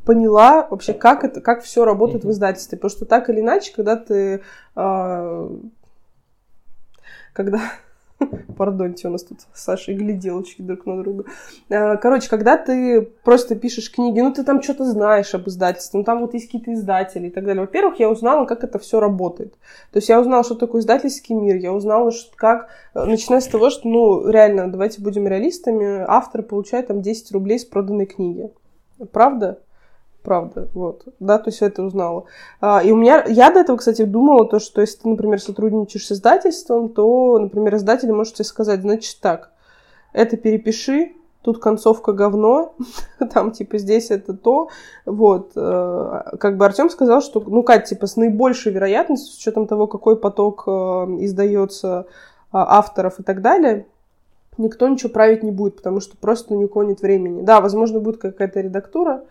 поняла 0.05 0.67
вообще, 0.69 0.93
как 0.93 1.23
это, 1.23 1.39
как 1.41 1.63
все 1.63 1.85
работает 1.85 2.23
в 2.23 2.25
Мгм. 2.25 2.33
издательстве, 2.33 2.77
потому 2.77 2.89
что 2.91 3.05
так 3.05 3.29
или 3.29 3.39
иначе, 3.39 3.73
когда 3.75 3.95
ты, 3.95 4.41
а, 4.75 5.49
когда 7.33 7.59
Пардоньте, 8.57 9.07
у 9.07 9.11
нас 9.11 9.23
тут 9.23 9.39
с 9.53 9.63
Сашей 9.63 9.95
гляделочки 9.95 10.61
друг 10.61 10.85
на 10.85 11.01
друга. 11.01 11.25
Э, 11.69 11.97
Короче, 11.97 12.29
когда 12.29 12.57
ты 12.57 13.01
просто 13.01 13.55
пишешь 13.55 13.91
книги, 13.91 14.19
ну 14.19 14.33
ты 14.33 14.43
там 14.43 14.61
что-то 14.61 14.85
знаешь 14.85 15.33
об 15.33 15.47
издательстве, 15.47 15.99
ну 15.99 16.03
там 16.03 16.19
вот 16.19 16.33
есть 16.33 16.47
какие-то 16.47 16.73
издатели 16.73 17.27
и 17.27 17.29
так 17.29 17.45
далее. 17.45 17.61
Во-первых, 17.61 17.99
я 17.99 18.09
узнала, 18.09 18.45
как 18.45 18.63
это 18.63 18.79
все 18.79 18.99
работает. 18.99 19.53
То 19.91 19.97
есть 19.97 20.09
я 20.09 20.19
узнала, 20.19 20.43
что 20.43 20.55
такое 20.55 20.81
издательский 20.81 21.35
мир, 21.35 21.55
я 21.57 21.73
узнала, 21.73 22.11
что, 22.11 22.35
как, 22.35 22.69
э, 22.93 23.03
начиная 23.03 23.41
с 23.41 23.47
того, 23.47 23.69
что, 23.69 23.87
ну, 23.87 24.27
реально, 24.27 24.71
давайте 24.71 25.01
будем 25.01 25.27
реалистами, 25.27 26.03
автор 26.07 26.43
получает 26.43 26.87
там 26.87 27.01
10 27.01 27.31
рублей 27.31 27.59
с 27.59 27.65
проданной 27.65 28.05
книги. 28.05 28.51
Правда? 29.11 29.59
Правда, 30.23 30.69
вот. 30.73 31.03
Да, 31.19 31.37
то 31.37 31.49
есть 31.49 31.59
я 31.59 31.67
это 31.67 31.83
узнала. 31.83 32.25
А, 32.61 32.81
и 32.81 32.91
у 32.91 32.95
меня, 32.95 33.25
я 33.27 33.51
до 33.51 33.59
этого, 33.59 33.75
кстати, 33.75 34.03
думала, 34.03 34.47
то, 34.47 34.59
что 34.59 34.79
если 34.79 34.99
ты, 35.01 35.09
например, 35.09 35.41
сотрудничаешь 35.41 36.07
с 36.07 36.13
издательством, 36.13 36.89
то, 36.89 37.37
например, 37.39 37.75
издатель 37.75 38.11
может 38.13 38.35
тебе 38.35 38.45
сказать, 38.45 38.81
значит 38.81 39.19
так, 39.19 39.51
это 40.13 40.37
перепиши, 40.37 41.11
тут 41.41 41.59
концовка 41.59 42.13
говно, 42.13 42.73
там, 43.33 43.51
типа, 43.51 43.77
здесь 43.77 44.11
это 44.11 44.33
то, 44.33 44.69
вот. 45.05 45.51
э, 45.57 46.21
Как 46.39 46.55
бы 46.55 46.65
Артем 46.65 46.89
сказал, 46.89 47.21
что, 47.21 47.43
ну, 47.45 47.61
Кать, 47.61 47.89
типа, 47.89 48.07
с 48.07 48.15
наибольшей 48.15 48.71
вероятностью, 48.71 49.33
с 49.33 49.37
учетом 49.37 49.67
того, 49.67 49.87
какой 49.87 50.15
поток 50.15 50.63
э, 50.67 50.71
издается 51.19 52.07
а, 52.53 52.77
авторов 52.77 53.19
и 53.19 53.23
так 53.23 53.41
далее, 53.41 53.87
никто 54.57 54.87
ничего 54.87 55.09
править 55.09 55.43
не 55.43 55.51
будет, 55.51 55.75
потому 55.75 55.99
что 55.99 56.15
просто 56.15 56.53
ни 56.53 56.63
у 56.63 56.69
кого 56.69 56.83
нет 56.83 57.01
времени. 57.01 57.41
Да, 57.41 57.59
возможно, 57.59 57.99
будет 57.99 58.21
какая-то 58.21 58.61
редактура, 58.61 59.23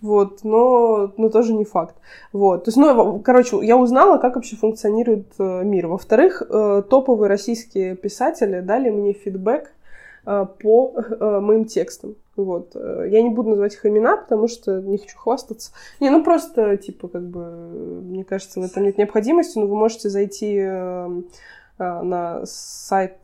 вот, 0.00 0.40
но, 0.44 1.12
но 1.16 1.28
тоже 1.28 1.54
не 1.54 1.64
факт. 1.64 1.96
Вот, 2.32 2.64
то 2.64 2.68
есть, 2.68 2.78
ну, 2.78 3.20
короче, 3.20 3.58
я 3.62 3.76
узнала, 3.76 4.18
как 4.18 4.36
вообще 4.36 4.56
функционирует 4.56 5.26
э, 5.38 5.62
мир. 5.64 5.86
Во-вторых, 5.86 6.42
э, 6.48 6.82
топовые 6.88 7.28
российские 7.28 7.96
писатели 7.96 8.60
дали 8.60 8.90
мне 8.90 9.12
фидбэк 9.12 9.72
э, 10.26 10.46
по 10.62 10.94
моим 11.40 11.64
текстам. 11.64 12.16
Вот. 12.36 12.74
Я 12.74 13.22
не 13.22 13.28
буду 13.28 13.50
называть 13.50 13.74
их 13.74 13.84
имена, 13.84 14.16
потому 14.16 14.48
что 14.48 14.80
не 14.80 14.96
хочу 14.98 15.18
хвастаться. 15.18 15.72
Не, 16.00 16.08
ну 16.10 16.24
просто, 16.24 16.76
типа, 16.76 17.08
как 17.08 17.22
бы, 17.22 17.44
мне 18.02 18.24
кажется, 18.24 18.60
в 18.60 18.64
этом 18.64 18.84
нет 18.84 18.96
необходимости, 18.96 19.58
но 19.58 19.66
вы 19.66 19.76
можете 19.76 20.08
зайти 20.08 20.56
э, 20.58 21.22
э, 21.78 22.02
на 22.02 22.46
сайт 22.46 23.18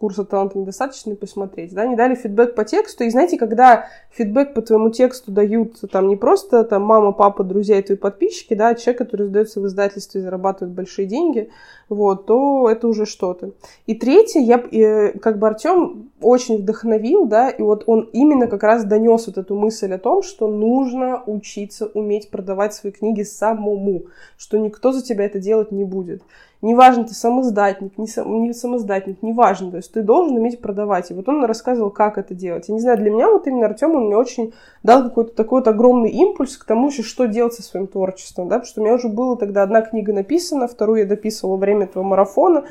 курса 0.00 0.24
таланта 0.24 0.58
недостаточно 0.58 1.14
посмотреть. 1.14 1.74
Да? 1.74 1.82
Они 1.82 1.94
дали 1.94 2.14
фидбэк 2.14 2.54
по 2.54 2.64
тексту. 2.64 3.04
И 3.04 3.10
знаете, 3.10 3.36
когда 3.36 3.86
фидбэк 4.10 4.54
по 4.54 4.62
твоему 4.62 4.90
тексту 4.90 5.30
дают 5.30 5.78
там 5.92 6.08
не 6.08 6.16
просто 6.16 6.64
там 6.64 6.82
мама, 6.82 7.12
папа, 7.12 7.44
друзья 7.44 7.78
и 7.78 7.82
твои 7.82 7.98
подписчики, 7.98 8.54
да, 8.54 8.68
а 8.68 8.74
человек, 8.74 8.98
который 8.98 9.26
сдается 9.26 9.60
в 9.60 9.66
издательстве 9.66 10.20
и 10.20 10.24
зарабатывает 10.24 10.74
большие 10.74 11.06
деньги, 11.06 11.50
вот, 11.90 12.26
то 12.26 12.68
это 12.70 12.88
уже 12.88 13.04
что-то. 13.04 13.50
И 13.86 13.94
третье, 13.94 14.40
я, 14.40 14.56
э, 14.58 15.18
как 15.18 15.38
бы 15.38 15.48
Артем 15.48 16.10
очень 16.20 16.58
вдохновил, 16.58 17.26
да, 17.26 17.50
и 17.50 17.62
вот 17.62 17.84
он 17.86 18.08
именно 18.12 18.46
как 18.46 18.62
раз 18.62 18.84
донес 18.84 19.26
вот 19.26 19.38
эту 19.38 19.54
мысль 19.54 19.92
о 19.92 19.98
том, 19.98 20.22
что 20.22 20.48
нужно 20.48 21.22
учиться 21.26 21.86
уметь 21.86 22.30
продавать 22.30 22.74
свои 22.74 22.92
книги 22.92 23.22
самому, 23.22 24.04
что 24.38 24.58
никто 24.58 24.92
за 24.92 25.02
тебя 25.02 25.26
это 25.26 25.38
делать 25.38 25.72
не 25.72 25.84
будет. 25.84 26.22
Неважно, 26.62 27.04
ты 27.04 27.14
самоздатник, 27.14 27.96
не, 27.96 28.06
сам, 28.06 28.42
не 28.42 28.52
самоздатник, 28.52 29.22
неважно, 29.22 29.70
то 29.70 29.78
есть 29.78 29.92
ты 29.92 30.02
должен 30.02 30.36
уметь 30.36 30.60
продавать. 30.60 31.10
И 31.10 31.14
вот 31.14 31.26
он 31.26 31.42
рассказывал, 31.46 31.90
как 31.90 32.18
это 32.18 32.34
делать. 32.34 32.68
Я 32.68 32.74
не 32.74 32.80
знаю, 32.80 32.98
для 32.98 33.10
меня 33.10 33.30
вот 33.30 33.46
именно 33.46 33.64
Артем, 33.64 33.94
он 33.94 34.06
мне 34.06 34.16
очень 34.16 34.52
дал 34.82 35.02
какой-то 35.02 35.34
такой 35.34 35.60
вот 35.60 35.68
огромный 35.68 36.10
импульс 36.10 36.58
к 36.58 36.64
тому, 36.66 36.90
что 36.90 37.26
делать 37.26 37.54
со 37.54 37.62
своим 37.62 37.86
творчеством, 37.86 38.48
да, 38.48 38.56
потому 38.56 38.66
что 38.66 38.80
у 38.80 38.84
меня 38.84 38.94
уже 38.94 39.08
было 39.08 39.38
тогда 39.38 39.62
одна 39.62 39.80
книга 39.80 40.12
написана, 40.12 40.68
вторую 40.68 41.00
я 41.00 41.06
дописывала 41.06 41.54
во 41.54 41.60
время 41.60 41.84
этого 41.84 42.02
марафона, 42.02 42.64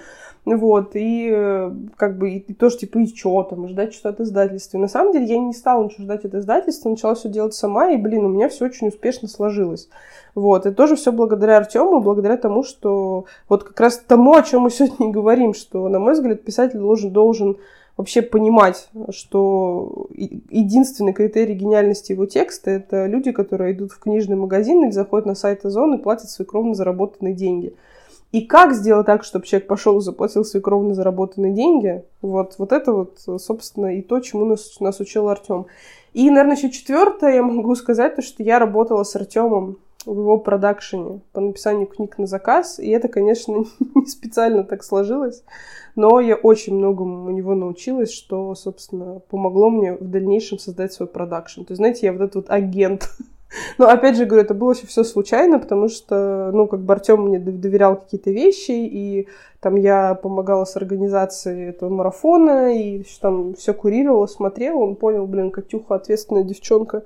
вот, 0.45 0.95
и 0.95 1.29
э, 1.31 1.71
как 1.95 2.17
бы, 2.17 2.31
и, 2.31 2.53
тоже, 2.53 2.77
типа, 2.77 2.99
и 2.99 3.07
что 3.07 3.43
там, 3.43 3.67
ждать 3.67 3.93
что-то 3.93 4.09
от 4.09 4.19
издательства. 4.21 4.77
И 4.77 4.81
на 4.81 4.87
самом 4.87 5.13
деле 5.13 5.25
я 5.25 5.37
не 5.37 5.53
стала 5.53 5.83
ничего 5.83 6.05
ждать 6.05 6.25
от 6.25 6.33
издательства, 6.33 6.89
начала 6.89 7.15
все 7.15 7.29
делать 7.29 7.53
сама, 7.53 7.91
и, 7.91 7.97
блин, 7.97 8.25
у 8.25 8.29
меня 8.29 8.49
все 8.49 8.65
очень 8.65 8.87
успешно 8.87 9.27
сложилось. 9.27 9.89
Вот, 10.35 10.65
и 10.65 10.71
тоже 10.71 10.95
все 10.95 11.11
благодаря 11.11 11.57
Артему, 11.57 11.99
благодаря 11.99 12.37
тому, 12.37 12.63
что 12.63 13.25
вот 13.47 13.63
как 13.63 13.79
раз 13.79 13.97
тому, 13.97 14.33
о 14.33 14.43
чем 14.43 14.61
мы 14.61 14.71
сегодня 14.71 15.09
и 15.09 15.11
говорим, 15.11 15.53
что, 15.53 15.87
на 15.89 15.99
мой 15.99 16.13
взгляд, 16.13 16.43
писатель 16.43 16.79
должен, 16.79 17.11
должен 17.11 17.57
вообще 17.97 18.21
понимать, 18.21 18.87
что 19.09 20.07
единственный 20.49 21.11
критерий 21.11 21.53
гениальности 21.53 22.13
его 22.13 22.25
текста— 22.25 22.71
это 22.71 23.07
люди, 23.07 23.33
которые 23.33 23.73
идут 23.73 23.91
в 23.91 23.99
книжный 23.99 24.37
магазин 24.37 24.85
или 24.85 24.91
заходят 24.91 25.25
на 25.25 25.35
сайт 25.35 25.65
Озон 25.65 25.95
и 25.95 26.01
платят 26.01 26.29
свои 26.29 26.47
кровно 26.47 26.75
заработанные 26.75 27.33
деньги. 27.33 27.73
И 28.31 28.41
как 28.41 28.73
сделать 28.73 29.07
так, 29.07 29.23
чтобы 29.23 29.45
человек 29.45 29.67
пошел 29.67 29.97
и 29.97 30.01
заплатил 30.01 30.45
свои 30.45 30.61
кровно 30.61 30.93
заработанные 30.93 31.53
деньги? 31.53 32.03
Вот, 32.21 32.55
вот 32.59 32.71
это 32.71 32.93
вот, 32.93 33.19
собственно, 33.41 33.97
и 33.97 34.01
то, 34.01 34.19
чему 34.19 34.45
нас, 34.45 34.79
нас 34.79 34.99
учил 34.99 35.29
Артем. 35.29 35.65
И, 36.13 36.29
наверное, 36.29 36.55
еще 36.55 36.69
четвертое 36.69 37.35
я 37.35 37.43
могу 37.43 37.73
сказать, 37.75 38.15
то, 38.15 38.21
что 38.21 38.43
я 38.43 38.59
работала 38.59 39.03
с 39.03 39.15
Артемом 39.15 39.77
в 40.05 40.17
его 40.17 40.37
продакшене 40.37 41.21
по 41.33 41.41
написанию 41.41 41.87
книг 41.87 42.17
на 42.17 42.27
заказ. 42.27 42.79
И 42.79 42.89
это, 42.89 43.07
конечно, 43.07 43.65
не 43.95 44.05
специально 44.05 44.63
так 44.63 44.83
сложилось, 44.83 45.43
но 45.95 46.19
я 46.19 46.35
очень 46.35 46.75
многому 46.75 47.25
у 47.25 47.29
него 47.31 47.55
научилась, 47.55 48.11
что, 48.11 48.53
собственно, 48.55 49.21
помогло 49.29 49.69
мне 49.69 49.93
в 49.93 50.09
дальнейшем 50.09 50.59
создать 50.59 50.93
свой 50.93 51.07
продакшн. 51.07 51.61
То 51.61 51.71
есть, 51.71 51.77
знаете, 51.77 52.05
я 52.05 52.13
вот 52.13 52.21
этот 52.21 52.35
вот 52.35 52.49
агент 52.49 53.09
но 53.77 53.89
опять 53.89 54.15
же 54.15 54.25
говорю, 54.25 54.43
это 54.43 54.53
было 54.53 54.73
все 54.73 55.03
случайно, 55.03 55.59
потому 55.59 55.89
что, 55.89 56.51
ну, 56.53 56.67
как 56.67 56.81
бы 56.81 56.93
Артем 56.93 57.23
мне 57.23 57.39
доверял 57.39 57.95
какие-то 57.95 58.29
вещи, 58.31 58.71
и 58.71 59.27
там 59.59 59.75
я 59.75 60.13
помогала 60.15 60.65
с 60.65 60.75
организацией 60.75 61.69
этого 61.69 61.89
марафона, 61.89 62.75
и 62.77 63.03
там 63.21 63.55
все 63.55 63.73
курировала, 63.73 64.27
смотрела, 64.27 64.77
он 64.77 64.95
понял, 64.95 65.25
блин, 65.25 65.51
Катюха 65.51 65.95
ответственная 65.95 66.43
девчонка, 66.43 67.03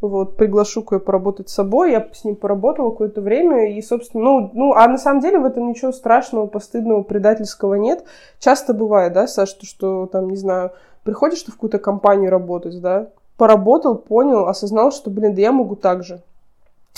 вот, 0.00 0.36
приглашу-ка 0.36 0.96
ее 0.96 1.00
поработать 1.00 1.48
с 1.48 1.54
собой, 1.54 1.92
я 1.92 2.06
с 2.12 2.24
ним 2.24 2.36
поработала 2.36 2.90
какое-то 2.90 3.22
время, 3.22 3.72
и, 3.72 3.80
собственно, 3.80 4.22
ну, 4.24 4.50
ну, 4.52 4.72
а 4.74 4.86
на 4.88 4.98
самом 4.98 5.20
деле 5.20 5.38
в 5.38 5.46
этом 5.46 5.68
ничего 5.68 5.92
страшного, 5.92 6.46
постыдного, 6.46 7.02
предательского 7.02 7.74
нет. 7.74 8.04
Часто 8.38 8.74
бывает, 8.74 9.14
да, 9.14 9.26
Саша, 9.26 9.52
что, 9.52 9.66
что 9.66 10.06
там, 10.06 10.28
не 10.28 10.36
знаю, 10.36 10.72
приходишь 11.02 11.42
ты 11.42 11.50
в 11.50 11.54
какую-то 11.54 11.78
компанию 11.78 12.30
работать, 12.30 12.80
да, 12.80 13.08
поработал, 13.36 13.96
понял, 13.96 14.46
осознал, 14.48 14.92
что, 14.92 15.10
блин, 15.10 15.34
да 15.34 15.40
я 15.40 15.52
могу 15.52 15.76
так 15.76 16.04
же. 16.04 16.22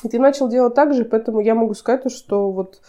И 0.05 0.09
ты 0.09 0.19
начал 0.19 0.49
делать 0.49 0.75
так 0.75 0.95
же, 0.95 1.05
поэтому 1.05 1.41
я 1.41 1.55
могу 1.55 1.75
сказать, 1.75 2.11
что 2.13 2.51
вот 2.51 2.81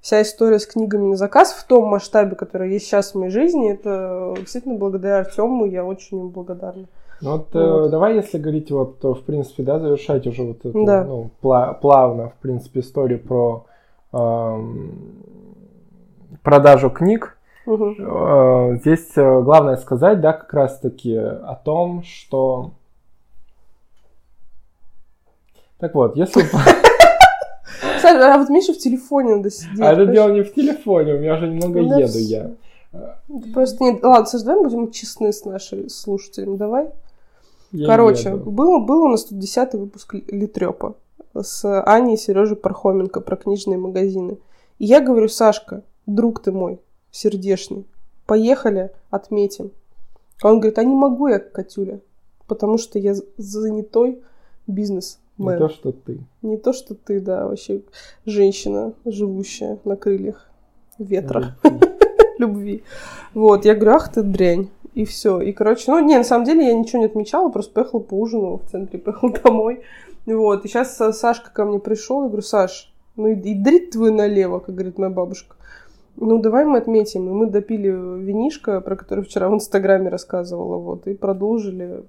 вся 0.00 0.22
история 0.22 0.58
с 0.58 0.66
книгами 0.66 1.10
на 1.10 1.16
заказ 1.16 1.52
в 1.52 1.66
том 1.66 1.86
масштабе, 1.88 2.36
который 2.36 2.72
есть 2.72 2.86
сейчас 2.86 3.12
в 3.12 3.18
моей 3.18 3.30
жизни, 3.30 3.72
это 3.72 4.34
действительно 4.38 4.76
благодаря 4.76 5.18
Артему, 5.18 5.64
я 5.64 5.84
очень 5.84 6.18
ему 6.18 6.28
благодарна. 6.28 6.86
Ну 7.20 7.32
вот, 7.32 7.54
э, 7.54 7.58
вот. 7.58 7.86
Э, 7.86 7.90
давай, 7.90 8.14
если 8.16 8.38
говорить 8.38 8.70
вот, 8.70 9.02
в 9.02 9.22
принципе, 9.22 9.62
да, 9.62 9.78
завершать 9.78 10.26
уже 10.26 10.42
вот 10.42 10.58
эту, 10.64 10.84
да. 10.84 11.04
ну, 11.04 11.30
пла- 11.42 11.74
плавно, 11.78 12.30
в 12.30 12.34
принципе, 12.42 12.80
историю 12.80 13.18
про 13.18 13.66
эм, 14.12 15.24
продажу 16.42 16.90
книг. 16.90 17.36
Угу. 17.66 17.94
Э, 17.98 18.76
здесь 18.80 19.10
э, 19.16 19.42
главное 19.42 19.76
сказать, 19.76 20.20
да, 20.20 20.32
как 20.32 20.52
раз-таки 20.52 21.16
о 21.16 21.58
том, 21.62 22.02
что... 22.04 22.72
Так 25.78 25.94
вот, 25.94 26.16
если... 26.16 26.44
А 28.00 28.38
вот 28.38 28.48
Миша 28.48 28.72
в 28.72 28.78
телефоне 28.78 29.36
надо 29.36 29.50
сидеть. 29.50 29.80
А 29.80 29.92
это 29.92 30.06
дело 30.06 30.32
не 30.32 30.42
в 30.42 30.54
телефоне, 30.54 31.14
у 31.14 31.18
меня 31.18 31.34
уже 31.34 31.48
немного 31.48 31.80
еду 31.80 32.18
я. 32.18 32.52
Просто 33.52 33.84
нет. 33.84 34.02
Ладно, 34.02 34.26
Саш, 34.26 34.42
давай 34.42 34.64
будем 34.64 34.90
честны 34.90 35.32
с 35.32 35.44
нашими 35.44 35.88
слушателями. 35.88 36.56
Давай. 36.56 36.88
Я 37.70 37.86
Короче, 37.86 38.34
был, 38.34 38.80
был 38.80 39.02
у 39.02 39.08
нас 39.08 39.24
тут 39.24 39.38
десятый 39.38 39.78
выпуск 39.78 40.14
Литрепа 40.28 40.96
с 41.34 41.82
Аней 41.82 42.14
и 42.14 42.16
Сережей 42.16 42.56
Пархоменко 42.56 43.20
про 43.20 43.36
книжные 43.36 43.78
магазины. 43.78 44.38
И 44.78 44.86
я 44.86 45.00
говорю, 45.00 45.28
Сашка, 45.28 45.82
друг 46.06 46.40
ты 46.40 46.50
мой, 46.50 46.80
сердечный, 47.10 47.84
поехали, 48.26 48.90
отметим. 49.10 49.72
А 50.42 50.48
он 50.48 50.60
говорит, 50.60 50.78
а 50.78 50.84
не 50.84 50.94
могу 50.94 51.28
я, 51.28 51.40
Катюля, 51.40 52.00
потому 52.46 52.78
что 52.78 52.98
я 52.98 53.14
занятой 53.36 54.22
бизнес 54.66 55.18
Не 55.38 55.56
то, 55.56 55.68
что 55.68 55.92
ты. 55.92 56.20
Не 56.42 56.56
то, 56.56 56.72
что 56.72 56.94
ты, 56.94 57.20
да, 57.20 57.46
вообще 57.46 57.82
женщина, 58.26 58.92
живущая 59.04 59.78
на 59.84 59.96
крыльях 59.96 60.48
ветра, 60.98 61.56
любви. 62.38 62.82
Вот, 63.34 63.64
я 63.64 63.74
говорю, 63.74 63.96
ах 63.96 64.12
ты 64.12 64.22
дрянь. 64.22 64.68
И 64.94 65.04
все. 65.04 65.40
И, 65.40 65.52
короче, 65.52 65.84
ну, 65.92 66.00
не, 66.00 66.16
на 66.16 66.24
самом 66.24 66.44
деле 66.44 66.66
я 66.66 66.74
ничего 66.74 66.98
не 66.98 67.06
отмечала, 67.06 67.50
просто 67.50 67.72
поехала 67.72 68.00
по 68.00 68.14
ужину 68.14 68.56
в 68.56 68.68
центре, 68.68 68.98
поехала 68.98 69.32
домой. 69.32 69.82
Вот. 70.26 70.64
И 70.64 70.68
сейчас 70.68 70.96
Сашка 70.96 71.52
ко 71.52 71.64
мне 71.64 71.78
пришел, 71.78 72.22
я 72.22 72.28
говорю, 72.28 72.42
Саш, 72.42 72.92
ну 73.14 73.28
и, 73.28 73.34
и 73.34 73.54
дрит 73.54 73.90
твой 73.90 74.10
налево, 74.10 74.58
как 74.58 74.74
говорит 74.74 74.98
моя 74.98 75.10
бабушка. 75.10 75.54
Ну, 76.20 76.40
давай 76.40 76.64
мы 76.64 76.78
отметим. 76.78 77.28
И 77.28 77.32
мы 77.32 77.46
допили 77.46 77.88
винишко, 77.88 78.80
про 78.80 78.96
которое 78.96 79.22
вчера 79.22 79.48
в 79.48 79.54
Инстаграме 79.54 80.08
рассказывала, 80.08 80.76
вот, 80.76 81.06
и 81.06 81.14
продолжили 81.14 82.02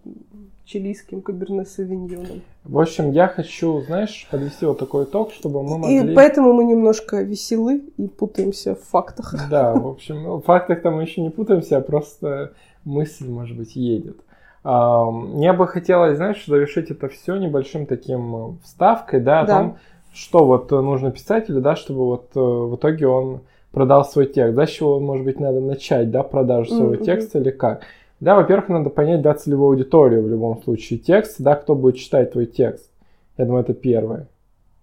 чилийским 0.65 1.21
каберне 1.21 1.65
савиньоном. 1.65 2.41
В 2.63 2.79
общем, 2.79 3.11
я 3.11 3.27
хочу, 3.27 3.81
знаешь, 3.81 4.27
подвести 4.29 4.65
вот 4.65 4.77
такой 4.77 5.05
итог, 5.05 5.31
чтобы 5.31 5.63
мы 5.63 5.79
могли... 5.79 6.11
И 6.11 6.15
поэтому 6.15 6.53
мы 6.53 6.63
немножко 6.63 7.21
веселы 7.23 7.81
и 7.97 8.07
путаемся 8.07 8.75
в 8.75 8.83
фактах. 8.83 9.33
Да, 9.49 9.73
в 9.73 9.87
общем, 9.87 10.37
в 10.37 10.41
фактах-то 10.41 10.91
мы 10.91 11.03
еще 11.03 11.21
не 11.21 11.29
путаемся, 11.29 11.77
а 11.77 11.81
просто 11.81 12.53
мысль, 12.85 13.27
может 13.27 13.57
быть, 13.57 13.75
едет. 13.75 14.17
Мне 14.63 15.53
бы 15.53 15.67
хотелось, 15.67 16.17
знаешь, 16.17 16.45
завершить 16.45 16.91
это 16.91 17.07
все 17.07 17.37
небольшим 17.37 17.85
таким 17.85 18.59
вставкой, 18.63 19.21
да, 19.21 19.41
о 19.41 19.45
да. 19.45 19.57
том, 19.57 19.77
что 20.13 20.45
вот 20.45 20.69
нужно 20.69 21.11
писателю, 21.11 21.61
да, 21.61 21.75
чтобы 21.75 22.05
вот 22.05 22.31
э, 22.35 22.39
в 22.39 22.75
итоге 22.75 23.07
он 23.07 23.41
продал 23.71 24.05
свой 24.05 24.25
текст, 24.25 24.55
да, 24.55 24.65
с 24.65 24.69
чего, 24.69 24.99
может 24.99 25.25
быть, 25.25 25.39
надо 25.39 25.59
начать, 25.59 26.11
да, 26.11 26.23
продажу 26.23 26.69
своего 26.69 26.93
mm-hmm. 26.93 27.05
текста 27.05 27.39
или 27.39 27.51
как. 27.51 27.81
Да, 28.19 28.35
во-первых, 28.35 28.69
надо 28.69 28.89
понять, 28.89 29.21
да, 29.21 29.33
целевую 29.33 29.69
аудиторию 29.69 30.23
в 30.23 30.29
любом 30.29 30.61
случае 30.61 30.99
текст, 30.99 31.35
да, 31.39 31.55
кто 31.55 31.75
будет 31.75 31.97
читать 31.97 32.31
твой 32.31 32.45
текст. 32.45 32.89
Я 33.37 33.45
думаю, 33.45 33.61
это 33.61 33.73
первое. 33.73 34.27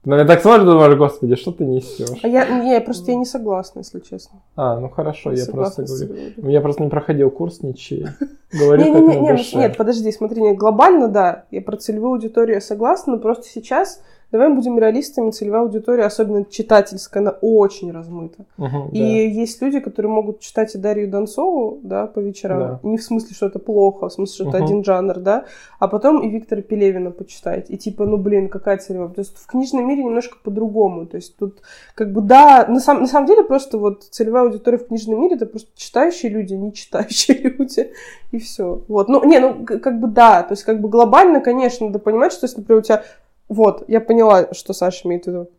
Но 0.06 0.16
я 0.16 0.24
так 0.24 0.40
смотрю, 0.40 0.66
думаю, 0.66 0.96
господи, 0.96 1.34
что 1.34 1.50
ты 1.50 1.64
несешь? 1.64 2.20
А 2.22 2.28
я, 2.28 2.60
не, 2.60 2.70
я 2.70 2.80
просто 2.80 3.10
я 3.10 3.16
не 3.16 3.24
согласна, 3.24 3.80
если 3.80 3.98
честно. 3.98 4.40
А, 4.54 4.78
ну 4.78 4.88
хорошо, 4.88 5.32
не 5.32 5.40
я 5.40 5.46
просто 5.46 5.82
говорю. 5.82 6.48
Я 6.48 6.60
просто 6.60 6.84
не 6.84 6.88
проходил 6.88 7.28
курс 7.28 7.60
ничей. 7.62 8.06
Говорю 8.52 8.84
не, 8.84 8.90
не, 8.92 9.00
не, 9.00 9.18
не, 9.18 9.58
нет, 9.58 9.76
подожди, 9.76 10.12
смотри, 10.12 10.40
нет, 10.40 10.56
глобально, 10.56 11.08
да, 11.08 11.46
я 11.50 11.60
про 11.60 11.76
целевую 11.76 12.12
аудиторию 12.12 12.60
согласна, 12.60 13.14
но 13.14 13.18
просто 13.18 13.48
сейчас 13.48 14.00
Давай 14.32 14.52
будем 14.52 14.76
реалистами, 14.78 15.30
целевая 15.30 15.62
аудитория, 15.62 16.04
особенно 16.04 16.44
читательская, 16.44 17.22
она 17.22 17.30
очень 17.40 17.92
размыта. 17.92 18.44
Угу, 18.58 18.90
и 18.92 18.98
да. 18.98 19.06
есть 19.06 19.62
люди, 19.62 19.78
которые 19.78 20.10
могут 20.10 20.40
читать 20.40 20.74
и 20.74 20.78
Дарью 20.78 21.08
Донцову, 21.08 21.78
да, 21.84 22.08
по 22.08 22.18
вечерам, 22.18 22.58
да. 22.58 22.80
не 22.82 22.98
в 22.98 23.04
смысле, 23.04 23.36
что 23.36 23.46
это 23.46 23.60
плохо, 23.60 24.06
а 24.06 24.08
в 24.08 24.12
смысле, 24.12 24.34
что 24.34 24.44
угу. 24.44 24.50
это 24.50 24.64
один 24.64 24.84
жанр, 24.84 25.20
да, 25.20 25.44
а 25.78 25.86
потом 25.86 26.22
и 26.22 26.28
Виктора 26.28 26.60
Пелевина 26.60 27.12
почитать. 27.12 27.70
И 27.70 27.78
типа, 27.78 28.04
ну, 28.04 28.16
блин, 28.16 28.48
какая 28.48 28.78
целевая? 28.78 29.10
То 29.10 29.20
есть 29.20 29.38
в 29.38 29.46
книжном 29.46 29.86
мире 29.86 30.02
немножко 30.02 30.38
по-другому. 30.42 31.06
То 31.06 31.16
есть 31.16 31.36
тут 31.36 31.60
как 31.94 32.12
бы, 32.12 32.20
да, 32.20 32.66
на, 32.68 32.80
сам, 32.80 33.02
на 33.02 33.06
самом 33.06 33.26
деле 33.28 33.44
просто 33.44 33.78
вот 33.78 34.02
целевая 34.04 34.42
аудитория 34.42 34.78
в 34.78 34.88
книжном 34.88 35.20
мире 35.20 35.36
это 35.36 35.46
просто 35.46 35.70
читающие 35.76 36.32
люди, 36.32 36.54
не 36.54 36.72
читающие 36.72 37.38
люди, 37.58 37.92
и 38.32 38.38
все. 38.38 38.82
Вот, 38.88 39.08
ну, 39.08 39.24
не, 39.24 39.38
ну, 39.38 39.64
как 39.64 40.00
бы 40.00 40.08
да, 40.08 40.42
то 40.42 40.52
есть 40.52 40.64
как 40.64 40.80
бы 40.80 40.88
глобально, 40.88 41.40
конечно, 41.40 41.86
надо 41.86 42.00
понимать, 42.00 42.32
что 42.32 42.46
если, 42.46 42.58
например, 42.58 42.80
у 42.80 42.82
тебя 42.84 43.04
вот, 43.48 43.84
я 43.88 44.00
поняла, 44.00 44.52
что 44.52 44.72
Саша 44.72 45.06
имеет 45.06 45.24
в 45.24 45.28
виду. 45.28 45.50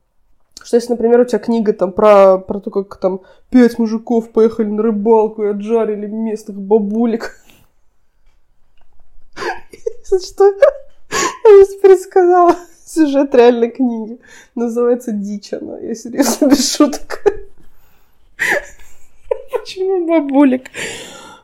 Что 0.64 0.76
если, 0.76 0.92
например, 0.92 1.22
у 1.22 1.26
тебя 1.26 1.40
книга 1.40 1.72
там 1.74 1.92
про, 1.92 2.38
про 2.40 2.60
то, 2.60 2.72
как 2.72 2.98
там 2.98 3.22
пять 3.50 3.80
мужиков 3.80 4.32
поехали 4.32 4.68
на 4.68 4.84
рыбалку 4.84 5.44
и 5.44 5.50
отжарили 5.50 6.08
местных 6.08 6.60
бабулек. 6.60 7.40
Что? 10.04 10.46
Я 10.50 11.66
сейчас 11.66 11.76
пересказала 11.82 12.56
сюжет 12.86 13.34
реальной 13.36 13.70
книги. 13.70 14.20
Называется 14.56 15.12
«Дичь 15.12 15.54
она». 15.54 15.80
Я 15.80 15.96
серьезно, 15.96 16.46
без 16.50 16.76
шуток. 16.76 17.24
Почему 19.52 20.08
бабулек? 20.08 20.70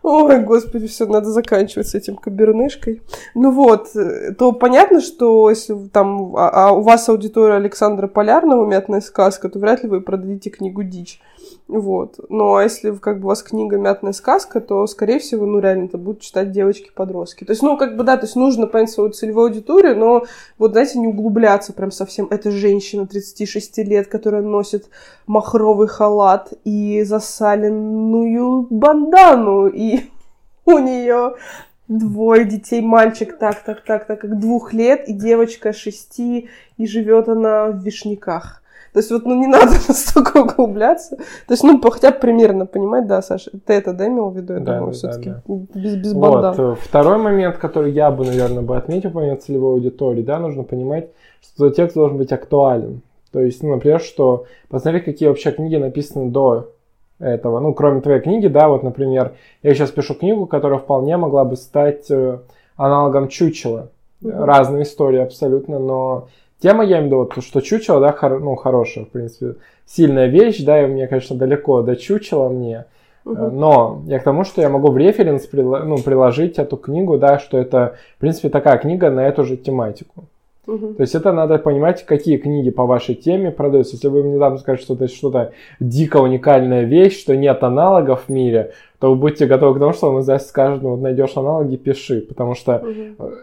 Ой, 0.04 0.42
господи, 0.42 0.88
все, 0.88 1.06
надо 1.06 1.32
заканчивать 1.32 1.88
с 1.88 1.96
этим 1.96 2.18
кабернышкой. 2.18 3.02
Ну 3.36 3.52
вот, 3.52 3.96
э, 3.96 4.34
то 4.38 4.52
понятно, 4.52 5.00
что 5.00 5.50
если 5.50 5.76
там 5.88 6.36
а, 6.36 6.50
а 6.50 6.72
у 6.74 6.82
вас 6.82 7.08
аудитория 7.08 7.56
Александра 7.56 8.08
Полярного 8.08 8.66
«Мятная 8.66 9.00
сказка», 9.00 9.48
то 9.48 9.60
вряд 9.60 9.82
ли 9.82 9.88
вы 9.88 10.02
продадите 10.02 10.50
книгу 10.50 10.84
«Дичь». 10.84 11.22
Вот. 11.68 12.20
Ну, 12.30 12.56
а 12.56 12.64
если 12.64 12.92
как 12.92 13.20
бы 13.20 13.26
у 13.26 13.28
вас 13.30 13.42
книга 13.42 13.78
«Мятная 13.78 14.12
сказка», 14.12 14.60
то, 14.60 14.86
скорее 14.86 15.20
всего, 15.20 15.46
ну, 15.46 15.60
реально 15.60 15.86
это 15.86 15.98
будут 15.98 16.22
читать 16.22 16.52
девочки-подростки. 16.52 17.46
То 17.46 17.52
есть, 17.52 17.62
ну, 17.62 17.78
как 17.78 17.96
бы, 17.96 18.04
да, 18.04 18.18
то 18.18 18.26
есть 18.26 18.36
нужно 18.36 18.68
понять 18.68 18.92
свою 18.92 19.12
целевую 19.12 19.48
аудиторию, 19.48 19.98
но 19.98 20.26
вот, 20.58 20.74
знаете, 20.74 21.00
не 21.00 21.08
углубляться 21.08 21.72
прям 21.72 21.92
совсем. 21.92 22.28
Это 22.30 22.52
женщина 22.52 23.08
36 23.08 23.78
лет, 23.80 24.08
которая 24.08 24.42
носит 24.42 24.90
махровый 25.26 25.88
халат 25.88 26.52
и 26.66 27.04
засаленную 27.04 28.68
бандану, 28.70 29.68
и 29.68 30.02
у 30.66 30.80
нее 30.80 31.36
двое 31.88 32.46
детей, 32.46 32.82
мальчик 32.82 33.38
так, 33.38 33.64
так, 33.64 33.84
так, 33.84 34.06
так, 34.06 34.20
как 34.22 34.40
двух 34.40 34.74
лет, 34.74 35.08
и 35.08 35.14
девочка 35.14 35.72
шести, 35.72 36.50
и 36.78 36.88
живет 36.88 37.30
она 37.30 37.68
в 37.68 37.84
Вишняках. 37.84 38.63
То 38.94 39.00
есть 39.00 39.12
вот, 39.12 39.26
ну, 39.26 39.40
не 39.40 39.48
надо 39.48 39.74
настолько 39.88 40.38
углубляться. 40.38 41.16
То 41.18 41.54
есть, 41.54 41.64
ну, 41.64 41.82
хотя 41.82 42.12
бы 42.12 42.20
примерно 42.20 42.66
понимать, 42.66 43.08
да, 43.08 43.22
Саша, 43.22 43.52
ты 43.66 43.74
это, 43.74 43.94
да, 43.94 44.08
имел 44.08 44.30
в 44.30 44.38
виду, 44.38 44.54
я 44.54 44.60
да, 44.60 44.78
думаю, 44.78 44.92
да, 44.92 44.98
все-таки 44.98 45.30
да. 45.30 45.42
без, 45.74 45.96
без 45.96 46.14
банда. 46.14 46.54
Вот, 46.56 46.80
второй 46.80 47.18
момент, 47.18 47.58
который 47.58 47.92
я 47.92 48.12
бы, 48.12 48.24
наверное, 48.26 48.62
бы 48.62 48.78
отметил, 48.78 49.12
помимо 49.12 49.36
целевой 49.38 49.74
аудитории, 49.74 50.22
да, 50.22 50.40
нужно 50.40 50.64
понимать, 50.64 51.10
что 51.42 51.70
текст 51.72 51.96
должен 51.96 52.18
быть 52.18 52.32
актуален. 52.32 53.02
То 53.32 53.40
есть, 53.40 53.64
ну, 53.64 53.72
например, 53.72 54.00
что 54.00 54.46
посмотреть, 54.70 55.06
какие 55.06 55.28
вообще 55.28 55.52
книги 55.52 55.76
написаны 55.76 56.30
до 56.30 56.70
этого. 57.18 57.60
Ну, 57.60 57.74
кроме 57.74 58.02
твоей 58.02 58.22
книги, 58.22 58.48
да, 58.48 58.68
вот, 58.68 58.84
например, 58.84 59.34
я 59.64 59.74
сейчас 59.74 59.90
пишу 59.90 60.14
книгу, 60.14 60.46
которая 60.46 60.78
вполне 60.78 61.18
могла 61.18 61.46
бы 61.46 61.56
стать 61.56 62.12
э, 62.12 62.40
аналогом 62.76 63.28
чучела. 63.28 63.90
Mm-hmm. 64.22 64.46
Разные 64.46 64.84
истории 64.84 65.20
абсолютно, 65.20 65.80
но 65.80 66.28
тема, 66.64 66.84
я 66.84 66.98
имею 66.98 67.04
в 67.04 67.06
виду, 67.08 67.18
вот, 67.18 67.44
что 67.44 67.62
чучело, 67.62 68.00
да, 68.00 68.14
хор, 68.14 68.40
ну, 68.40 68.56
хорошая, 68.56 69.06
в 69.06 69.10
принципе, 69.10 69.56
сильная 69.86 70.28
вещь, 70.28 70.64
да, 70.64 70.82
и 70.82 70.88
мне, 70.88 71.08
конечно, 71.08 71.36
далеко 71.36 71.82
до 71.82 71.96
чучела 71.96 72.50
мне, 72.50 72.86
uh 73.26 73.52
но 73.52 74.02
я 74.08 74.20
к 74.20 74.24
тому, 74.24 74.44
что 74.44 74.62
я 74.62 74.70
могу 74.70 74.90
в 74.90 74.98
референс 74.98 75.48
ну, 75.52 75.98
приложить 75.98 76.58
эту 76.58 76.78
книгу, 76.78 77.18
да, 77.18 77.38
что 77.38 77.58
это, 77.58 77.96
в 78.18 78.20
принципе, 78.20 78.50
такая 78.50 78.78
книга 78.78 79.12
на 79.12 79.28
эту 79.28 79.44
же 79.44 79.58
тематику. 79.58 80.26
Угу. 80.66 80.94
То 80.94 81.02
есть 81.02 81.16
это 81.16 81.34
надо 81.34 81.58
понимать, 81.58 82.06
какие 82.06 82.38
книги 82.38 82.70
по 82.70 82.86
вашей 82.86 83.16
теме 83.16 83.52
продаются. 83.52 83.96
Если 83.96 84.08
вы 84.08 84.22
внезапно 84.22 84.58
скажете, 84.60 84.86
что 84.86 84.94
это 84.94 85.08
что-то 85.08 85.52
дико 85.82 86.18
уникальная 86.18 86.84
вещь, 86.84 87.20
что 87.20 87.36
нет 87.36 87.64
аналогов 87.64 88.26
в 88.28 88.30
мире, 88.30 88.72
то 89.00 89.10
вы 89.10 89.18
будьте 89.18 89.46
готовы 89.46 89.76
к 89.76 89.80
тому, 89.80 89.92
что 89.92 90.12
вам 90.12 90.22
издатель 90.22 90.46
скажет, 90.46 90.82
ну 90.82 90.92
вот 90.92 91.02
найдешь 91.02 91.36
аналоги, 91.36 91.76
пиши. 91.76 92.22
Потому 92.22 92.56
что 92.56 92.78
угу. 92.78 93.34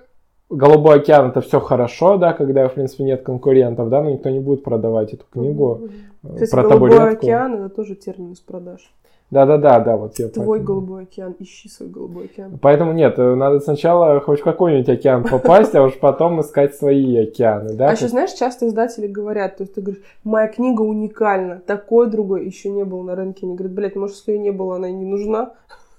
Голубой 0.50 0.96
океан 0.96 1.30
это 1.30 1.40
все 1.40 1.60
хорошо, 1.60 2.16
да, 2.16 2.32
когда, 2.32 2.68
в 2.68 2.74
принципе, 2.74 3.04
нет 3.04 3.22
конкурентов, 3.22 3.88
да, 3.88 4.02
но 4.02 4.10
никто 4.10 4.30
не 4.30 4.40
будет 4.40 4.64
продавать 4.64 5.14
эту 5.14 5.24
книгу 5.30 5.64
угу. 5.64 5.88
Кстати, 6.34 6.50
про 6.50 6.62
Голубой 6.64 6.90
табуретку. 6.90 7.26
океан 7.26 7.54
это 7.54 7.68
тоже 7.70 7.94
термин 7.94 8.32
из 8.32 8.40
продаж. 8.40 8.92
Да-да-да, 9.30 9.78
да, 9.78 9.96
вот 9.96 10.18
я 10.18 10.28
Твой 10.28 10.58
поэтому... 10.58 10.66
голубой 10.66 11.02
океан, 11.04 11.36
ищи 11.38 11.68
свой 11.68 11.88
голубой 11.88 12.24
океан. 12.24 12.58
Поэтому 12.60 12.92
нет, 12.92 13.16
э, 13.16 13.34
надо 13.36 13.60
сначала 13.60 14.20
хоть 14.20 14.40
в 14.40 14.44
какой-нибудь 14.44 14.88
океан 14.88 15.22
попасть, 15.22 15.72
а 15.76 15.84
уж 15.84 15.96
потом 16.00 16.40
искать 16.40 16.74
свои 16.74 17.16
океаны, 17.16 17.74
да? 17.74 17.90
А 17.90 17.92
еще, 17.92 18.08
знаешь, 18.08 18.32
часто 18.32 18.66
издатели 18.66 19.06
говорят, 19.06 19.58
то 19.58 19.62
есть 19.62 19.74
ты 19.74 19.82
говоришь, 19.82 20.02
моя 20.24 20.48
книга 20.48 20.82
уникальна, 20.82 21.62
такой 21.64 22.10
другой 22.10 22.44
еще 22.44 22.70
не 22.70 22.84
было 22.84 23.02
на 23.04 23.14
рынке. 23.14 23.46
Они 23.46 23.54
говорят, 23.54 23.72
блядь, 23.72 23.94
может, 23.94 24.16
если 24.16 24.32
ее 24.32 24.38
не 24.40 24.50
было, 24.50 24.76
она 24.76 24.88
и 24.88 24.92
не 24.92 25.04
нужна. 25.04 25.52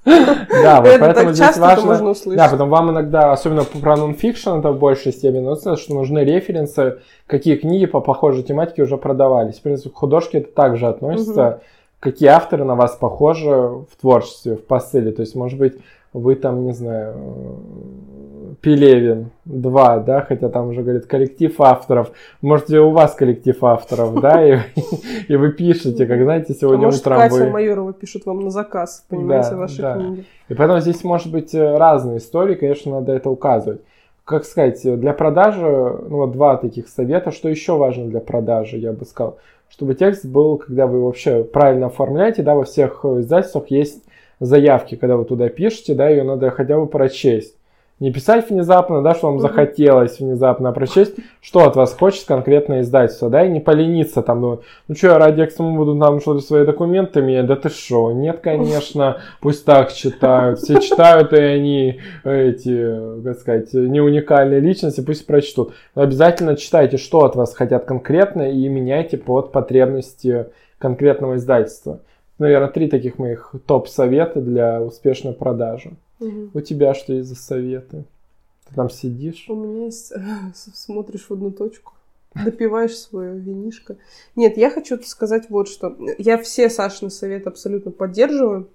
Да, 0.06 0.82
вот 0.82 0.92
поэтому 1.00 1.32
здесь 1.32 1.58
важно... 1.58 2.14
Да, 2.26 2.50
потом 2.50 2.70
вам 2.70 2.92
иногда, 2.92 3.32
особенно 3.32 3.64
про 3.64 3.98
нонфикшн, 3.98 4.60
это 4.60 4.72
в 4.72 4.80
большей 4.80 5.12
степени, 5.12 5.42
но 5.42 5.56
что 5.56 5.94
нужны 5.94 6.20
референсы, 6.20 7.00
какие 7.28 7.56
книги 7.56 7.86
по 7.86 8.02
похожей 8.02 8.44
тематике 8.44 8.84
уже 8.84 8.98
продавались. 8.98 9.60
В 9.60 9.62
принципе, 9.62 9.90
к 9.90 9.96
художке 9.96 10.40
это 10.40 10.52
также 10.52 10.88
относится 10.88 11.62
какие 12.02 12.30
авторы 12.30 12.66
на 12.66 12.76
вас 12.76 12.98
похожи 12.98 13.50
в 13.50 13.90
творчестве, 14.02 14.58
в 14.58 14.66
посыле. 14.66 15.12
То 15.12 15.22
есть, 15.22 15.36
может 15.36 15.58
быть, 15.58 15.78
вы 16.12 16.36
там, 16.36 16.66
не 16.66 16.74
знаю, 16.74 17.16
Пелевин 18.62 19.32
2, 19.46 20.00
да, 20.00 20.22
хотя 20.22 20.50
там 20.50 20.70
уже 20.70 20.84
говорит 20.84 21.08
коллектив 21.08 21.60
авторов. 21.60 22.12
Может, 22.42 22.70
у 22.70 22.92
вас 22.92 23.16
коллектив 23.16 23.62
авторов, 23.64 24.20
да, 24.22 24.48
и, 24.48 24.60
и 25.28 25.36
вы 25.36 25.52
пишете, 25.52 26.06
как 26.06 26.22
знаете, 26.22 26.54
сегодня 26.54 26.84
а 26.84 26.86
может, 26.86 27.02
утром 27.02 27.18
Катя 27.18 27.34
вы... 27.36 27.50
Майорова 27.50 27.94
пишет 27.94 28.26
вам 28.26 28.42
на 28.42 28.52
заказ, 28.52 29.04
понимаете, 29.10 29.52
да, 29.52 29.58
ваши 29.58 29.82
да. 29.82 29.96
книги. 29.96 30.26
И 30.48 30.54
поэтому 30.54 30.80
здесь 30.80 31.04
может 31.04 31.32
быть 31.32 31.56
э, 31.56 31.78
разные 31.78 32.20
истории, 32.20 32.56
конечно, 32.56 32.92
надо 32.92 33.14
это 33.14 33.30
указывать. 33.30 33.82
Как 34.26 34.46
сказать, 34.46 34.82
для 34.84 35.14
продажи, 35.14 35.62
ну 35.62 36.18
вот 36.18 36.32
два 36.32 36.56
таких 36.58 36.88
совета. 36.88 37.32
Что 37.32 37.50
еще 37.50 37.76
важно 37.76 38.06
для 38.06 38.20
продажи, 38.20 38.78
я 38.78 38.94
бы 38.94 39.06
сказал 39.06 39.38
чтобы 39.72 39.96
текст 39.96 40.26
был, 40.26 40.58
когда 40.58 40.86
вы 40.86 41.02
вообще 41.02 41.46
правильно 41.46 41.88
оформляете, 41.88 42.44
да, 42.44 42.56
во 42.56 42.66
всех 42.66 43.06
издательствах 43.06 43.72
есть 43.72 44.04
заявки, 44.42 44.96
когда 44.96 45.16
вы 45.16 45.24
туда 45.24 45.48
пишете, 45.48 45.96
да, 45.96 46.10
ее 46.10 46.24
надо 46.24 46.52
хотя 46.52 46.78
бы 46.78 46.88
прочесть. 46.88 47.56
Не 48.02 48.12
писать 48.12 48.50
внезапно, 48.50 49.04
да, 49.04 49.14
что 49.14 49.28
вам 49.28 49.40
захотелось 49.40 50.20
внезапно, 50.20 50.70
а 50.70 50.72
прочесть, 50.72 51.14
что 51.40 51.68
от 51.68 51.76
вас 51.76 51.94
хочет 51.94 52.26
конкретное 52.26 52.82
издательство, 52.82 53.30
да, 53.30 53.46
и 53.46 53.50
не 53.50 53.60
полениться 53.60 54.24
там, 54.24 54.42
ну, 54.42 54.62
ну 54.88 54.96
что, 54.96 55.08
я 55.10 55.20
ради 55.20 55.42
экстрима 55.42 55.78
буду 55.78 55.96
там 56.00 56.20
что-то 56.20 56.40
свои 56.40 56.66
документы 56.66 57.22
менять, 57.22 57.46
да 57.46 57.56
ты 57.56 57.70
что, 57.70 58.12
нет, 58.12 58.40
конечно, 58.40 59.18
пусть 59.40 59.66
так 59.66 59.94
читают, 59.94 60.58
все 60.58 60.82
читают, 60.82 61.32
и 61.32 61.38
они, 61.38 62.00
эти, 62.24 63.22
как 63.24 63.40
сказать, 63.40 63.72
не 63.74 64.02
уникальные 64.02 64.62
личности, 64.62 65.02
пусть 65.02 65.28
прочтут. 65.28 65.74
Но 65.94 66.02
обязательно 66.02 66.56
читайте, 66.56 66.98
что 66.98 67.20
от 67.20 67.36
вас 67.36 67.54
хотят 67.54 67.86
конкретно, 67.86 68.50
и 68.50 68.68
меняйте 68.68 69.20
под 69.20 69.52
потребности 69.52 70.48
конкретного 70.80 71.36
издательства. 71.36 72.00
Наверное, 72.40 72.70
три 72.70 72.88
таких 72.88 73.20
моих 73.20 73.54
топ-совета 73.68 74.42
для 74.42 74.82
успешной 74.82 75.34
продажи. 75.34 75.92
Угу. 76.22 76.52
У 76.54 76.62
тебя 76.62 76.94
что 76.94 77.14
есть 77.14 77.30
за 77.30 77.36
советы? 77.36 78.06
Ты 78.70 78.76
там 78.76 78.90
сидишь? 78.90 79.46
У 79.50 79.56
меня 79.56 79.86
есть... 79.86 80.14
Смотришь 80.54 81.26
в 81.28 81.32
одну 81.32 81.52
точку, 81.52 81.94
допиваешь 82.34 82.98
свое 82.98 83.38
винишко. 83.38 83.98
Нет, 84.36 84.56
я 84.58 84.70
хочу 84.70 85.02
сказать 85.04 85.50
вот 85.50 85.68
что. 85.68 85.98
Я 86.18 86.38
все 86.38 86.70
Сашины 86.70 87.10
советы 87.10 87.50
абсолютно 87.50 87.92
поддерживаю. 87.92 88.70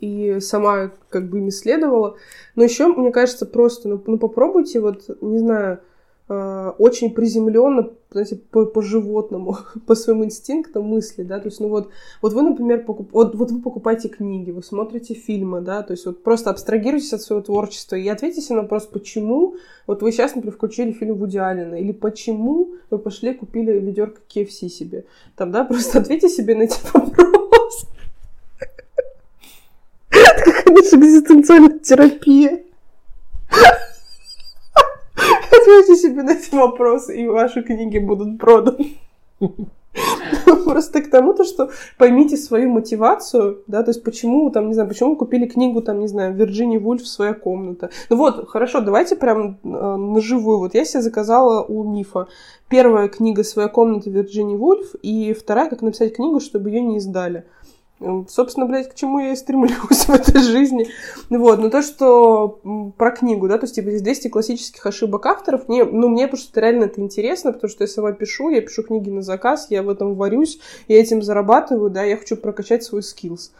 И 0.00 0.40
сама 0.40 0.90
как 1.08 1.28
бы 1.28 1.38
ими 1.38 1.50
следовала. 1.50 2.16
Но 2.56 2.64
еще, 2.64 2.88
мне 2.88 3.12
кажется, 3.12 3.46
просто, 3.46 3.88
ну, 3.88 4.02
ну 4.04 4.18
попробуйте 4.18 4.80
вот, 4.80 5.08
не 5.20 5.38
знаю, 5.38 5.78
Э, 5.78 5.78
очень 6.26 7.12
приземленно, 7.12 7.90
знаете, 8.10 8.36
по, 8.36 8.64
по 8.64 8.80
животному, 8.80 9.58
по 9.86 9.94
своим 9.94 10.24
инстинктам 10.24 10.84
мысли, 10.84 11.22
да, 11.22 11.38
то 11.38 11.48
есть, 11.48 11.60
ну 11.60 11.68
вот, 11.68 11.90
вот 12.22 12.32
вы, 12.32 12.42
например, 12.42 12.84
покуп... 12.84 13.12
вот, 13.12 13.34
вот 13.34 13.50
вы 13.50 13.60
покупаете 13.60 14.08
книги, 14.08 14.50
вы 14.50 14.62
смотрите 14.62 15.12
фильмы, 15.12 15.60
да, 15.60 15.82
то 15.82 15.92
есть 15.92 16.06
вот 16.06 16.22
просто 16.22 16.48
абстрагируйтесь 16.48 17.12
от 17.12 17.20
своего 17.20 17.42
творчества 17.42 17.96
и 17.96 18.08
ответьте 18.08 18.54
на 18.54 18.62
вопрос, 18.62 18.86
почему, 18.86 19.56
вот 19.86 20.00
вы 20.00 20.12
сейчас, 20.12 20.34
например, 20.34 20.56
включили 20.56 20.92
фильм 20.92 21.16
Вуди 21.16 21.36
Аллена, 21.36 21.74
или 21.74 21.92
почему 21.92 22.70
вы 22.88 22.98
пошли 22.98 23.34
купили 23.34 23.72
ведерко 23.72 24.22
KFC 24.34 24.68
себе, 24.68 25.04
там, 25.36 25.50
да, 25.50 25.64
просто 25.64 25.98
ответьте 25.98 26.30
себе 26.30 26.54
на 26.54 26.62
эти 26.62 26.78
вопросы. 26.94 27.86
Это, 30.10 30.62
конечно, 30.64 30.96
экзистенциальная 30.96 31.78
терапия. 31.80 32.62
Ответьте 35.64 35.96
себе 35.96 36.22
на 36.22 36.32
эти 36.32 36.54
вопросы, 36.54 37.16
и 37.16 37.26
ваши 37.26 37.62
книги 37.62 37.96
будут 37.96 38.38
проданы. 38.38 38.98
Просто 40.64 41.00
к 41.00 41.08
тому, 41.08 41.32
то, 41.32 41.44
что 41.44 41.70
поймите 41.96 42.36
свою 42.36 42.70
мотивацию, 42.70 43.62
да, 43.66 43.82
то 43.82 43.90
есть 43.90 44.02
почему, 44.02 44.50
там, 44.50 44.66
не 44.66 44.74
знаю, 44.74 44.88
почему 44.88 45.10
вы 45.10 45.16
купили 45.16 45.46
книгу, 45.46 45.80
там, 45.80 46.00
не 46.00 46.08
знаю, 46.08 46.34
Вирджини 46.34 46.76
Вульф 46.76 47.06
«Своя 47.06 47.32
комната». 47.32 47.88
Ну 48.10 48.16
вот, 48.16 48.46
хорошо, 48.48 48.80
давайте 48.80 49.16
прям 49.16 49.58
э, 49.62 49.68
на 49.68 50.20
живую. 50.20 50.58
Вот 50.58 50.74
я 50.74 50.84
себе 50.84 51.02
заказала 51.02 51.62
у 51.62 51.82
Мифа 51.84 52.28
первая 52.68 53.08
книга 53.08 53.42
«Своя 53.42 53.68
комната» 53.68 54.10
Вирджини 54.10 54.56
Вульф 54.56 54.94
и 55.00 55.32
вторая 55.32 55.70
«Как 55.70 55.80
написать 55.80 56.16
книгу, 56.16 56.40
чтобы 56.40 56.68
ее 56.70 56.82
не 56.82 56.98
издали». 56.98 57.44
Собственно, 58.00 58.66
блядь, 58.66 58.88
к 58.88 58.94
чему 58.94 59.20
я 59.20 59.32
и 59.32 59.36
стремлюсь 59.36 59.72
в 60.06 60.10
этой 60.10 60.40
жизни. 60.42 60.88
Вот, 61.30 61.60
но 61.60 61.70
то, 61.70 61.80
что 61.80 62.60
про 62.96 63.10
книгу, 63.12 63.48
да, 63.48 63.56
то 63.56 63.64
есть, 63.64 63.76
типа, 63.76 63.90
здесь 63.90 64.02
200 64.02 64.28
классических 64.28 64.84
ошибок 64.84 65.24
авторов, 65.26 65.68
мне, 65.68 65.84
ну, 65.84 66.08
мне 66.08 66.26
просто 66.26 66.60
реально 66.60 66.84
это 66.84 67.00
интересно, 67.00 67.52
потому 67.52 67.70
что 67.70 67.84
я 67.84 67.88
сама 67.88 68.12
пишу, 68.12 68.50
я 68.50 68.60
пишу 68.60 68.82
книги 68.82 69.10
на 69.10 69.22
заказ, 69.22 69.68
я 69.70 69.82
в 69.82 69.88
этом 69.88 70.16
варюсь, 70.16 70.58
я 70.88 71.00
этим 71.00 71.22
зарабатываю, 71.22 71.88
да, 71.88 72.02
я 72.02 72.16
хочу 72.16 72.36
прокачать 72.36 72.82
свой 72.82 73.02
skills. 73.02 73.50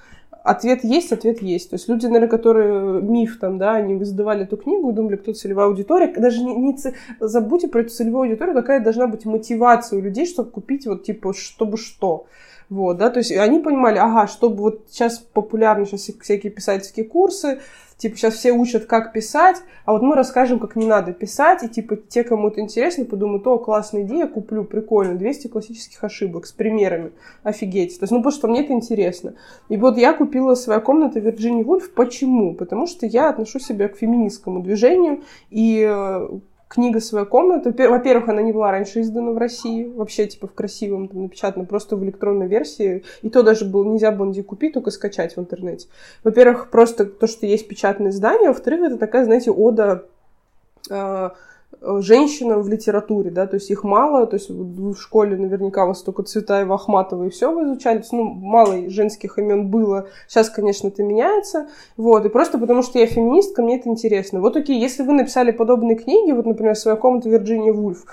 Ответ 0.42 0.84
есть, 0.84 1.10
ответ 1.10 1.40
есть. 1.40 1.70
То 1.70 1.76
есть 1.76 1.88
люди, 1.88 2.04
наверное, 2.04 2.28
которые 2.28 3.00
миф 3.00 3.38
там, 3.38 3.56
да, 3.56 3.76
они 3.76 4.02
издавали 4.02 4.42
эту 4.42 4.58
книгу 4.58 4.90
и 4.90 4.92
думали, 4.92 5.16
кто 5.16 5.32
целевая 5.32 5.68
аудитория. 5.68 6.12
Даже 6.14 6.44
не, 6.44 6.54
не 6.54 6.76
ц... 6.76 6.92
забудьте 7.18 7.66
про 7.66 7.80
эту 7.80 7.88
целевую 7.88 8.28
аудиторию, 8.28 8.54
какая 8.54 8.80
должна 8.80 9.06
быть 9.06 9.24
мотивация 9.24 9.98
у 9.98 10.02
людей, 10.02 10.26
чтобы 10.26 10.50
купить 10.50 10.86
вот 10.86 11.04
типа 11.04 11.32
чтобы 11.32 11.78
что. 11.78 12.26
Вот, 12.70 12.96
да, 12.96 13.10
то 13.10 13.18
есть 13.18 13.30
они 13.32 13.60
понимали, 13.60 13.98
ага, 13.98 14.26
чтобы 14.26 14.62
вот 14.62 14.86
сейчас 14.88 15.18
популярны 15.18 15.84
сейчас 15.86 16.10
всякие 16.20 16.50
писательские 16.50 17.04
курсы, 17.04 17.60
типа 17.98 18.16
сейчас 18.16 18.34
все 18.34 18.52
учат, 18.52 18.86
как 18.86 19.12
писать, 19.12 19.62
а 19.84 19.92
вот 19.92 20.02
мы 20.02 20.16
расскажем, 20.16 20.58
как 20.58 20.74
не 20.74 20.86
надо 20.86 21.12
писать, 21.12 21.62
и 21.62 21.68
типа 21.68 21.96
те, 21.96 22.24
кому 22.24 22.48
это 22.48 22.60
интересно, 22.60 23.04
подумают, 23.04 23.46
о, 23.46 23.58
классная 23.58 24.02
идея, 24.02 24.26
куплю, 24.26 24.64
прикольно, 24.64 25.14
200 25.14 25.48
классических 25.48 26.02
ошибок 26.02 26.46
с 26.46 26.52
примерами, 26.52 27.12
офигеть. 27.42 27.98
То 27.98 28.04
есть, 28.04 28.12
ну, 28.12 28.18
потому 28.18 28.32
что 28.32 28.48
мне 28.48 28.64
это 28.64 28.72
интересно. 28.72 29.34
И 29.68 29.76
вот 29.76 29.98
я 29.98 30.12
купила 30.12 30.54
свою 30.54 30.80
комнату 30.80 31.20
Вирджини 31.20 31.62
Вульф, 31.62 31.92
почему? 31.92 32.54
Потому 32.54 32.86
что 32.86 33.06
я 33.06 33.28
отношу 33.28 33.58
себя 33.58 33.88
к 33.88 33.96
феминистскому 33.96 34.60
движению, 34.62 35.22
и 35.50 35.86
э, 35.88 36.28
книга 36.74 37.00
«Своя 37.00 37.24
комната». 37.24 37.70
Во-первых, 37.70 38.28
она 38.28 38.42
не 38.42 38.52
была 38.52 38.72
раньше 38.72 39.00
издана 39.00 39.30
в 39.30 39.38
России, 39.38 39.84
вообще, 39.84 40.26
типа, 40.26 40.48
в 40.48 40.54
красивом, 40.54 41.08
там, 41.08 41.22
напечатана 41.22 41.64
просто 41.64 41.96
в 41.96 42.04
электронной 42.04 42.48
версии. 42.48 43.04
И 43.22 43.30
то 43.30 43.42
даже 43.42 43.64
было, 43.64 43.84
нельзя 43.84 44.10
было 44.10 44.26
нигде 44.26 44.42
купить, 44.42 44.74
только 44.74 44.90
скачать 44.90 45.36
в 45.36 45.40
интернете. 45.40 45.86
Во-первых, 46.24 46.70
просто 46.70 47.06
то, 47.06 47.26
что 47.26 47.46
есть 47.46 47.68
печатное 47.68 48.10
издание. 48.10 48.48
Во-вторых, 48.48 48.80
это 48.82 48.98
такая, 48.98 49.24
знаете, 49.24 49.50
ода 49.52 50.04
э, 50.90 51.30
женщинам 51.80 52.62
в 52.62 52.68
литературе, 52.68 53.30
да, 53.30 53.46
то 53.46 53.54
есть 53.54 53.70
их 53.70 53.84
мало, 53.84 54.26
то 54.26 54.36
есть 54.36 54.50
в 54.50 54.94
школе 54.96 55.36
наверняка 55.36 55.86
вас 55.86 56.02
только 56.02 56.22
Цветаева, 56.22 56.74
Ахматова 56.74 57.24
и 57.24 57.30
все 57.30 57.52
вы 57.52 57.64
изучали, 57.64 58.02
ну, 58.12 58.24
мало 58.24 58.88
женских 58.90 59.38
имен 59.38 59.68
было, 59.68 60.08
сейчас, 60.28 60.50
конечно, 60.50 60.88
это 60.88 61.02
меняется, 61.02 61.68
вот, 61.96 62.24
и 62.24 62.28
просто 62.28 62.58
потому 62.58 62.82
что 62.82 62.98
я 62.98 63.06
феминистка, 63.06 63.62
мне 63.62 63.78
это 63.78 63.88
интересно. 63.88 64.40
Вот 64.40 64.56
окей, 64.56 64.80
если 64.80 65.02
вы 65.02 65.12
написали 65.12 65.50
подобные 65.50 65.96
книги, 65.96 66.32
вот, 66.32 66.46
например, 66.46 66.74
«Своя 66.76 66.96
комната» 66.96 67.28
Вирджиния 67.28 67.72
Вульф, 67.72 68.04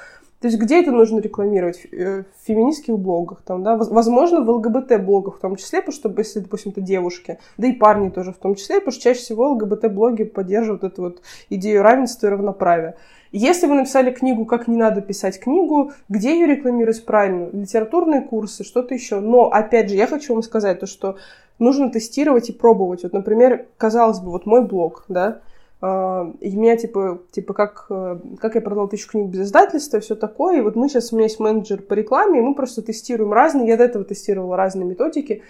то 0.41 0.47
есть 0.47 0.59
где 0.59 0.81
это 0.81 0.91
нужно 0.91 1.19
рекламировать? 1.19 1.85
Э, 1.91 2.23
в 2.23 2.47
феминистских 2.47 2.97
блогах, 2.97 3.43
там, 3.43 3.61
да? 3.61 3.77
Возможно, 3.77 4.41
в 4.41 4.49
ЛГБТ-блогах 4.49 5.37
в 5.37 5.39
том 5.39 5.55
числе, 5.55 5.81
потому 5.81 5.93
что, 5.93 6.13
если, 6.17 6.39
допустим, 6.39 6.71
это 6.71 6.81
девушки, 6.81 7.37
да 7.57 7.67
и 7.67 7.73
парни 7.73 8.09
тоже 8.09 8.33
в 8.33 8.37
том 8.37 8.55
числе, 8.55 8.77
потому 8.77 8.91
что 8.91 9.03
чаще 9.03 9.19
всего 9.19 9.51
ЛГБТ-блоги 9.51 10.23
поддерживают 10.23 10.83
эту 10.83 11.03
вот 11.03 11.21
идею 11.51 11.83
равенства 11.83 12.25
и 12.25 12.29
равноправия. 12.31 12.97
Если 13.31 13.67
вы 13.67 13.75
написали 13.75 14.11
книгу 14.11 14.45
«Как 14.45 14.67
не 14.67 14.75
надо 14.75 15.01
писать 15.01 15.39
книгу», 15.39 15.93
где 16.09 16.33
ее 16.33 16.47
рекламировать 16.47 17.05
правильно? 17.05 17.49
Литературные 17.53 18.21
курсы, 18.21 18.63
что-то 18.63 18.95
еще. 18.95 19.19
Но, 19.19 19.45
опять 19.51 19.89
же, 19.89 19.95
я 19.95 20.07
хочу 20.07 20.33
вам 20.33 20.43
сказать 20.43 20.79
то, 20.79 20.85
что 20.87 21.17
нужно 21.59 21.89
тестировать 21.91 22.49
и 22.49 22.53
пробовать. 22.53 23.03
Вот, 23.03 23.13
например, 23.13 23.67
казалось 23.77 24.19
бы, 24.19 24.31
вот 24.31 24.45
мой 24.45 24.65
блог, 24.65 25.05
да, 25.07 25.39
и 25.81 26.55
меня, 26.55 26.77
типа, 26.77 27.21
типа 27.31 27.53
как, 27.53 27.87
uh, 27.89 28.37
как 28.37 28.53
я 28.53 28.61
продала 28.61 28.87
тысячу 28.87 29.09
книг 29.09 29.29
без 29.29 29.47
издательства 29.47 29.97
и 29.97 30.01
все 30.01 30.15
такое. 30.15 30.59
И 30.59 30.61
вот 30.61 30.75
мы 30.75 30.89
сейчас, 30.89 31.11
у 31.11 31.15
меня 31.15 31.25
есть 31.25 31.39
менеджер 31.39 31.81
по 31.81 31.95
рекламе, 31.95 32.39
и 32.39 32.41
мы 32.41 32.53
просто 32.53 32.83
тестируем 32.83 33.33
разные, 33.33 33.67
я 33.67 33.77
до 33.77 33.85
этого 33.85 34.05
тестировала 34.05 34.55
разные 34.55 34.85
методики. 34.85 35.41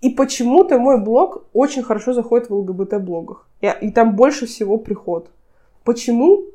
И 0.00 0.10
почему-то 0.10 0.78
мой 0.78 1.00
блог 1.00 1.44
очень 1.52 1.84
хорошо 1.84 2.12
заходит 2.14 2.50
в 2.50 2.54
ЛГБТ-блогах. 2.54 3.46
И, 3.60 3.72
и 3.80 3.90
там 3.92 4.16
больше 4.16 4.46
всего 4.46 4.76
приход. 4.76 5.30
Почему? 5.84 6.46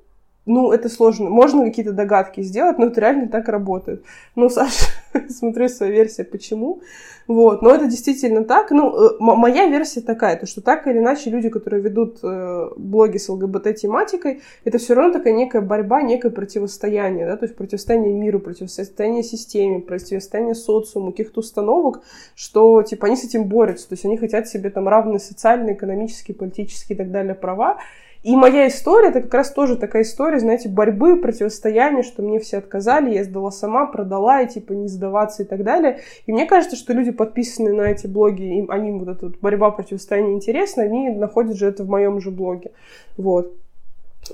Ну, 0.46 0.72
это 0.72 0.89
сложно. 0.89 1.30
Можно 1.30 1.66
какие-то 1.66 1.94
догадки 1.94 2.42
сделать, 2.42 2.80
но 2.80 2.88
это 2.88 3.00
реально 3.00 3.28
так 3.28 3.48
работает. 3.48 4.04
Ну, 4.36 4.50
Саша, 4.50 4.86
смотрю 5.30 5.70
свою 5.70 5.94
версию, 5.94 6.28
почему. 6.32 6.82
Вот, 7.28 7.62
но 7.62 7.74
это 7.74 7.86
действительно 7.86 8.44
так. 8.44 8.72
Ну, 8.72 8.92
э, 8.92 9.18
моя 9.20 9.68
версия 9.68 10.02
такая, 10.02 10.38
то 10.38 10.48
что 10.48 10.62
так 10.62 10.88
или 10.88 10.98
иначе 10.98 11.30
люди, 11.30 11.50
которые 11.50 11.82
ведут 11.84 12.20
э, 12.24 12.70
блоги 12.76 13.18
с 13.18 13.30
ЛГБТ-тематикой, 13.30 14.42
это 14.66 14.80
все 14.80 14.96
равно 14.96 15.14
такая 15.14 15.34
некая 15.34 15.62
борьба, 15.62 16.02
некое 16.02 16.32
противостояние, 16.32 17.28
да, 17.28 17.38
то 17.38 17.46
есть 17.46 17.56
противостояние 17.56 18.14
миру, 18.14 18.39
противостояние 18.39 19.24
системе, 19.24 19.80
противостояние 19.80 20.56
социуму, 20.56 21.12
каких-то 21.12 21.42
установок, 21.42 22.02
что, 22.36 22.82
типа, 22.82 23.08
они 23.08 23.16
с 23.16 23.24
этим 23.24 23.46
борются, 23.46 23.88
то 23.88 23.94
есть 23.94 24.06
они 24.06 24.18
хотят 24.18 24.48
себе 24.48 24.72
там 24.72 24.88
равные 24.89 25.20
социальные, 25.20 25.76
экономические, 25.76 26.36
политические 26.36 26.96
и 26.96 26.98
так 26.98 27.12
далее 27.12 27.36
права, 27.36 27.78
и 28.24 28.36
моя 28.36 28.67
история, 28.67 29.09
это 29.09 29.22
как 29.22 29.34
раз 29.34 29.51
тоже 29.51 29.78
такая 29.78 30.03
история, 30.03 30.39
знаете, 30.39 30.69
борьбы, 30.69 31.17
противостояния, 31.17 32.03
что 32.03 32.22
мне 32.22 32.39
все 32.39 32.59
отказали, 32.59 33.15
я 33.15 33.24
сдала 33.24 33.49
сама, 33.49 33.88
продала, 33.88 34.41
и 34.41 34.47
типа 34.47 34.74
не 34.74 34.88
сдаваться 34.88 35.41
и 35.41 35.45
так 35.45 35.63
далее. 35.63 36.01
И 36.28 36.32
мне 36.32 36.45
кажется, 36.45 36.76
что 36.76 36.93
люди, 36.93 37.09
подписанные 37.09 37.74
на 37.74 37.82
эти 37.82 38.05
блоги, 38.05 38.43
им, 38.59 38.69
они 38.69 38.91
вот 38.91 39.07
эта 39.07 39.26
вот 39.26 39.39
борьба, 39.41 39.72
противостояние 39.72 40.36
интересна, 40.36 40.84
они 40.84 41.09
находят 41.09 41.57
же 41.57 41.65
это 41.65 41.84
в 41.84 41.89
моем 41.89 42.22
же 42.22 42.30
блоге. 42.30 42.72
Вот. 43.17 43.55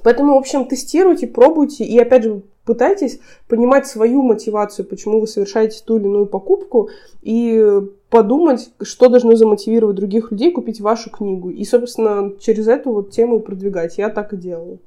Поэтому, 0.04 0.34
в 0.34 0.38
общем, 0.38 0.66
тестируйте, 0.66 1.26
пробуйте, 1.26 1.86
и 1.86 1.98
опять 1.98 2.24
же, 2.24 2.42
пытайтесь 2.68 3.20
понимать 3.48 3.88
свою 3.88 4.22
мотивацию, 4.22 4.86
почему 4.86 5.20
вы 5.20 5.28
совершаете 5.28 5.82
ту 5.84 5.98
или 5.98 6.06
иную 6.06 6.28
покупку, 6.28 6.90
и 7.24 7.82
подумать, 8.10 8.70
что 8.82 9.10
должно 9.10 9.36
замотивировать 9.36 9.96
других 9.96 10.32
людей 10.32 10.52
купить 10.52 10.82
вашу 10.82 11.10
книгу. 11.10 11.50
И, 11.50 11.64
собственно, 11.64 12.34
через 12.40 12.68
эту 12.68 12.92
вот 12.92 13.10
тему 13.12 13.40
продвигать. 13.40 13.98
Я 13.98 14.10
так 14.10 14.34
и 14.34 14.38
делаю. 14.38 14.80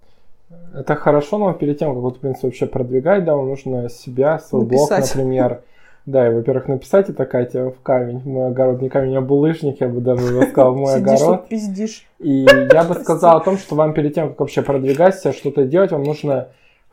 Это 0.74 0.94
хорошо, 0.94 1.38
но 1.38 1.52
перед 1.52 1.78
тем, 1.78 1.94
как 1.94 2.02
вот, 2.02 2.16
в 2.16 2.20
принципе, 2.20 2.48
вообще 2.48 2.66
продвигать, 2.66 3.24
да, 3.24 3.34
вам 3.34 3.48
нужно 3.48 3.88
себя, 3.88 4.38
свой 4.38 4.64
Написать. 4.64 4.88
блог, 4.88 5.14
например, 5.14 5.62
да, 6.06 6.28
и, 6.28 6.34
во-первых, 6.34 6.68
написать 6.68 7.08
это, 7.08 7.24
Катя, 7.24 7.70
в 7.70 7.80
камень, 7.82 8.18
в 8.18 8.26
мой 8.26 8.48
огород. 8.48 8.80
Не 8.80 8.88
камень, 8.88 9.16
а 9.16 9.20
булыжник, 9.20 9.80
я 9.80 9.88
бы 9.88 10.00
даже 10.00 10.42
сказал, 10.48 10.74
в 10.74 10.78
мой 10.78 10.94
огород. 10.94 11.48
пиздишь. 11.48 12.06
И 12.18 12.46
я 12.72 12.84
бы 12.84 12.94
сказал 12.94 13.36
о 13.36 13.40
том, 13.40 13.58
что 13.58 13.74
вам 13.74 13.94
перед 13.94 14.14
тем, 14.14 14.30
как 14.30 14.40
вообще 14.40 14.62
продвигать 14.62 15.18
себя, 15.18 15.32
что-то 15.32 15.64
делать, 15.64 15.92
вам 15.92 16.02
нужно 16.02 16.48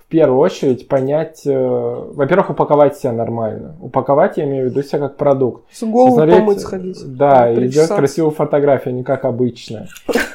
первую 0.10 0.40
очередь 0.40 0.88
понять, 0.88 1.42
э, 1.46 1.54
во-первых, 1.54 2.52
упаковать 2.52 2.98
себя 2.98 3.12
нормально. 3.12 3.76
Упаковать, 3.82 4.38
я 4.38 4.46
имею 4.46 4.68
в 4.68 4.70
виду 4.72 4.82
себя 4.82 5.00
как 5.00 5.18
продукт. 5.18 5.66
С 5.72 5.84
голову 5.84 6.16
Посмотреть, 6.16 6.40
помыть 6.40 6.60
сходить. 6.62 7.18
Да, 7.18 7.52
и 7.52 7.68
делать 7.68 7.90
красивую 7.90 8.32
фотографию, 8.32 8.96
не 8.96 9.04
как 9.04 9.26
обычная. 9.26 9.88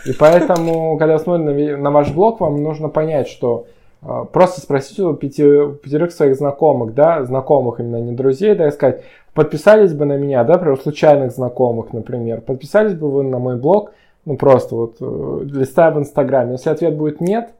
И 0.04 0.12
поэтому, 0.12 0.98
когда 0.98 1.18
смотрим 1.18 1.46
на, 1.46 1.76
на 1.78 1.90
ваш 1.90 2.12
блог, 2.12 2.40
вам 2.40 2.62
нужно 2.62 2.90
понять, 2.90 3.28
что 3.28 3.66
э, 4.02 4.24
просто 4.30 4.60
спросить 4.60 5.00
у 5.00 5.14
пяти, 5.14 5.42
пятерых 5.82 6.12
своих 6.12 6.36
знакомых, 6.36 6.94
да, 6.94 7.24
знакомых 7.24 7.80
именно, 7.80 7.96
не 7.96 8.12
друзей, 8.12 8.54
да, 8.54 8.68
и 8.68 8.72
сказать, 8.72 9.02
подписались 9.32 9.94
бы 9.94 10.04
на 10.04 10.18
меня, 10.18 10.44
да, 10.44 10.54
например, 10.54 10.78
случайных 10.78 11.32
знакомых, 11.32 11.94
например, 11.94 12.42
подписались 12.42 12.94
бы 12.94 13.10
вы 13.10 13.22
на 13.22 13.38
мой 13.38 13.56
блог, 13.56 13.92
ну 14.24 14.36
просто 14.36 14.74
вот 14.74 14.96
э, 15.00 15.40
листая 15.44 15.90
в 15.92 15.98
Инстаграме. 15.98 16.52
Если 16.52 16.68
ответ 16.68 16.96
будет 16.96 17.20
нет, 17.20 17.54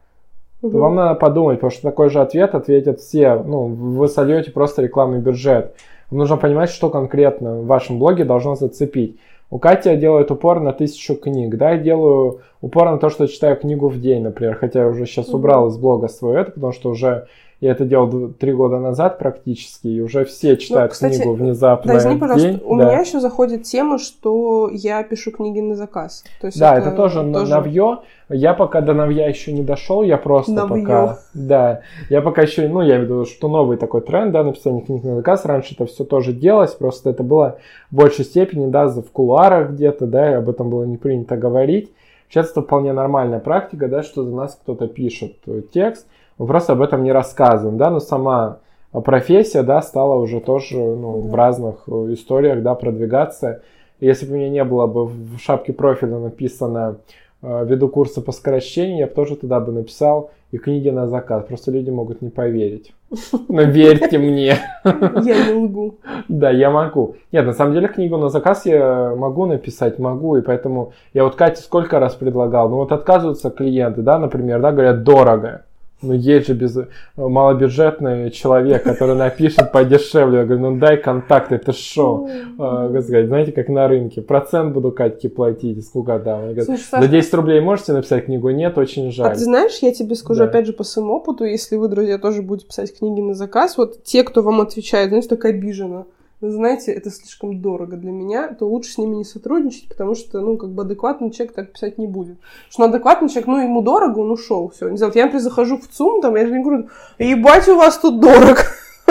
угу. 0.62 0.72
то 0.72 0.78
вам 0.78 0.94
надо 0.94 1.14
подумать, 1.14 1.58
потому 1.58 1.70
что 1.70 1.82
такой 1.82 2.08
же 2.10 2.20
ответ 2.20 2.54
ответят 2.54 3.00
все. 3.00 3.36
Ну, 3.36 3.66
вы 3.66 4.08
сольете 4.08 4.50
просто 4.50 4.82
рекламный 4.82 5.18
бюджет. 5.18 5.74
Вам 6.10 6.18
нужно 6.18 6.36
понимать, 6.36 6.70
что 6.70 6.90
конкретно 6.90 7.60
в 7.60 7.66
вашем 7.66 7.98
блоге 7.98 8.24
должно 8.24 8.54
зацепить. 8.54 9.18
У 9.50 9.58
Кати 9.58 9.96
делает 9.96 10.30
упор 10.30 10.60
на 10.60 10.72
тысячу 10.72 11.14
книг, 11.14 11.56
да, 11.56 11.72
я 11.72 11.78
делаю 11.78 12.40
упор 12.62 12.90
на 12.90 12.96
то, 12.96 13.10
что 13.10 13.28
читаю 13.28 13.56
книгу 13.56 13.88
в 13.88 14.00
день, 14.00 14.22
например, 14.22 14.54
хотя 14.54 14.80
я 14.80 14.88
уже 14.88 15.04
сейчас 15.04 15.28
убрал 15.28 15.68
из 15.68 15.76
блога 15.76 16.08
свое 16.08 16.40
это, 16.40 16.52
потому 16.52 16.72
что 16.72 16.88
уже 16.88 17.26
я 17.62 17.70
это 17.70 17.84
делал 17.84 18.32
три 18.32 18.52
года 18.52 18.80
назад 18.80 19.20
практически, 19.20 19.86
и 19.86 20.00
уже 20.00 20.24
все 20.24 20.56
читают 20.56 20.90
ну, 20.90 20.94
кстати, 20.94 21.14
книгу 21.14 21.34
внезапно. 21.34 21.92
Да, 21.92 21.98
извини, 22.00 22.18
пожалуйста, 22.18 22.48
день. 22.48 22.60
у 22.64 22.76
да. 22.76 22.84
меня 22.86 23.00
еще 23.00 23.20
заходит 23.20 23.62
тема, 23.62 24.00
что 24.00 24.68
я 24.72 25.00
пишу 25.04 25.30
книги 25.30 25.60
на 25.60 25.76
заказ. 25.76 26.24
То 26.40 26.48
есть 26.48 26.58
да, 26.58 26.76
это, 26.76 26.88
это 26.88 26.96
тоже, 26.96 27.22
тоже 27.32 27.52
навье. 27.52 28.00
Я 28.28 28.54
пока 28.54 28.80
до 28.80 28.94
навья 28.94 29.28
еще 29.28 29.52
не 29.52 29.62
дошел, 29.62 30.02
я 30.02 30.18
просто 30.18 30.50
навье. 30.50 30.82
пока... 30.82 31.18
Да, 31.34 31.82
я 32.10 32.20
пока 32.20 32.42
еще, 32.42 32.66
ну, 32.66 32.80
я 32.80 32.96
имею 32.96 33.02
в 33.02 33.04
виду, 33.04 33.24
что 33.26 33.46
новый 33.46 33.76
такой 33.76 34.00
тренд, 34.00 34.32
да, 34.32 34.42
написание 34.42 34.82
книг 34.82 35.04
на 35.04 35.14
заказ. 35.14 35.44
Раньше 35.44 35.74
это 35.74 35.86
все 35.86 36.02
тоже 36.02 36.32
делалось, 36.32 36.72
просто 36.72 37.10
это 37.10 37.22
было 37.22 37.58
в 37.92 37.94
большей 37.94 38.24
степени, 38.24 38.68
да, 38.72 38.88
в 38.88 39.08
кулуарах 39.12 39.70
где-то, 39.70 40.08
да, 40.08 40.32
и 40.32 40.34
об 40.34 40.50
этом 40.50 40.68
было 40.68 40.82
не 40.82 40.96
принято 40.96 41.36
говорить. 41.36 41.92
Сейчас 42.28 42.50
это 42.50 42.62
вполне 42.62 42.92
нормальная 42.92 43.38
практика, 43.38 43.86
да, 43.86 44.02
что 44.02 44.24
за 44.24 44.34
нас 44.34 44.58
кто-то 44.60 44.88
пишет 44.88 45.36
текст, 45.72 46.08
мы 46.39 46.47
просто 46.47 46.72
об 46.72 46.83
этом 46.83 47.03
не 47.03 47.12
рассказываем, 47.12 47.78
да, 47.78 47.91
но 47.91 48.01
сама 48.01 48.59
профессия, 49.01 49.62
да, 49.62 49.80
стала 49.83 50.14
уже 50.14 50.41
тоже, 50.41 50.76
ну, 50.76 51.20
в 51.20 51.35
разных 51.35 51.85
э, 51.87 52.12
историях, 52.12 52.62
да, 52.62 52.74
продвигаться. 52.74 53.62
если 54.01 54.26
бы 54.26 54.33
у 54.33 54.37
меня 54.37 54.51
не 54.51 54.64
было 54.64 54.87
бы 54.87 55.07
в 55.07 55.39
шапке 55.39 55.72
профиля 55.72 56.18
написано 56.18 56.99
э, 57.43 57.64
«Веду 57.66 57.89
курсы 57.89 58.20
по 58.20 58.33
сокращению», 58.33 58.99
я 58.99 59.07
бы 59.07 59.14
тоже 59.14 59.37
туда 59.37 59.61
бы 59.61 59.72
написал 59.72 60.30
и 60.51 60.59
книги 60.59 60.91
на 60.91 61.09
заказ. 61.09 61.47
Просто 61.47 61.70
люди 61.70 61.89
могут 61.89 62.20
не 62.20 62.28
поверить. 62.28 62.93
Но 63.49 63.62
верьте 63.62 64.18
мне. 64.18 64.57
Я 64.85 65.47
не 65.47 65.53
лгу. 65.55 65.99
Да, 66.28 66.51
я 66.51 66.70
могу. 66.70 67.16
Нет, 67.33 67.47
на 67.47 67.55
самом 67.55 67.72
деле 67.72 67.89
книгу 67.89 68.18
на 68.18 68.28
заказ 68.28 68.66
я 68.66 69.14
могу 69.16 69.47
написать, 69.47 69.99
могу, 69.99 70.37
и 70.37 70.43
поэтому 70.43 70.93
я 71.14 71.24
вот 71.24 71.35
Кате 71.35 71.62
сколько 71.62 71.99
раз 71.99 72.14
предлагал, 72.14 72.68
ну 72.68 72.76
вот 72.76 72.93
отказываются 72.93 73.51
клиенты, 73.51 74.03
да, 74.03 74.18
например, 74.18 74.61
да, 74.61 74.72
говорят, 74.72 75.03
дорого. 75.03 75.64
Ну, 76.03 76.14
есть 76.14 76.48
же 76.48 76.55
без... 76.55 76.76
малобюджетный 77.16 78.30
человек, 78.30 78.82
который 78.82 79.14
напишет 79.14 79.72
подешевле. 79.72 80.38
Я 80.40 80.44
говорю, 80.44 80.70
ну 80.70 80.78
дай 80.78 80.96
контакт, 80.96 81.53
это 81.53 81.72
шо? 81.72 82.28
А, 82.59 82.88
знаете, 82.88 83.53
как 83.53 83.68
на 83.68 83.88
рынке. 83.88 84.20
Процент 84.20 84.74
буду 84.74 84.92
Катьке 84.92 85.28
платить, 85.28 85.84
сколько 85.86 86.18
там. 86.18 86.55
Говорит, 86.55 86.80
За 86.90 87.09
10 87.09 87.34
рублей 87.34 87.61
можете 87.61 87.92
написать 87.92 88.26
книгу? 88.26 88.50
Нет, 88.50 88.76
очень 88.78 89.12
жаль. 89.12 89.32
А 89.32 89.34
ты 89.34 89.40
знаешь, 89.40 89.78
я 89.80 89.92
тебе 89.92 90.14
скажу, 90.14 90.40
да. 90.40 90.46
опять 90.46 90.66
же, 90.66 90.72
по 90.72 90.84
своему 90.84 91.14
опыту, 91.14 91.44
если 91.44 91.76
вы, 91.76 91.88
друзья, 91.88 92.18
тоже 92.18 92.42
будете 92.42 92.66
писать 92.66 92.96
книги 92.98 93.20
на 93.20 93.34
заказ, 93.34 93.76
вот 93.76 94.03
те, 94.03 94.24
кто 94.24 94.42
вам 94.42 94.61
отвечает, 94.61 95.11
знаете, 95.11 95.28
так 95.28 95.44
обиженно 95.44 96.07
знаете, 96.51 96.93
это 96.93 97.11
слишком 97.11 97.61
дорого 97.61 97.97
для 97.97 98.11
меня, 98.11 98.49
то 98.49 98.66
лучше 98.68 98.93
с 98.93 98.99
ними 98.99 99.16
не 99.16 99.24
сотрудничать, 99.24 99.88
потому 99.88 100.14
что, 100.14 100.40
ну, 100.40 100.57
как 100.57 100.70
бы 100.70 100.82
адекватный 100.82 101.30
человек 101.30 101.55
так 101.55 101.72
писать 101.72 101.99
не 101.99 102.07
будет. 102.07 102.36
Что 102.68 102.84
адекватный 102.84 103.28
человек, 103.28 103.47
ну, 103.47 103.59
ему 103.62 103.82
дорого, 103.82 104.18
он 104.18 104.30
ушел, 104.30 104.72
все. 104.74 104.88
Не 104.88 104.97
знаю, 104.97 105.11
вот 105.11 105.16
я, 105.16 105.24
например, 105.24 105.43
захожу 105.43 105.78
в 105.78 105.86
ЦУМ, 105.86 106.20
там, 106.20 106.36
я 106.36 106.47
же 106.47 106.53
не 106.53 106.62
говорю, 106.62 106.88
ебать, 107.18 107.68
у 107.68 107.76
вас 107.76 107.99
тут 107.99 108.20
дорого. 108.20 108.62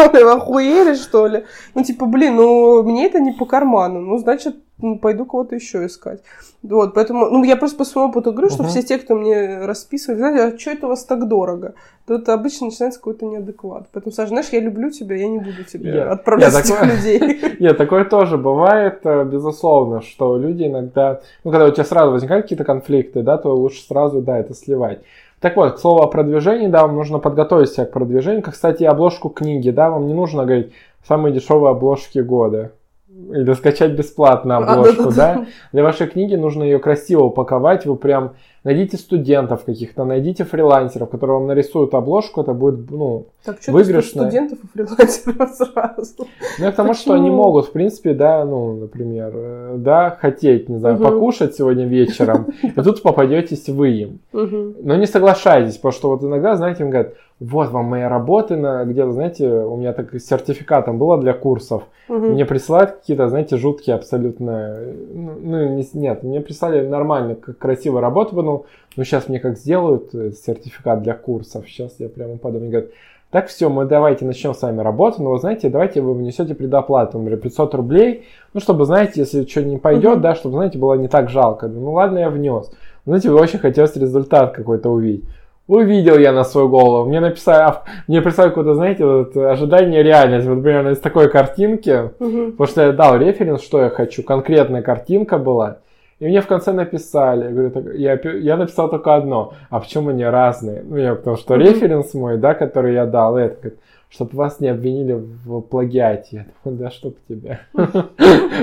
Охуели, 0.34 0.96
что 0.96 1.28
ли? 1.28 1.46
Ну, 1.76 1.84
типа, 1.84 2.06
блин, 2.06 2.36
ну, 2.36 2.84
мне 2.84 3.06
это 3.06 3.20
не 3.20 3.32
по 3.32 3.46
карману. 3.46 4.02
Ну, 4.02 4.18
значит, 4.18 4.56
ну, 4.82 4.98
пойду 4.98 5.26
кого-то 5.26 5.56
еще 5.56 5.86
искать. 5.86 6.22
Вот, 6.64 6.94
поэтому, 6.94 7.30
ну, 7.30 7.44
я 7.44 7.56
просто 7.56 7.78
по 7.78 7.86
своему 7.86 8.10
опыту 8.10 8.32
говорю, 8.32 8.50
что 8.50 8.64
uh-huh. 8.64 8.68
все 8.68 8.84
те, 8.84 9.00
кто 9.00 9.16
мне 9.16 9.66
расписывают, 9.66 10.20
знаете, 10.20 10.44
а 10.44 10.60
что 10.60 10.72
это 10.72 10.86
у 10.86 10.90
вас 10.90 11.04
так 11.06 11.28
дорого? 11.28 11.74
То 12.06 12.16
это 12.16 12.34
обычно 12.34 12.68
начинается 12.68 13.00
какой-то 13.00 13.26
неадекват. 13.26 13.88
Поэтому, 13.92 14.14
Саша, 14.14 14.30
знаешь, 14.30 14.50
я 14.52 14.60
люблю 14.60 14.92
тебя, 14.92 15.16
я 15.16 15.28
не 15.28 15.40
буду 15.40 15.64
тебе 15.64 15.92
yeah. 15.92 16.10
отправлять 16.10 16.54
yeah, 16.54 16.68
такое... 16.68 16.96
людей. 16.96 17.58
Нет, 17.60 17.78
такое 17.78 18.06
тоже 18.06 18.38
бывает, 18.38 19.00
э, 19.04 19.24
безусловно, 19.24 20.02
что 20.02 20.38
люди 20.38 20.66
иногда, 20.66 21.22
ну, 21.44 21.52
когда 21.52 21.66
у 21.66 21.72
тебя 21.72 21.84
сразу 21.84 22.12
возникают 22.12 22.46
какие-то 22.46 22.64
конфликты, 22.64 23.24
да, 23.24 23.38
то 23.38 23.56
лучше 23.56 23.84
сразу, 23.84 24.22
да, 24.22 24.38
это 24.38 24.54
сливать. 24.54 25.02
Так 25.42 25.56
вот, 25.56 25.74
к 25.74 25.80
слову 25.80 26.04
о 26.04 26.08
продвижении, 26.08 26.68
да, 26.68 26.84
вам 26.84 26.96
нужно 26.96 27.18
подготовить 27.18 27.72
себя 27.72 27.86
к 27.86 27.92
продвижению. 27.92 28.44
Кстати, 28.44 28.84
обложку 28.84 29.30
книги, 29.30 29.72
да, 29.72 29.90
вам 29.90 30.06
не 30.06 30.14
нужно 30.14 30.46
говорить 30.46 30.72
самые 31.06 31.34
дешевые 31.34 31.72
обложки 31.72 32.20
года 32.20 32.74
или 33.10 33.52
скачать 33.54 33.92
бесплатно 33.92 34.58
обложку, 34.58 35.10
а, 35.10 35.12
да, 35.12 35.12
да, 35.12 35.34
да. 35.34 35.46
Для 35.72 35.84
вашей 35.84 36.08
книги 36.08 36.36
нужно 36.36 36.64
ее 36.64 36.80
красиво 36.80 37.24
упаковать, 37.24 37.86
вы 37.86 37.96
прям 37.96 38.34
Найдите 38.64 38.98
студентов 38.98 39.64
каких-то, 39.66 40.06
найдите 40.06 40.44
фрилансеров, 40.44 41.10
которые 41.10 41.40
вам 41.40 41.48
нарисуют 41.48 41.96
обложку, 41.96 42.42
это 42.42 42.54
будет, 42.54 42.92
ну, 42.92 43.26
так, 43.44 43.60
что 43.60 43.72
выигрышно. 43.72 44.22
студентов 44.22 44.60
и 44.64 44.68
фрилансеров 44.68 45.50
сразу. 45.56 46.28
Ну, 46.60 46.66
потому 46.68 46.90
Почему? 46.90 46.94
что 46.94 47.14
они 47.14 47.32
могут, 47.32 47.66
в 47.66 47.72
принципе, 47.72 48.14
да, 48.14 48.46
ну, 48.46 48.76
например, 48.76 49.32
э, 49.34 49.76
да, 49.78 50.16
хотеть, 50.22 50.70
не 50.70 50.78
знаю, 50.78 50.96
угу. 50.98 51.06
покушать 51.06 51.56
сегодня 51.56 51.88
вечером, 51.88 52.48
и 52.62 52.82
тут 52.82 53.02
попадетесь 53.02 53.68
вы 53.68 53.90
им. 53.90 54.20
Но 54.32 54.96
не 54.96 55.08
соглашайтесь, 55.08 55.78
потому 55.78 55.94
что 55.94 56.10
вот 56.10 56.24
иногда, 56.24 56.56
знаете, 56.56 56.84
им 56.84 56.92
говорят, 56.92 57.14
вот 57.42 57.72
вам 57.72 57.86
мои 57.86 58.04
работы 58.04 58.56
на 58.56 58.86
где-то, 58.86 59.14
знаете, 59.14 59.50
у 59.50 59.76
меня 59.76 59.94
так 59.94 60.14
с 60.14 60.28
сертификатом 60.28 61.00
было 61.00 61.18
для 61.18 61.34
курсов. 61.34 61.84
Угу. 62.08 62.18
Мне 62.18 62.46
присылают 62.46 62.92
какие-то, 62.92 63.30
знаете, 63.30 63.58
жуткие 63.58 63.96
абсолютно, 63.96 64.78
ну, 65.12 65.32
ну 65.42 65.76
не, 65.76 65.88
нет, 65.94 66.22
мне 66.22 66.40
прислали 66.40 66.86
нормально, 66.86 67.36
красивые 67.36 68.02
работы, 68.02 68.36
ну, 68.52 68.66
ну 68.98 69.04
сейчас 69.04 69.28
мне 69.28 69.40
как 69.40 69.58
сделают 69.58 70.14
э, 70.14 70.32
сертификат 70.32 71.02
для 71.02 71.14
курсов, 71.14 71.66
сейчас 71.68 71.96
я 72.00 72.10
прямо 72.10 72.38
подумаю, 72.38 72.72
говорят, 72.72 72.92
так 73.32 73.48
все, 73.48 73.70
мы 73.70 73.86
давайте 73.86 74.26
начнем 74.26 74.54
с 74.54 74.62
вами 74.62 74.82
работу, 74.82 75.24
но 75.24 75.32
вы 75.32 75.40
знаете, 75.40 75.70
давайте 75.70 76.02
вы 76.02 76.14
внесете 76.14 76.54
предоплату, 76.54 77.18
например, 77.18 77.40
500 77.40 77.76
рублей, 77.76 78.26
ну, 78.54 78.60
чтобы, 78.60 78.86
знаете, 78.86 79.22
если 79.22 79.46
что 79.46 79.64
не 79.64 79.78
пойдет, 79.78 80.16
угу. 80.16 80.22
да, 80.22 80.36
чтобы, 80.36 80.56
знаете, 80.56 80.78
было 80.78 80.96
не 80.96 81.08
так 81.08 81.30
жалко. 81.30 81.68
Ну, 81.68 81.94
ладно, 81.94 82.20
я 82.20 82.30
внес. 82.30 82.70
Знаете, 83.06 83.30
вы 83.30 83.40
очень 83.40 83.60
хотелось 83.60 83.96
результат 83.96 84.52
какой-то 84.52 84.90
увидеть. 84.90 85.24
Увидел 85.68 86.18
я 86.18 86.34
на 86.34 86.44
свою 86.44 86.68
голову. 86.68 87.08
Мне 87.08 87.22
написали, 87.22 87.64
а, 87.64 87.84
мне 88.10 88.22
прислали 88.22 88.50
какое-то, 88.50 88.76
знаете, 88.76 89.06
вот, 89.06 89.38
ожидание 89.38 90.04
реальность. 90.04 90.46
Вот 90.46 90.62
примерно 90.62 90.90
из 90.90 91.00
такой 91.00 91.30
картинки. 91.30 92.12
Угу. 92.20 92.52
Потому 92.52 92.68
что 92.68 92.82
я 92.82 92.92
дал 92.92 93.16
референс, 93.16 93.62
что 93.62 93.82
я 93.82 93.90
хочу. 93.90 94.24
Конкретная 94.24 94.82
картинка 94.82 95.38
была. 95.38 95.78
И 96.22 96.28
мне 96.28 96.40
в 96.40 96.46
конце 96.46 96.72
написали, 96.72 97.46
я 97.46 97.50
говорю, 97.50 97.94
я, 97.94 98.20
я 98.38 98.56
написал 98.56 98.92
только 98.92 99.16
одно, 99.16 99.54
а 99.72 99.80
почему 99.80 100.10
они 100.10 100.24
разные? 100.24 100.84
Ну, 100.88 100.96
я, 100.96 101.16
потому 101.16 101.36
что 101.36 101.56
референс 101.56 102.14
мой, 102.14 102.38
да, 102.38 102.54
который 102.54 102.94
я 102.94 103.08
дал, 103.08 103.38
это, 103.38 103.72
чтобы 104.08 104.36
вас 104.36 104.60
не 104.60 104.68
обвинили 104.68 105.14
в 105.14 105.62
плагиате. 105.62 106.28
Я 106.32 106.46
думаю, 106.64 106.84
да 106.84 106.92
чтоб 106.92 107.16
тебя. 107.28 107.62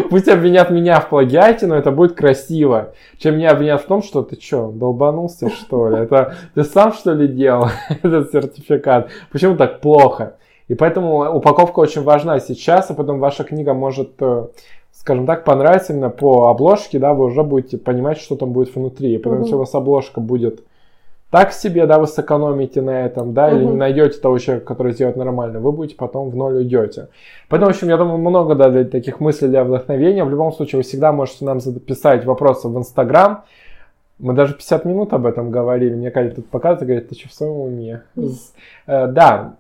Пусть 0.08 0.28
обвинят 0.28 0.70
меня 0.70 1.00
в 1.00 1.08
плагиате, 1.08 1.66
но 1.66 1.74
это 1.74 1.90
будет 1.90 2.14
красиво. 2.14 2.94
Чем 3.16 3.38
меня 3.38 3.50
обвинят 3.50 3.80
в 3.80 3.86
том, 3.86 4.04
что 4.04 4.22
ты 4.22 4.40
что, 4.40 4.70
долбанулся 4.70 5.48
что 5.50 5.88
ли? 5.88 6.04
Это 6.04 6.36
ты 6.54 6.62
сам 6.62 6.92
что 6.92 7.12
ли 7.12 7.26
делал 7.26 7.70
этот 8.04 8.30
сертификат? 8.30 9.10
Почему 9.32 9.56
так 9.56 9.80
плохо? 9.80 10.36
И 10.68 10.74
поэтому 10.74 11.34
упаковка 11.34 11.80
очень 11.80 12.02
важна 12.02 12.38
сейчас, 12.38 12.90
а 12.90 12.94
потом 12.94 13.18
ваша 13.18 13.42
книга 13.42 13.72
может, 13.72 14.10
э, 14.20 14.46
скажем 14.92 15.26
так, 15.26 15.44
понравиться 15.44 15.92
именно 15.92 16.10
по 16.10 16.48
обложке, 16.48 16.98
да, 16.98 17.14
вы 17.14 17.26
уже 17.26 17.42
будете 17.42 17.78
понимать, 17.78 18.18
что 18.18 18.36
там 18.36 18.52
будет 18.52 18.74
внутри. 18.74 19.14
И 19.14 19.18
потом, 19.18 19.42
если 19.42 19.54
у 19.54 19.58
вас 19.58 19.74
обложка 19.74 20.20
будет 20.20 20.62
так 21.30 21.52
себе, 21.52 21.86
да, 21.86 21.98
вы 21.98 22.06
сэкономите 22.06 22.80
на 22.80 23.04
этом, 23.04 23.34
да, 23.34 23.48
угу. 23.48 23.56
или 23.56 23.64
не 23.64 23.76
найдете 23.76 24.18
того 24.18 24.38
человека, 24.38 24.66
который 24.66 24.92
сделает 24.92 25.16
нормально, 25.16 25.60
вы 25.60 25.72
будете 25.72 25.96
потом 25.96 26.30
в 26.30 26.36
ноль 26.36 26.56
уйдете. 26.56 27.08
Поэтому, 27.48 27.70
в 27.70 27.74
общем, 27.74 27.88
я 27.88 27.96
думаю, 27.98 28.18
много, 28.18 28.54
да, 28.54 28.70
для 28.70 28.84
таких 28.84 29.20
мыслей 29.20 29.48
для 29.48 29.64
вдохновения. 29.64 30.24
В 30.24 30.30
любом 30.30 30.52
случае, 30.52 30.78
вы 30.78 30.82
всегда 30.84 31.12
можете 31.12 31.44
нам 31.44 31.60
записать 31.60 32.24
вопросы 32.24 32.68
в 32.68 32.78
Инстаграм. 32.78 33.44
Мы 34.18 34.32
даже 34.32 34.54
50 34.54 34.84
минут 34.84 35.12
об 35.12 35.26
этом 35.26 35.50
говорили. 35.50 35.94
Мне 35.94 36.10
Катя 36.10 36.36
тут 36.36 36.48
показывает, 36.48 36.86
говорит, 36.86 37.08
ты 37.08 37.14
что 37.14 37.28
в 37.28 37.34
своем 37.34 37.52
уме? 37.52 38.02
Э, 38.86 39.06
да, 39.06 39.54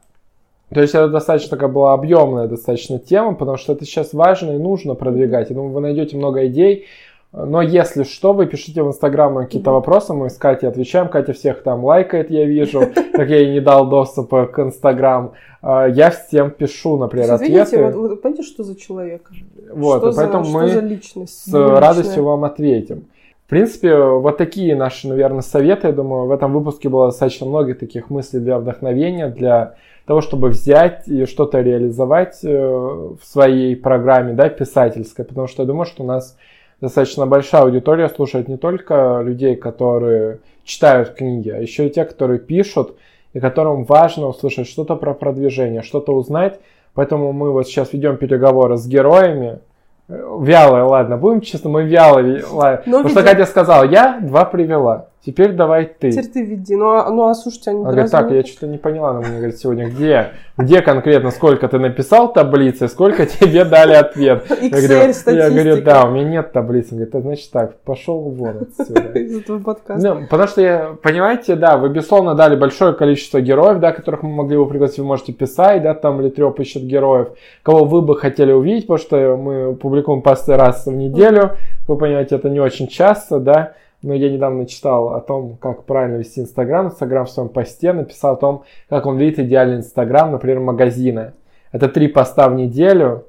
то 0.70 0.80
есть 0.82 0.94
это 0.94 1.08
достаточно 1.08 1.50
такая 1.50 1.70
была 1.70 1.94
объемная 1.94 2.46
достаточно 2.46 2.98
тема, 2.98 3.34
потому 3.34 3.56
что 3.56 3.72
это 3.72 3.84
сейчас 3.84 4.12
важно 4.12 4.52
и 4.52 4.58
нужно 4.58 4.94
продвигать. 4.94 5.48
Я 5.50 5.56
думаю, 5.56 5.72
вы 5.72 5.80
найдете 5.80 6.16
много 6.16 6.46
идей. 6.46 6.86
Но 7.30 7.60
если 7.60 8.04
что, 8.04 8.32
вы 8.32 8.46
пишите 8.46 8.82
в 8.82 8.88
Инстаграм 8.88 9.36
какие-то 9.36 9.70
вопросы, 9.70 10.14
мы 10.14 10.30
с 10.30 10.36
Катей 10.36 10.66
отвечаем. 10.66 11.08
Катя 11.08 11.34
всех 11.34 11.62
там 11.62 11.84
лайкает, 11.84 12.30
я 12.30 12.44
вижу. 12.44 12.82
Так 13.12 13.28
я 13.30 13.38
ей 13.38 13.52
не 13.52 13.60
дал 13.60 13.88
доступа 13.88 14.46
к 14.46 14.58
Инстаграм. 14.60 15.32
А, 15.60 15.86
я 15.88 16.10
всем 16.10 16.52
пишу, 16.52 16.96
например, 16.96 17.32
ответы. 17.32 17.52
Видите, 17.52 17.84
вот, 17.84 18.10
вы 18.10 18.16
понимаете, 18.16 18.44
что 18.44 18.62
за 18.62 18.76
человек? 18.76 19.28
Вот, 19.72 19.98
что 19.98 20.12
поэтому 20.12 20.44
за, 20.44 20.52
мы 20.52 20.68
за 20.68 20.80
личность? 20.80 21.50
с 21.50 21.52
радостью 21.52 22.22
вам 22.22 22.44
ответим. 22.44 23.06
В 23.48 23.50
принципе, 23.50 23.96
вот 23.96 24.36
такие 24.36 24.76
наши, 24.76 25.08
наверное, 25.08 25.40
советы. 25.40 25.86
Я 25.86 25.94
думаю, 25.94 26.26
в 26.26 26.32
этом 26.32 26.52
выпуске 26.52 26.90
было 26.90 27.06
достаточно 27.06 27.46
много 27.46 27.74
таких 27.74 28.10
мыслей 28.10 28.40
для 28.40 28.58
вдохновения, 28.58 29.28
для 29.28 29.76
того, 30.04 30.20
чтобы 30.20 30.50
взять 30.50 31.08
и 31.08 31.24
что-то 31.24 31.62
реализовать 31.62 32.40
э, 32.44 32.46
в 32.50 33.20
своей 33.22 33.74
программе, 33.74 34.34
да, 34.34 34.50
писательской. 34.50 35.24
Потому 35.24 35.46
что 35.46 35.62
я 35.62 35.66
думаю, 35.66 35.86
что 35.86 36.02
у 36.02 36.06
нас 36.06 36.36
достаточно 36.82 37.24
большая 37.24 37.62
аудитория 37.62 38.10
слушает 38.10 38.48
не 38.48 38.58
только 38.58 39.22
людей, 39.24 39.56
которые 39.56 40.40
читают 40.64 41.14
книги, 41.14 41.48
а 41.48 41.56
еще 41.56 41.86
и 41.86 41.90
те, 41.90 42.04
которые 42.04 42.40
пишут, 42.40 42.96
и 43.32 43.40
которым 43.40 43.84
важно 43.84 44.26
услышать 44.26 44.68
что-то 44.68 44.94
про 44.94 45.14
продвижение, 45.14 45.80
что-то 45.80 46.12
узнать. 46.12 46.60
Поэтому 46.92 47.32
мы 47.32 47.50
вот 47.50 47.66
сейчас 47.66 47.94
ведем 47.94 48.18
переговоры 48.18 48.76
с 48.76 48.86
героями, 48.86 49.60
Вялая, 50.08 50.84
ладно, 50.84 51.18
будем 51.18 51.42
честно, 51.42 51.68
мы 51.68 51.84
вялые. 51.84 52.42
Ладно. 52.50 52.82
Но 52.86 52.98
Потому 52.98 53.08
видя... 53.08 53.20
что 53.20 53.30
Катя 53.30 53.46
сказала, 53.46 53.84
я 53.84 54.18
два 54.22 54.46
привела. 54.46 55.07
Теперь 55.28 55.52
давай 55.52 55.84
ты. 55.84 56.10
Теперь 56.10 56.26
ты 56.28 56.42
веди. 56.42 56.74
Ну, 56.74 56.88
а, 56.88 57.10
ну 57.10 57.28
а 57.28 57.34
слушайте, 57.34 57.72
они 57.72 57.80
Она 57.80 57.90
говорит, 57.90 58.10
так, 58.10 58.30
я 58.30 58.42
что-то 58.44 58.66
не 58.66 58.78
поняла, 58.78 59.10
она 59.10 59.20
мне 59.20 59.36
говорит 59.36 59.58
сегодня, 59.58 59.90
где, 59.90 60.28
где 60.56 60.80
конкретно, 60.80 61.32
сколько 61.32 61.68
ты 61.68 61.78
написал 61.78 62.32
таблицы, 62.32 62.88
сколько 62.88 63.26
тебе 63.26 63.66
дали 63.66 63.92
ответ. 63.92 64.50
Excel, 64.50 64.72
я 64.72 64.88
говорю, 64.88 65.34
я 65.34 65.50
говорю, 65.50 65.82
да, 65.82 66.06
у 66.06 66.12
меня 66.12 66.24
нет 66.24 66.52
таблицы. 66.52 66.94
Он 66.94 67.00
говорит, 67.00 67.14
а 67.14 67.20
значит 67.20 67.50
так, 67.50 67.78
пошел 67.80 68.20
вон 68.20 68.56
отсюда. 68.62 69.00
Из 69.18 69.36
этого 69.36 69.58
подкаста. 69.58 70.14
Ну, 70.14 70.26
потому 70.30 70.48
что, 70.48 70.62
я, 70.62 70.96
понимаете, 71.02 71.56
да, 71.56 71.76
вы, 71.76 71.90
безусловно, 71.90 72.34
дали 72.34 72.56
большое 72.56 72.94
количество 72.94 73.42
героев, 73.42 73.80
да, 73.80 73.92
которых 73.92 74.22
мы 74.22 74.30
могли 74.30 74.56
бы 74.56 74.66
пригласить, 74.66 75.00
вы 75.00 75.04
можете 75.04 75.34
писать, 75.34 75.82
да, 75.82 75.92
там 75.92 76.22
Литреп 76.22 76.58
ищет 76.58 76.84
героев, 76.84 77.28
кого 77.62 77.84
вы 77.84 78.00
бы 78.00 78.16
хотели 78.16 78.52
увидеть, 78.52 78.86
потому 78.86 78.98
что 78.98 79.36
мы 79.36 79.76
публикуем 79.76 80.22
посты 80.22 80.56
раз 80.56 80.86
в 80.86 80.92
неделю, 80.92 81.58
вы 81.86 81.98
понимаете, 81.98 82.36
это 82.36 82.48
не 82.48 82.60
очень 82.60 82.88
часто, 82.88 83.38
да, 83.38 83.74
но 84.02 84.14
я 84.14 84.30
недавно 84.30 84.66
читал 84.66 85.14
о 85.14 85.20
том, 85.20 85.56
как 85.56 85.84
правильно 85.84 86.18
вести 86.18 86.40
Инстаграм. 86.40 86.86
Инстаграм 86.86 87.26
в 87.26 87.30
своем 87.30 87.48
посте 87.48 87.92
написал 87.92 88.34
о 88.34 88.36
том, 88.36 88.64
как 88.88 89.06
он 89.06 89.18
видит 89.18 89.40
идеальный 89.40 89.78
Инстаграм, 89.78 90.30
например, 90.30 90.60
магазина. 90.60 91.34
Это 91.72 91.88
три 91.88 92.08
поста 92.08 92.48
в 92.48 92.54
неделю 92.54 93.24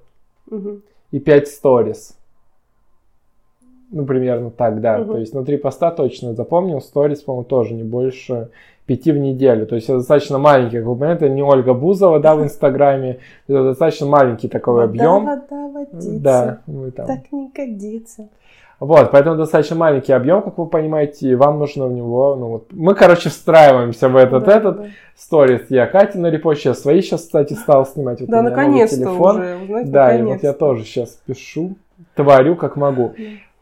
угу. 0.50 0.82
и 1.12 1.20
пять 1.20 1.48
сторис. 1.48 2.16
Ну, 3.92 4.06
примерно 4.06 4.52
так, 4.52 4.82
да. 4.82 5.02
Угу. 5.02 5.14
То 5.14 5.18
есть, 5.18 5.34
ну, 5.34 5.44
три 5.44 5.58
поста 5.58 5.90
точно 5.90 6.36
запомнил. 6.36 6.80
Сторис, 6.82 7.22
по-моему, 7.22 7.46
тоже 7.46 7.74
не 7.74 7.84
больше 7.84 8.50
пяти 8.86 9.12
в 9.12 9.18
неделю. 9.18 9.66
То 9.66 9.76
есть, 9.76 9.90
это 9.90 9.98
достаточно 9.98 10.38
маленький, 10.38 10.78
как 10.78 10.86
вы 10.86 10.96
понимаете, 10.96 11.26
это 11.26 11.34
не 11.34 11.42
Ольга 11.42 11.74
Бузова, 11.74 12.20
да, 12.20 12.36
в 12.36 12.44
Инстаграме. 12.44 13.20
Это 13.48 13.64
достаточно 13.64 14.06
маленький 14.06 14.48
такой 14.48 14.76
вода, 14.76 14.86
объем. 14.86 15.26
Вода, 15.26 15.68
водица. 15.68 16.20
Да, 16.20 16.62
ну, 16.68 16.92
там. 16.92 17.08
Так 17.08 17.32
не 17.32 17.50
годится. 17.50 18.30
Вот, 18.80 19.12
поэтому 19.12 19.36
достаточно 19.36 19.76
маленький 19.76 20.14
объем, 20.14 20.42
как 20.42 20.58
вы 20.58 20.66
понимаете, 20.68 21.30
и 21.30 21.36
вам 21.36 21.60
нужно 21.60 21.88
в 21.88 21.92
него, 21.92 22.36
ну 22.38 22.48
вот, 22.48 22.68
мы, 22.72 22.96
короче, 22.96 23.30
встраиваемся 23.30 24.08
в 24.08 24.16
этот, 24.16 24.46
да, 24.46 24.56
этот 24.56 24.78
да. 24.78 24.88
сторис. 25.18 25.66
Я 25.70 25.86
Катя 25.86 26.18
на 26.18 26.28
репосте, 26.28 26.70
я 26.70 26.76
свои 26.76 27.02
сейчас, 27.02 27.24
кстати, 27.24 27.54
стал 27.54 27.86
снимать. 27.86 28.22
Вот 28.22 28.30
да, 28.30 28.42
наконец-то 28.42 29.12
уже, 29.12 29.66
знаете, 29.66 29.92
Да, 29.92 30.06
наконец-то. 30.06 30.22
и 30.22 30.34
вот 30.34 30.44
я 30.44 30.54
тоже 30.54 30.86
сейчас 30.86 31.10
пишу, 31.26 31.76
творю 32.16 32.56
как 32.56 32.78
могу. 32.78 33.14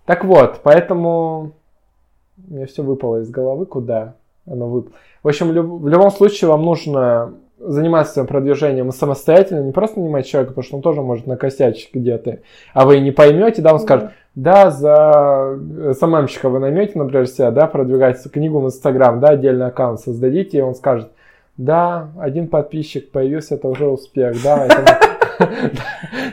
Так 0.05 0.23
вот, 0.23 0.59
поэтому 0.61 1.53
мне 2.37 2.67
все 2.67 2.83
выпало 2.83 3.21
из 3.21 3.29
головы, 3.31 3.65
куда 3.65 4.13
оно 4.45 4.67
выпало. 4.67 4.93
В 5.23 5.27
общем, 5.27 5.49
в 5.49 5.87
любом 5.87 6.11
случае 6.11 6.49
вам 6.49 6.63
нужно 6.63 7.33
заниматься 7.59 8.13
своим 8.13 8.27
продвижением 8.27 8.91
самостоятельно, 8.91 9.61
не 9.61 9.71
просто 9.71 9.99
нанимать 9.99 10.27
человека, 10.27 10.51
потому 10.51 10.63
что 10.63 10.75
он 10.77 10.81
тоже 10.81 11.01
может 11.01 11.27
накосячить 11.27 11.89
где-то, 11.93 12.39
а 12.73 12.85
вы 12.85 12.99
не 12.99 13.11
поймете, 13.11 13.61
да, 13.61 13.73
он 13.73 13.79
скажет, 13.79 14.11
да, 14.35 14.69
за 14.69 15.57
э, 15.77 15.93
СММщика 15.99 16.49
вы 16.49 16.59
наймете, 16.59 16.99
например, 16.99 17.27
себя, 17.27 17.49
да, 17.51 17.65
продвигать 17.65 18.21
книгу 18.31 18.59
в 18.59 18.65
Инстаграм, 18.67 19.19
да, 19.19 19.29
отдельный 19.29 19.65
аккаунт 19.65 19.99
создадите, 19.99 20.59
и 20.59 20.61
он 20.61 20.75
скажет, 20.75 21.09
да, 21.57 22.11
один 22.19 22.47
подписчик 22.47 23.09
появился, 23.11 23.55
это 23.55 23.67
уже 23.67 23.87
успех, 23.87 24.35
да, 24.43 24.65
это, 24.65 24.99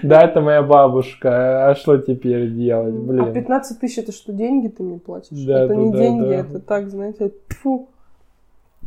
да, 0.03 0.21
это 0.23 0.41
моя 0.43 0.63
бабушка, 0.63 1.71
а 1.71 1.75
что 1.75 1.97
теперь 1.97 2.51
делать, 2.51 2.95
блин. 2.95 3.23
А 3.23 3.33
15 3.33 3.81
тысяч 3.81 3.99
это 3.99 4.13
что, 4.13 4.33
деньги 4.33 4.69
ты 4.69 4.83
мне 4.83 4.99
платишь? 4.99 5.39
Да, 5.47 5.65
это 5.65 5.75
не 5.75 5.93
деньги, 5.93 6.35
это 6.35 6.61
так, 6.61 6.91
знаете, 6.91 7.33
фу. 7.49 7.89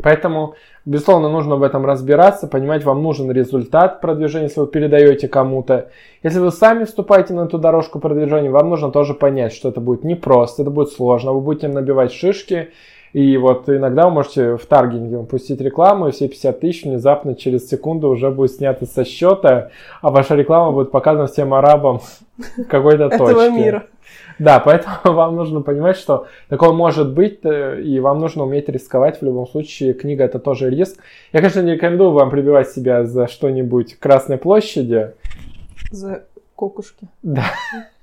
Поэтому, 0.01 0.55
безусловно, 0.85 1.29
нужно 1.29 1.55
в 1.55 1.63
этом 1.63 1.85
разбираться, 1.85 2.47
понимать, 2.47 2.83
вам 2.83 3.01
нужен 3.01 3.31
результат 3.31 3.99
продвижения, 4.01 4.45
если 4.45 4.59
вы 4.59 4.67
передаете 4.67 5.27
кому-то. 5.27 5.89
Если 6.23 6.39
вы 6.39 6.51
сами 6.51 6.83
вступаете 6.83 7.33
на 7.33 7.45
эту 7.45 7.57
дорожку 7.57 7.99
продвижения, 7.99 8.51
вам 8.51 8.69
нужно 8.69 8.91
тоже 8.91 9.13
понять, 9.13 9.53
что 9.53 9.69
это 9.69 9.81
будет 9.81 10.03
непросто, 10.03 10.61
это 10.61 10.71
будет 10.71 10.91
сложно, 10.91 11.33
вы 11.33 11.41
будете 11.41 11.67
набивать 11.67 12.11
шишки, 12.11 12.69
И 13.17 13.35
вот 13.35 13.67
иногда 13.67 14.05
вы 14.05 14.11
можете 14.11 14.57
в 14.57 14.65
таргетинге 14.67 15.23
пустить 15.23 15.59
рекламу, 15.59 16.07
и 16.07 16.11
все 16.11 16.27
50 16.27 16.59
тысяч 16.59 16.83
внезапно 16.83 17.33
через 17.33 17.67
секунду 17.67 18.09
уже 18.09 18.29
будет 18.29 18.51
сняты 18.51 18.85
со 18.85 19.03
счета, 19.05 19.71
а 20.03 20.11
ваша 20.11 20.35
реклама 20.35 20.71
будет 20.71 20.91
показана 20.91 21.25
всем 21.25 21.55
арабам 21.55 22.01
какой-то 22.69 23.09
точке. 23.09 23.31
Этого 23.31 23.49
мира. 23.49 23.87
Да, 24.37 24.59
поэтому 24.59 24.97
вам 25.15 25.35
нужно 25.35 25.61
понимать, 25.61 25.97
что 25.97 26.27
такое 26.47 26.73
может 26.73 27.11
быть, 27.11 27.39
э, 27.43 27.81
и 27.81 27.99
вам 27.99 28.19
нужно 28.19 28.43
уметь 28.43 28.69
рисковать 28.69 29.19
в 29.19 29.25
любом 29.25 29.47
случае. 29.47 29.95
Книга 29.95 30.23
это 30.23 30.37
тоже 30.37 30.69
риск. 30.69 30.99
Я, 31.33 31.39
конечно, 31.39 31.61
не 31.61 31.73
рекомендую 31.73 32.11
вам 32.11 32.29
прибивать 32.29 32.69
себя 32.69 33.03
за 33.03 33.27
что-нибудь 33.27 33.97
Красной 33.97 34.37
площади. 34.37 35.13
За 35.89 36.23
кокушки. 36.55 37.07
Да. 37.23 37.45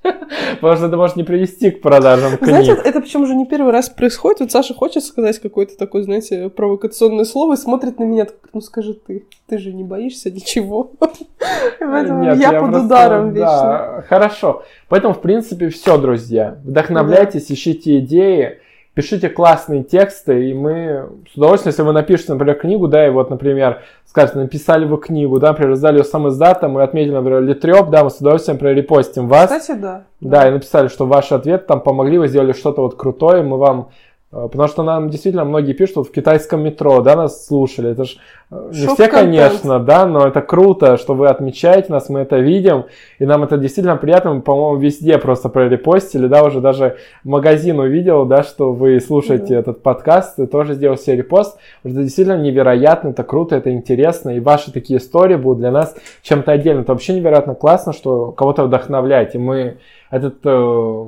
Потому 0.60 0.76
что 0.76 0.86
это 0.86 0.96
может 0.96 1.16
не 1.16 1.24
привести 1.24 1.70
к 1.70 1.80
продажам 1.80 2.36
книг. 2.36 2.64
Знаете, 2.64 2.72
это 2.84 3.00
причем 3.00 3.22
уже 3.22 3.34
не 3.34 3.46
первый 3.46 3.72
раз 3.72 3.88
происходит. 3.88 4.40
Вот 4.40 4.52
Саша 4.52 4.74
хочет 4.74 5.02
сказать 5.04 5.38
какое-то 5.38 5.76
такое, 5.76 6.02
знаете, 6.02 6.50
провокационное 6.50 7.24
слово 7.24 7.54
и 7.54 7.56
смотрит 7.56 7.98
на 7.98 8.04
меня, 8.04 8.26
ну 8.52 8.60
скажи 8.60 8.94
ты, 8.94 9.24
ты 9.46 9.58
же 9.58 9.72
не 9.72 9.84
боишься 9.84 10.30
ничего. 10.30 10.92
Поэтому 11.80 12.22
Нет, 12.22 12.38
я 12.38 12.52
под 12.52 12.70
просто- 12.70 12.86
ударом 12.86 13.32
вечно. 13.32 13.46
Да, 13.46 14.04
хорошо. 14.08 14.62
Поэтому, 14.88 15.14
в 15.14 15.20
принципе, 15.20 15.68
все, 15.70 15.96
друзья. 15.98 16.58
Вдохновляйтесь, 16.64 17.50
ищите 17.50 17.98
идеи, 18.00 18.58
пишите 18.94 19.28
классные 19.28 19.82
тексты, 19.82 20.50
и 20.50 20.54
мы 20.54 21.08
с 21.32 21.36
удовольствием, 21.36 21.70
если 21.72 21.82
вы 21.82 21.92
напишете, 21.92 22.32
например, 22.32 22.56
книгу, 22.56 22.88
да, 22.88 23.06
и 23.06 23.10
вот, 23.10 23.28
например, 23.28 23.82
скажете, 24.06 24.38
написали 24.38 24.84
вы 24.84 24.98
книгу, 24.98 25.38
да, 25.38 25.48
например, 25.48 25.74
сдали 25.74 25.98
ее 25.98 26.04
сам 26.04 26.28
издата, 26.28 26.68
мы 26.68 26.82
отметили, 26.82 27.12
например, 27.12 27.42
Литреп, 27.42 27.90
да, 27.90 28.04
мы 28.04 28.10
с 28.10 28.18
удовольствием 28.18 28.58
прорепостим 28.58 29.28
вас. 29.28 29.50
Кстати, 29.50 29.78
да. 29.78 30.04
Да, 30.20 30.48
и 30.48 30.52
написали, 30.52 30.88
что 30.88 31.06
ваши 31.06 31.34
ответы 31.34 31.64
там 31.66 31.80
помогли, 31.80 32.18
вы 32.18 32.28
сделали 32.28 32.52
что-то 32.52 32.82
вот 32.82 32.96
крутое, 32.96 33.42
мы 33.42 33.58
вам... 33.58 33.90
э, 34.34 34.48
Потому 34.50 34.68
что 34.68 34.82
нам 34.82 35.10
действительно 35.10 35.44
многие 35.44 35.72
пишут, 35.72 35.96
вот 35.96 36.08
в 36.08 36.12
китайском 36.12 36.62
метро, 36.62 37.00
да, 37.00 37.16
нас 37.16 37.46
слушали. 37.46 37.92
Это 37.92 38.04
ж 38.04 38.16
э, 38.50 38.70
не 38.72 38.86
все, 38.86 39.08
конечно, 39.08 39.78
да, 39.78 40.06
но 40.06 40.26
это 40.26 40.40
круто, 40.42 40.96
что 40.96 41.14
вы 41.14 41.28
отмечаете 41.28 41.92
нас, 41.92 42.08
мы 42.08 42.20
это 42.20 42.38
видим, 42.38 42.84
и 43.18 43.26
нам 43.26 43.44
это 43.44 43.56
действительно 43.56 43.96
приятно. 43.96 44.34
Мы, 44.34 44.42
по-моему, 44.42 44.80
везде 44.80 45.18
просто 45.18 45.48
прорепостили, 45.48 46.26
да, 46.26 46.42
уже 46.42 46.60
даже 46.60 46.96
магазин 47.22 47.78
увидел, 47.78 48.24
да, 48.24 48.42
что 48.42 48.72
вы 48.72 49.00
слушаете 49.00 49.54
Да. 49.54 49.60
этот 49.60 49.82
подкаст, 49.82 50.38
и 50.38 50.46
тоже 50.46 50.74
сделал 50.74 50.96
себе 50.96 51.16
репост. 51.16 51.58
Это 51.84 51.94
действительно 52.02 52.38
невероятно, 52.40 53.08
это 53.08 53.22
круто, 53.22 53.56
это 53.56 53.72
интересно, 53.72 54.30
и 54.30 54.40
ваши 54.40 54.72
такие 54.72 54.98
истории 54.98 55.36
будут 55.36 55.58
для 55.58 55.70
нас 55.70 55.94
чем-то 56.22 56.52
отдельным. 56.52 56.82
Это 56.82 56.92
вообще 56.92 57.14
невероятно 57.14 57.54
классно, 57.54 57.92
что 57.92 58.32
кого-то 58.32 58.64
вдохновляете. 58.64 59.38
Мы 59.38 59.76
этот 60.10 60.36
э, 60.44 61.04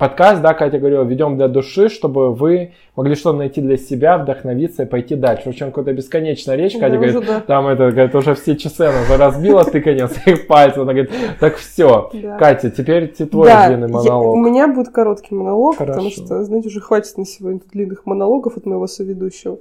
подкаст, 0.00 0.40
да, 0.42 0.54
Катя 0.54 0.78
говорила, 0.78 1.04
ведем 1.04 1.36
для 1.36 1.46
души, 1.46 1.88
чтобы 1.90 2.34
вы 2.34 2.72
могли 2.96 3.14
что-то 3.14 3.36
найти 3.38 3.60
для 3.60 3.76
себя, 3.76 4.18
вдохновиться 4.18 4.82
и 4.82 4.86
пойти 4.86 5.14
дальше. 5.14 5.44
В 5.44 5.46
общем, 5.48 5.66
какая-то 5.70 5.92
бесконечная 5.92 6.56
речь, 6.56 6.72
Катя 6.72 6.88
Да, 6.90 6.96
говорит, 6.96 7.16
уже 7.16 7.26
да. 7.26 7.40
там 7.40 7.66
это, 7.68 7.90
говорит, 7.92 8.14
уже 8.14 8.34
все 8.34 8.56
часы 8.56 8.82
она 8.82 9.16
разбила 9.16 9.64
тыканье 9.64 10.08
своих 10.08 10.46
пальцев. 10.46 10.78
Она 10.82 10.92
говорит, 10.94 11.10
так 11.38 11.56
все. 11.56 12.10
Да. 12.14 12.36
Катя, 12.38 12.70
теперь 12.70 13.12
те- 13.12 13.26
твой 13.26 13.46
Да, 13.48 13.68
длинный 13.68 13.88
я- 13.88 13.92
монолог. 13.94 14.34
у 14.34 14.38
меня 14.38 14.68
будет 14.68 14.88
короткий 14.88 15.34
монолог, 15.34 15.76
потому 15.76 16.00
Хорошо. 16.10 16.24
что, 16.24 16.42
знаете, 16.44 16.68
уже 16.68 16.80
хватит 16.80 17.16
на 17.18 17.26
сегодня 17.26 17.60
длинных 17.72 18.06
монологов 18.06 18.56
от 18.56 18.66
моего 18.66 18.86
соведущего. 18.86 19.58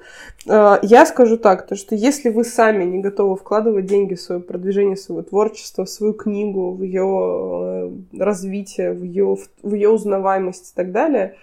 Э, 0.47 0.77
Я 0.81 1.05
скажу 1.05 1.37
так, 1.37 1.67
то 1.67 1.75
что 1.75 1.95
если 1.95 2.29
вы 2.29 2.43
сами 2.45 2.83
не 2.85 2.99
готовы 2.99 3.35
вкладывать 3.35 3.85
деньги 3.85 4.13
в 4.15 4.21
свое 4.21 4.39
продвижение 4.41 4.95
своего 4.95 5.21
творчества, 5.23 5.83
в 5.85 5.89
свою 5.89 6.13
книгу, 6.13 6.71
в 6.71 6.81
ее 6.81 7.91
э, 8.15 8.19
развитие, 8.19 8.93
в 8.93 9.03
ее, 9.03 9.37
в 9.63 9.73
ее 9.73 9.89
узнаваемость 10.29 10.71
и 10.71 10.75
так 10.75 10.91
далее, 10.91 11.35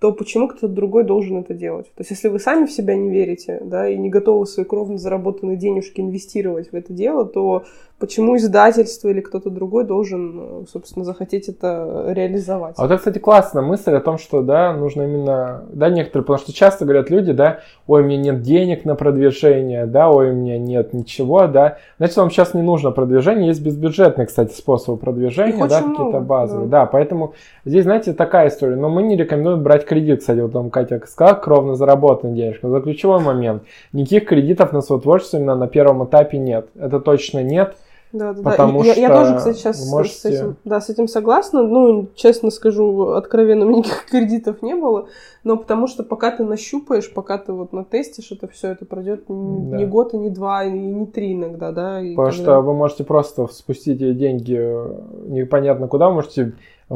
то 0.00 0.12
почему 0.12 0.48
кто-то 0.48 0.68
другой 0.68 1.04
должен 1.04 1.38
это 1.38 1.54
делать? 1.54 1.86
То 1.94 2.00
есть, 2.00 2.10
если 2.10 2.28
вы 2.28 2.38
сами 2.38 2.66
в 2.66 2.72
себя 2.72 2.94
не 2.94 3.10
верите, 3.10 3.60
да, 3.64 3.88
и 3.88 3.96
не 3.96 4.10
готовы 4.10 4.46
свои 4.46 4.66
кровно 4.66 4.98
заработанные 4.98 5.56
денежки 5.56 6.00
инвестировать 6.00 6.72
в 6.72 6.74
это 6.74 6.92
дело, 6.92 7.24
то 7.24 7.64
почему 8.04 8.36
издательство 8.36 9.08
или 9.08 9.22
кто-то 9.22 9.48
другой 9.48 9.84
должен, 9.84 10.62
э, 10.62 10.64
собственно, 10.70 11.06
захотеть 11.06 11.48
это 11.48 12.04
реализовать? 12.08 12.74
А 12.76 12.82
вот 12.82 12.90
это, 12.90 12.98
кстати, 12.98 13.18
классная 13.18 13.62
мысль 13.62 13.92
о 13.92 14.00
том, 14.00 14.18
что, 14.18 14.42
да, 14.42 14.74
нужно 14.74 15.04
именно, 15.04 15.64
да, 15.72 15.88
некоторые, 15.88 16.26
потому 16.26 16.38
что 16.38 16.52
часто 16.52 16.84
говорят 16.84 17.08
люди, 17.08 17.32
да, 17.32 17.60
ой, 17.86 18.02
у 18.02 18.04
меня 18.04 18.18
нет 18.18 18.42
денег 18.42 18.84
на 18.84 18.94
продвижение, 18.94 19.86
да, 19.86 20.10
ой, 20.10 20.32
у 20.32 20.34
меня 20.34 20.58
нет 20.58 20.92
ничего, 20.92 21.46
да. 21.46 21.78
Значит, 21.96 22.18
вам 22.18 22.30
сейчас 22.30 22.52
не 22.52 22.60
нужно 22.60 22.90
продвижение, 22.90 23.46
есть 23.46 23.62
безбюджетные, 23.62 24.26
кстати, 24.26 24.52
способы 24.52 24.98
продвижения, 24.98 25.66
да, 25.66 25.80
какие-то 25.80 26.20
базовые, 26.20 26.68
да. 26.68 26.80
да. 26.80 26.86
поэтому 26.86 27.32
здесь, 27.64 27.84
знаете, 27.84 28.12
такая 28.12 28.48
история, 28.48 28.76
но 28.76 28.90
мы 28.90 29.02
не 29.02 29.16
рекомендуем 29.16 29.62
брать 29.62 29.86
кредит, 29.86 30.20
кстати, 30.20 30.40
вот 30.40 30.52
там 30.52 30.68
Катя 30.68 31.00
сказала, 31.06 31.36
кровно 31.36 31.74
заработанные 31.74 32.36
денежки, 32.36 32.66
это 32.66 32.80
ключевой 32.82 33.20
момент. 33.20 33.62
Никаких 33.94 34.26
кредитов 34.26 34.74
на 34.74 34.82
свое 34.82 35.00
творчество 35.00 35.38
именно 35.38 35.56
на 35.56 35.68
первом 35.68 36.04
этапе 36.04 36.36
нет, 36.36 36.68
это 36.78 37.00
точно 37.00 37.42
нет, 37.42 37.76
Да, 38.14 38.32
да, 38.32 38.42
да. 38.42 38.50
Потому 38.52 38.82
И 38.84 38.86
я, 38.86 38.94
я 38.94 39.08
что 39.08 39.16
тоже, 39.18 39.36
кстати, 39.36 39.56
сейчас 39.58 39.90
можете- 39.90 40.14
с, 40.16 40.24
этим, 40.24 40.56
да, 40.64 40.80
с 40.80 40.88
этим 40.88 41.08
согласна. 41.08 41.64
Ну, 41.64 42.06
честно 42.14 42.50
скажу, 42.50 43.08
откровенно, 43.08 43.64
у 43.66 43.68
меня 43.68 43.78
никаких 43.80 44.06
кредитов 44.06 44.62
не 44.62 44.74
было. 44.74 45.08
Но 45.42 45.56
потому 45.56 45.88
что 45.88 46.04
пока 46.04 46.30
ты 46.30 46.44
нащупаешь, 46.44 47.12
пока 47.12 47.38
ты 47.38 47.52
вот 47.52 47.72
натестишь 47.72 48.30
это 48.30 48.46
все, 48.48 48.68
это 48.68 48.86
пройдет 48.86 49.28
не, 49.28 49.70
Да. 49.70 49.76
не 49.78 49.84
год, 49.86 50.14
и 50.14 50.16
не 50.16 50.30
два, 50.30 50.64
и 50.64 50.70
не 50.70 51.06
три 51.06 51.34
иногда, 51.34 51.72
да. 51.72 52.00
И 52.00 52.14
Потому 52.14 52.30
когда- 52.30 52.42
что 52.52 52.60
вы 52.60 52.72
можете 52.74 53.02
просто 53.04 53.46
спустить 53.48 53.98
деньги 53.98 54.56
э, 54.58 54.94
непонятно 55.26 55.88
куда, 55.88 56.08
можете 56.10 56.52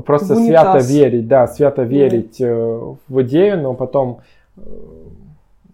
просто 0.07 0.37
свято 0.37 0.79
верить, 0.79 1.27
да, 1.27 1.49
свято 1.49 1.83
верить 1.83 2.41
э, 2.41 2.81
в 3.09 3.23
идею, 3.23 3.61
но 3.61 3.75
потом, 3.75 4.21
э, 4.57 4.61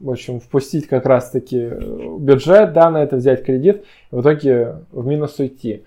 в 0.00 0.10
общем, 0.10 0.40
впустить 0.40 0.86
как 0.86 1.06
раз-таки 1.06 1.58
э, 1.58 2.16
бюджет, 2.18 2.72
да, 2.72 2.90
на 2.90 3.02
это 3.02 3.16
взять 3.16 3.44
кредит, 3.44 3.84
в 4.10 4.20
итоге 4.20 4.76
в 4.90 5.06
минус 5.06 5.38
уйти. 5.38 5.84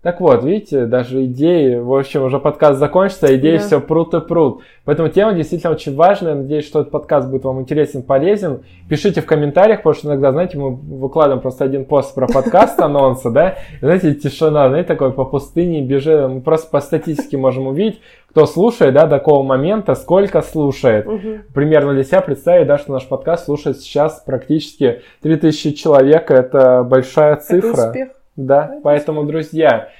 Так 0.00 0.20
вот, 0.20 0.44
видите, 0.44 0.86
даже 0.86 1.24
идеи, 1.24 1.74
в 1.74 1.92
общем, 1.92 2.22
уже 2.22 2.38
подкаст 2.38 2.78
закончится, 2.78 3.26
а 3.26 3.34
идеи 3.34 3.56
Да. 3.56 3.62
все 3.64 3.80
прут 3.80 4.14
и 4.14 4.20
прут. 4.20 4.62
Поэтому 4.84 5.08
тема 5.08 5.32
действительно 5.32 5.72
очень 5.72 5.96
важная. 5.96 6.36
Надеюсь, 6.36 6.66
что 6.66 6.80
этот 6.80 6.92
подкаст 6.92 7.28
будет 7.28 7.42
вам 7.42 7.60
интересен, 7.60 8.04
полезен. 8.04 8.60
Пишите 8.88 9.20
в 9.20 9.26
комментариях, 9.26 9.78
потому 9.80 9.94
что 9.94 10.06
иногда, 10.06 10.30
знаете, 10.30 10.56
мы 10.56 10.70
выкладываем 10.76 11.42
просто 11.42 11.64
один 11.64 11.84
пост 11.84 12.14
про 12.14 12.28
подкаст 12.28 12.78
анонса, 12.80 13.30
да, 13.30 13.56
знаете, 13.80 14.14
тишина, 14.14 14.68
знаете, 14.68 14.86
такой 14.86 15.12
по 15.12 15.24
пустыне 15.24 15.82
бежит. 15.82 16.30
Мы 16.30 16.42
просто 16.42 16.70
по 16.70 16.80
статистике 16.80 17.36
можем 17.36 17.66
увидеть, 17.66 18.00
кто 18.30 18.46
слушает, 18.46 18.94
да, 18.94 19.06
до 19.06 19.18
какого 19.18 19.42
момента, 19.42 19.96
сколько 19.96 20.42
слушает. 20.42 21.08
Примерно 21.52 21.92
для 21.92 22.04
себя 22.04 22.20
представить, 22.20 22.68
да, 22.68 22.78
что 22.78 22.92
наш 22.92 23.04
подкаст 23.08 23.46
слушает 23.46 23.80
сейчас 23.80 24.22
практически 24.24 25.02
3000 25.22 25.72
человек. 25.72 26.30
Это 26.30 26.84
большая 26.84 27.34
цифра. 27.36 27.68
Это 27.68 27.88
успех. 27.88 28.08
Да, 28.38 28.66
Это 28.66 28.80
поэтому, 28.84 29.24
друзья, 29.24 29.90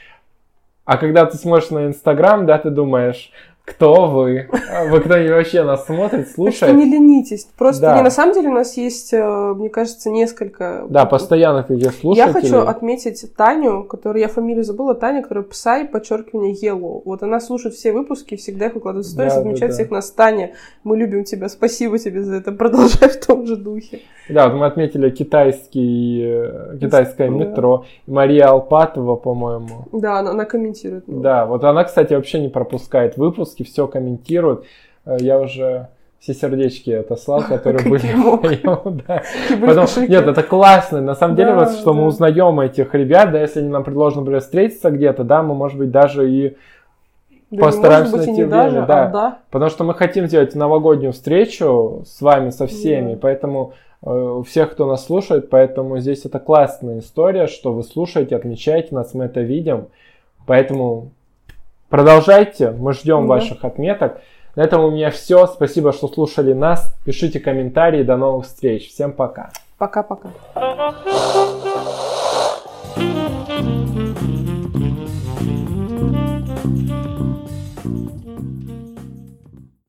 а 0.84 0.96
когда 0.96 1.26
ты 1.26 1.36
смотришь 1.36 1.70
на 1.70 1.86
Инстаграм, 1.86 2.46
да, 2.46 2.56
ты 2.58 2.70
думаешь, 2.70 3.32
кто 3.70 4.06
вы? 4.08 4.48
А 4.72 4.84
Вы 4.86 5.00
кто-нибудь 5.00 5.30
вообще 5.32 5.62
нас 5.62 5.86
смотрит, 5.86 6.10
Так 6.20 6.26
что 6.26 6.34
слушает? 6.34 6.74
не 6.76 6.84
ленитесь. 6.84 7.48
Просто 7.56 7.82
Да. 7.82 7.96
не, 7.96 8.02
на 8.02 8.10
самом 8.10 8.34
деле 8.34 8.48
у 8.48 8.52
нас 8.52 8.76
есть, 8.76 9.12
э, 9.12 9.54
мне 9.56 9.68
кажется, 9.68 10.10
несколько... 10.10 10.86
Да, 10.88 11.04
постоянно 11.06 11.62
таких 11.62 11.84
Я 11.84 11.90
слушателей. 11.92 12.32
хочу 12.42 12.58
отметить 12.60 13.24
Таню, 13.36 13.84
которую 13.84 14.20
я 14.22 14.28
фамилию 14.28 14.64
забыла, 14.64 14.94
Таня, 14.94 15.22
которая 15.22 15.44
Псай, 15.44 15.84
подчеркивание 15.86 16.54
Yellow. 16.54 17.02
Вот 17.04 17.22
она 17.22 17.40
слушает 17.40 17.74
все 17.74 17.92
выпуски, 17.92 18.36
всегда 18.36 18.66
их 18.66 18.74
выкладывает 18.74 19.06
в 19.06 19.10
сторис, 19.10 19.34
Да, 19.34 19.40
отмечает 19.40 19.70
да. 19.70 19.74
всех 19.74 19.90
нас. 19.90 20.10
Таня, 20.10 20.52
мы 20.84 20.96
любим 20.96 21.24
тебя, 21.24 21.48
спасибо 21.48 21.98
тебе 21.98 22.22
за 22.22 22.36
это, 22.36 22.52
продолжай 22.58 23.08
в 23.08 23.24
том 23.26 23.46
же 23.46 23.56
духе. 23.56 24.00
Да, 24.28 24.48
вот 24.48 24.58
мы 24.58 24.66
отметили 24.66 25.08
китайский, 25.10 26.22
э, 26.22 26.78
китайское 26.80 27.28
Да. 27.30 27.34
метро. 27.34 27.84
Мария 28.06 28.46
Алпатова, 28.48 29.16
по-моему. 29.16 29.86
Да, 29.92 30.18
она, 30.18 30.30
она 30.30 30.44
комментирует. 30.44 31.04
ну. 31.06 31.20
Да, 31.20 31.46
вот 31.46 31.64
она, 31.64 31.84
кстати, 31.84 32.14
вообще 32.14 32.40
не 32.40 32.48
пропускает 32.48 33.16
выпуски, 33.16 33.57
все 33.64 33.86
комментирует. 33.86 34.64
Э, 35.04 35.16
Я 35.20 35.38
уже 35.40 35.88
все 36.18 36.34
сердечки 36.34 36.90
отослал, 36.90 37.42
которые 37.48 37.88
были 37.88 38.12
в 38.12 38.42
моем, 38.42 39.02
да. 39.06 39.22
Потом- 39.60 40.08
нет, 40.08 40.26
это 40.26 40.42
классно. 40.42 41.00
На 41.00 41.14
самом 41.14 41.36
деле, 41.36 41.54
вот, 41.54 41.70
что 41.70 41.92
мы 41.94 42.06
узнаем 42.06 42.58
этих 42.60 42.94
ребят, 42.94 43.30
да, 43.32 43.40
если 43.40 43.60
они 43.60 43.68
нам 43.68 43.84
предложат, 43.84 44.18
например, 44.18 44.40
встретиться 44.40 44.90
где-то, 44.90 45.24
да, 45.24 45.42
мы, 45.42 45.54
может 45.54 45.78
быть, 45.78 45.90
даже 45.90 46.30
и... 46.30 46.56
Да 47.50 47.64
постараемся 47.64 48.12
быть, 48.18 48.26
и 48.26 48.30
найти 48.30 48.44
даже, 48.44 48.70
время, 48.72 48.84
а 48.84 48.86
да. 48.86 49.06
да. 49.06 49.38
Потому 49.50 49.70
что 49.70 49.84
мы 49.84 49.94
хотим 49.94 50.26
сделать 50.26 50.54
новогоднюю 50.54 51.12
встречу 51.14 52.02
с 52.04 52.20
вами, 52.20 52.50
со 52.50 52.66
всеми, 52.66 53.12
Да. 53.14 53.18
поэтому 53.22 53.72
э, 54.04 54.10
у 54.10 54.42
всех, 54.42 54.72
кто 54.72 54.86
нас 54.86 55.06
слушает, 55.06 55.48
поэтому 55.48 55.98
здесь 55.98 56.26
это 56.26 56.40
классная 56.40 56.98
история, 56.98 57.46
что 57.46 57.72
вы 57.72 57.84
слушаете, 57.84 58.36
отмечаете 58.36 58.94
нас, 58.94 59.14
мы 59.14 59.24
это 59.24 59.40
видим. 59.40 59.86
Поэтому 60.46 61.12
продолжайте, 61.88 62.70
мы 62.70 62.92
ждем 62.92 63.22
Да. 63.22 63.34
ваших 63.34 63.64
отметок. 63.64 64.20
На 64.56 64.62
этом 64.62 64.82
у 64.84 64.90
меня 64.90 65.10
все. 65.10 65.46
Спасибо, 65.46 65.92
что 65.92 66.08
слушали 66.08 66.52
нас. 66.52 66.92
Пишите 67.04 67.38
комментарии. 67.38 68.02
До 68.02 68.16
новых 68.16 68.46
встреч. 68.46 68.88
Всем 68.88 69.12
пока. 69.12 69.50
Пока-пока. 69.78 70.30